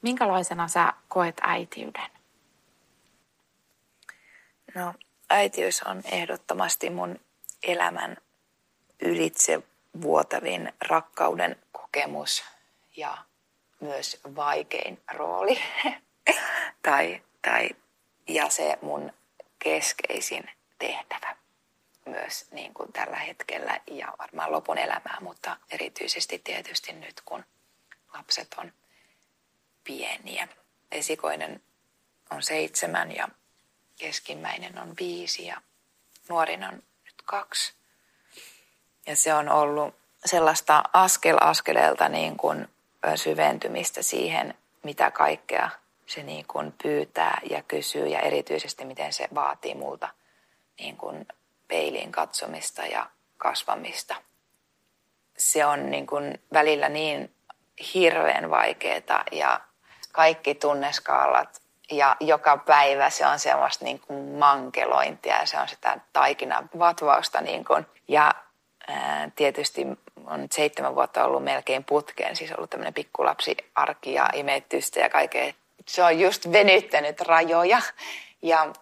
Minkälaisena 0.02 0.68
sä 0.68 0.94
koet 1.08 1.38
äitiyden? 1.42 2.10
No, 4.76 4.94
äitiys 5.30 5.84
on 5.84 6.02
ehdottomasti 6.06 6.90
mun 6.90 7.20
elämän 7.64 8.18
ylitse 9.02 9.64
vuotavin 10.02 10.74
rakkauden 10.82 11.56
kokemus 11.72 12.44
ja 12.98 13.18
myös 13.80 14.22
vaikein 14.36 15.02
rooli. 15.14 15.62
tai, 16.84 17.22
tai, 17.42 17.70
ja 18.28 18.50
se 18.50 18.78
mun 18.82 19.14
keskeisin 19.60 20.50
tehtävä 20.80 21.36
myös 22.06 22.52
niin 22.52 22.74
kuin 22.74 22.94
tällä 22.94 23.18
hetkellä 23.18 23.80
ja 23.92 24.14
varmaan 24.20 24.52
lopun 24.52 24.78
elämää, 24.78 25.18
mutta 25.22 25.58
erityisesti 25.72 26.42
tietysti 26.44 26.94
nyt, 26.94 27.22
kun 27.26 27.44
lapset 28.14 28.56
on 28.58 28.74
pieniä. 29.84 30.48
Esikoinen 30.92 31.64
on 32.32 32.44
seitsemän 32.44 33.16
ja 33.16 33.28
keskimmäinen 34.00 34.80
on 34.80 34.96
viisi 35.00 35.46
ja 35.46 35.62
nuorin 36.30 36.64
on 36.64 36.74
nyt 37.06 37.22
kaksi. 37.26 37.74
Ja 39.06 39.16
se 39.16 39.34
on 39.34 39.50
ollut 39.50 39.96
sellaista 40.26 40.84
askel 40.94 41.38
askeleelta 41.42 42.10
niin 42.10 42.38
kuin 42.38 42.68
syventymistä 43.16 44.02
siihen, 44.02 44.54
mitä 44.84 45.12
kaikkea 45.12 45.70
se 46.06 46.24
niin 46.24 46.46
kuin 46.48 46.74
pyytää 46.84 47.42
ja 47.50 47.64
kysyy 47.64 48.08
ja 48.08 48.20
erityisesti 48.20 48.86
miten 48.86 49.14
se 49.14 49.28
vaatii 49.36 49.76
multa 49.76 50.10
niin 50.80 50.98
kuin 50.98 51.28
peiliin 51.68 52.12
katsomista 52.12 52.86
ja 52.86 53.10
kasvamista. 53.38 54.16
Se 55.38 55.66
on 55.66 55.92
niin 55.92 56.08
kuin 56.08 56.40
välillä 56.54 56.90
niin 56.90 57.34
hirveän 57.94 58.50
vaikeaa 58.50 59.24
ja 59.32 59.62
kaikki 60.12 60.56
tunneskaalat 60.56 61.62
ja 61.92 62.16
joka 62.20 62.58
päivä 62.58 63.10
se 63.10 63.26
on 63.26 63.40
semmoista 63.40 63.86
niin 63.86 64.00
kuin 64.00 64.26
mankelointia 64.26 65.40
ja 65.40 65.46
se 65.46 65.60
on 65.60 65.68
sitä 65.68 66.00
taikina 66.14 66.64
vatvausta. 66.80 67.42
Niin 67.42 67.66
kuin. 67.66 67.86
Ja 68.08 68.34
ää, 68.88 69.30
tietysti 69.36 69.88
on 70.26 70.48
seitsemän 70.52 70.96
vuotta 70.96 71.26
ollut 71.26 71.44
melkein 71.44 71.84
putkeen, 71.84 72.36
siis 72.36 72.52
ollut 72.52 72.70
tämmöinen 72.70 72.94
pikkulapsi 72.94 73.58
arki 73.76 74.14
ja 74.14 74.30
imetystä 74.34 75.00
ja 75.00 75.10
kaikkea. 75.10 75.54
Se 75.88 76.04
on 76.04 76.20
just 76.20 76.52
venyttänyt 76.52 77.22
rajoja 77.22 77.82
ja 78.42 78.74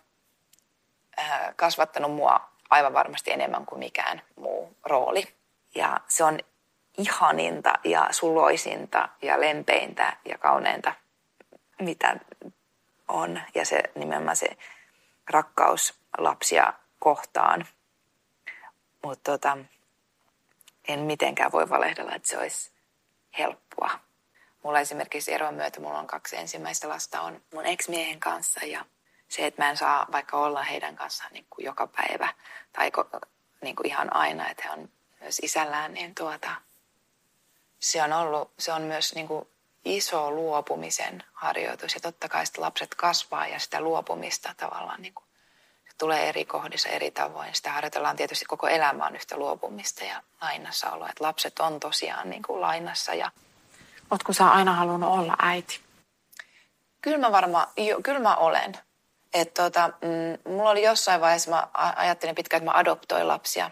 ää, 1.18 1.54
kasvattanut 1.56 2.12
mua 2.12 2.40
aivan 2.70 2.94
varmasti 2.94 3.32
enemmän 3.32 3.66
kuin 3.66 3.80
mikään 3.80 4.22
muu 4.36 4.76
rooli. 4.84 5.28
Ja 5.76 6.00
se 6.08 6.24
on 6.24 6.40
ihaninta 6.98 7.74
ja 7.84 8.08
suloisinta 8.12 9.10
ja 9.22 9.42
lempeintä 9.42 10.18
ja 10.26 10.38
kauneinta, 10.38 10.94
mitä 11.80 12.18
on. 13.08 13.42
Ja 13.56 13.66
se 13.66 13.84
nimenomaan 13.96 14.36
se 14.36 14.58
rakkaus 15.30 15.94
lapsia 16.18 16.74
kohtaan. 17.00 17.68
Mutta 19.04 19.32
tota, 19.32 19.58
en 20.88 21.00
mitenkään 21.00 21.52
voi 21.52 21.70
valehdella, 21.70 22.16
että 22.16 22.28
se 22.28 22.38
olisi 22.38 22.72
helppoa. 23.38 23.90
Mulla 24.64 24.80
esimerkiksi 24.80 25.34
eron 25.34 25.54
myötä, 25.54 25.80
mulla 25.80 26.00
on 26.00 26.08
kaksi 26.08 26.38
ensimmäistä 26.38 26.90
lasta, 26.90 27.22
on 27.22 27.42
mun 27.54 27.66
ex-miehen 27.66 28.20
kanssa 28.20 28.66
ja 28.66 28.86
se, 29.28 29.46
että 29.46 29.64
mä 29.64 29.70
en 29.70 29.78
saa 29.78 30.08
vaikka 30.12 30.38
olla 30.38 30.64
heidän 30.64 30.96
kanssaan 30.96 31.34
niin 31.34 31.46
kuin 31.50 31.66
joka 31.66 31.88
päivä 31.88 32.34
tai 32.74 32.92
niin 33.62 33.76
kuin 33.76 33.88
ihan 33.88 34.16
aina, 34.16 34.50
että 34.50 34.64
he 34.64 34.70
on 34.70 34.90
myös 35.20 35.40
isällään, 35.40 35.94
niin 35.94 36.16
tuota, 36.16 36.50
se 37.80 38.04
on 38.04 38.14
ollut, 38.14 38.52
se 38.60 38.74
on 38.74 38.82
myös 38.82 39.16
niin 39.16 39.28
kuin 39.28 39.48
iso 39.86 40.32
luopumisen 40.32 41.24
harjoitus. 41.34 41.94
Ja 41.94 42.00
totta 42.00 42.30
kai 42.30 42.46
sitten 42.46 42.64
lapset 42.64 42.96
kasvaa 42.96 43.48
ja 43.48 43.60
sitä 43.60 43.82
luopumista 43.82 44.54
tavallaan 44.58 45.02
niin 45.02 45.14
kuin, 45.14 45.26
se 45.90 45.98
tulee 45.98 46.30
eri 46.30 46.46
kohdissa 46.46 46.90
eri 46.90 47.12
tavoin. 47.12 47.56
Sitä 47.56 47.72
harjoitellaan 47.72 48.16
tietysti 48.16 48.46
koko 48.46 48.68
elämä 48.68 49.06
on 49.06 49.16
yhtä 49.16 49.38
luopumista 49.38 50.06
ja 50.06 50.22
lainassa 50.42 50.92
oloa. 50.92 51.10
Että 51.10 51.24
lapset 51.24 51.60
on 51.60 51.80
tosiaan 51.80 52.30
niin 52.30 52.44
kuin 52.44 52.62
lainassa. 52.62 53.14
Ja... 53.14 53.32
Oletko 54.12 54.34
sä 54.34 54.50
aina 54.50 54.74
halunnut 54.74 55.14
olla 55.14 55.36
äiti? 55.40 55.80
Kyllä 57.02 57.18
mä 57.18 57.32
varmaan, 57.32 57.68
kyllä 58.04 58.20
mä 58.20 58.36
olen. 58.36 58.74
Että 59.34 59.64
tota, 59.64 59.88
mm, 59.88 60.54
mulla 60.54 60.70
oli 60.70 60.84
jossain 60.84 61.22
vaiheessa, 61.22 61.52
mä 61.52 61.68
ajattelin 61.96 62.36
pitkään, 62.36 62.64
että 62.64 62.72
mä 62.72 62.80
adoptoin 62.80 63.28
lapsia. 63.28 63.72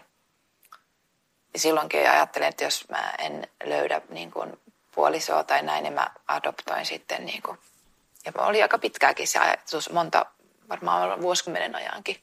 Ja 1.56 1.60
silloinkin 1.60 2.10
ajattelin, 2.10 2.48
että 2.48 2.64
jos 2.64 2.88
mä 2.88 3.14
en 3.18 3.48
löydä 3.64 4.00
niin 4.08 4.30
kuin 4.30 4.60
puolisoa 4.94 5.44
tai 5.44 5.62
näin, 5.62 5.82
niin 5.82 5.92
mä 5.92 6.10
adoptoin 6.28 6.86
sitten. 6.86 7.26
Niin 7.26 7.42
kuin. 7.42 7.58
Ja 8.24 8.32
oli 8.36 8.62
aika 8.62 8.78
pitkääkin 8.78 9.28
se 9.28 9.38
ajatus, 9.38 9.90
monta, 9.90 10.26
varmaan 10.68 11.22
vuosikymmenen 11.22 11.74
ajankin. 11.74 12.20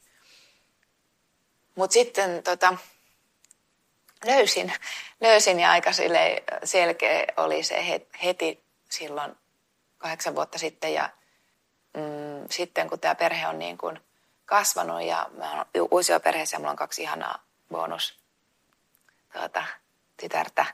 Mutta 1.75 1.93
sitten 1.93 2.43
tota, 2.43 2.77
löysin, 4.25 4.73
löysin 5.21 5.59
ja 5.59 5.71
aika 5.71 5.89
selkeä 6.63 7.25
oli 7.37 7.63
se 7.63 8.05
heti 8.23 8.63
silloin 8.89 9.35
kahdeksan 9.97 10.35
vuotta 10.35 10.57
sitten. 10.57 10.93
Ja 10.93 11.09
mm, 11.93 12.47
sitten 12.49 12.89
kun 12.89 12.99
tämä 12.99 13.15
perhe 13.15 13.47
on 13.47 13.59
niin 13.59 13.77
kuin 13.77 13.99
kasvanut 14.45 15.01
ja 15.01 15.29
mä 15.37 15.51
oon 15.51 15.65
uusioperheessä 15.91 16.55
ja 16.55 16.59
mulla 16.59 16.71
on 16.71 16.77
kaksi 16.77 17.01
ihanaa 17.01 17.43
bonus 17.71 18.22
tuota, 19.33 19.63
tytärtä 20.17 20.65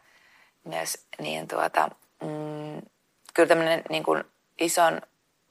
myös, 0.64 1.06
niin 1.20 1.48
tuota, 1.48 1.90
mm, 2.22 2.82
kyllä 3.34 3.48
tämmöinen 3.48 3.82
niin 3.90 4.04
kuin 4.04 4.24
ison 4.60 5.02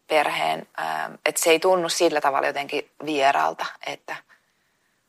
perheen, 0.06 0.68
että 1.24 1.40
se 1.40 1.50
ei 1.50 1.61
tunnu 1.61 1.88
sillä 1.88 2.20
tavalla 2.20 2.46
jotenkin 2.46 2.90
vieralta, 3.04 3.66
että 3.86 4.16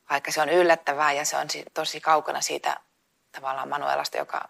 vaikka 0.09 0.31
se 0.31 0.41
on 0.41 0.49
yllättävää 0.49 1.13
ja 1.13 1.25
se 1.25 1.37
on 1.37 1.47
tosi 1.73 2.01
kaukana 2.01 2.41
siitä 2.41 2.79
tavallaan 3.31 3.69
Manuelasta, 3.69 4.17
joka 4.17 4.49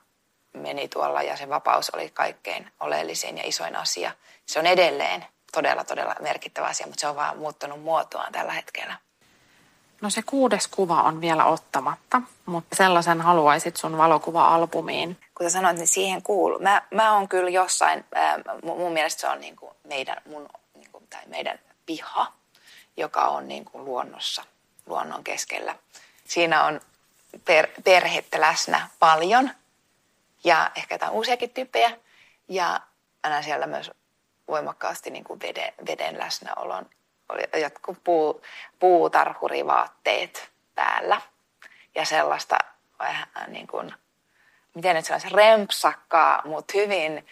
meni 0.53 0.87
tuolla 0.87 1.21
ja 1.21 1.37
se 1.37 1.49
vapaus 1.49 1.89
oli 1.89 2.09
kaikkein 2.09 2.71
oleellisin 2.79 3.37
ja 3.37 3.43
isoin 3.45 3.75
asia. 3.75 4.11
Se 4.45 4.59
on 4.59 4.65
edelleen 4.65 5.25
todella, 5.51 5.83
todella 5.83 6.15
merkittävä 6.19 6.67
asia, 6.67 6.87
mutta 6.87 7.01
se 7.01 7.07
on 7.07 7.15
vaan 7.15 7.37
muuttunut 7.37 7.81
muotoaan 7.81 8.31
tällä 8.31 8.53
hetkellä. 8.53 8.95
No 10.01 10.09
se 10.09 10.21
kuudes 10.21 10.67
kuva 10.67 11.01
on 11.01 11.21
vielä 11.21 11.45
ottamatta, 11.45 12.21
mutta 12.45 12.75
sellaisen 12.75 13.21
haluaisit 13.21 13.77
sun 13.77 13.97
valokuva-albumiin. 13.97 15.17
Kuten 15.35 15.51
sanoit, 15.51 15.77
niin 15.77 15.87
siihen 15.87 16.21
kuuluu. 16.21 16.59
Mä, 16.59 16.81
mä 16.93 17.13
oon 17.13 17.27
kyllä 17.27 17.49
jossain, 17.49 18.05
ää, 18.15 18.39
mun 18.63 18.93
mielestä 18.93 19.21
se 19.21 19.27
on 19.27 19.39
niin 19.39 19.55
kuin 19.55 19.71
meidän, 19.83 20.17
mun, 20.25 20.49
niin 20.75 20.91
kuin, 20.91 21.07
tai 21.09 21.21
meidän 21.27 21.59
piha, 21.85 22.33
joka 22.97 23.27
on 23.27 23.47
niin 23.47 23.65
kuin 23.65 23.85
luonnossa, 23.85 24.43
luonnon 24.85 25.23
keskellä. 25.23 25.75
Siinä 26.25 26.63
on 26.63 26.81
per, 27.45 27.67
perhettä 27.83 28.41
läsnä 28.41 28.89
paljon 28.99 29.49
ja 30.43 30.71
ehkä 30.75 30.95
jotain 30.95 31.11
uusiakin 31.11 31.49
tyyppejä. 31.49 31.91
Ja 32.47 32.79
aina 33.23 33.41
siellä 33.41 33.67
myös 33.67 33.91
voimakkaasti 34.47 35.09
niin 35.09 35.23
kuin 35.23 35.39
veden, 35.39 35.73
veden 35.87 36.19
läsnäolon. 36.19 36.89
Oli 37.29 37.61
jotkut 37.61 38.03
puu, 38.03 38.41
puutarhurivaatteet 38.79 40.51
päällä. 40.75 41.21
Ja 41.95 42.05
sellaista 42.05 42.57
vähän 42.99 43.27
niin 43.47 43.67
kuin, 43.67 43.93
miten 44.75 44.95
nyt 44.95 45.05
sanoisi, 45.05 45.29
rempsakkaa, 45.29 46.41
mutta 46.45 46.73
hyvin 46.77 47.27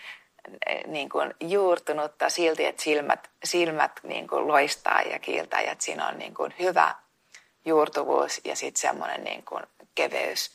niin 0.88 1.10
kuin 1.10 1.34
juurtunutta 1.40 2.30
silti, 2.30 2.66
että 2.66 2.84
silmät, 2.84 3.30
silmät 3.44 4.00
niin 4.04 4.28
kuin 4.28 4.48
loistaa 4.48 5.02
ja 5.02 5.20
kiiltää. 5.20 5.62
Ja 5.62 5.72
että 5.72 5.86
siinä 5.86 6.08
on 6.08 6.18
niin 6.18 6.34
kuin 6.34 6.54
hyvä 6.60 6.96
juurtuvuus 7.66 8.42
ja 8.44 8.56
sitten 8.56 8.82
semmoinen 8.82 9.24
niin 9.24 9.46
kuin 9.46 9.64
keveys. 9.96 10.52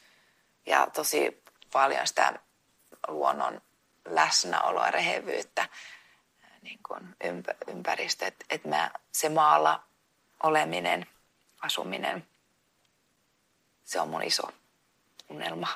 Ja 0.67 0.87
tosi 0.95 1.43
paljon 1.73 2.07
sitä 2.07 2.33
luonnon 3.09 3.61
läsnäoloa, 4.05 4.91
rehevyyttä 4.91 5.69
niin 6.63 6.79
kuin 6.89 7.17
ympä, 7.25 7.55
ympäristö, 7.67 8.27
että, 8.27 8.45
että 8.51 8.69
mä, 8.69 8.91
se 9.13 9.29
maalla 9.29 9.83
oleminen, 10.43 11.07
asuminen, 11.61 12.27
se 13.85 14.01
on 14.01 14.09
mun 14.09 14.23
iso 14.23 14.43
unelma. 15.29 15.69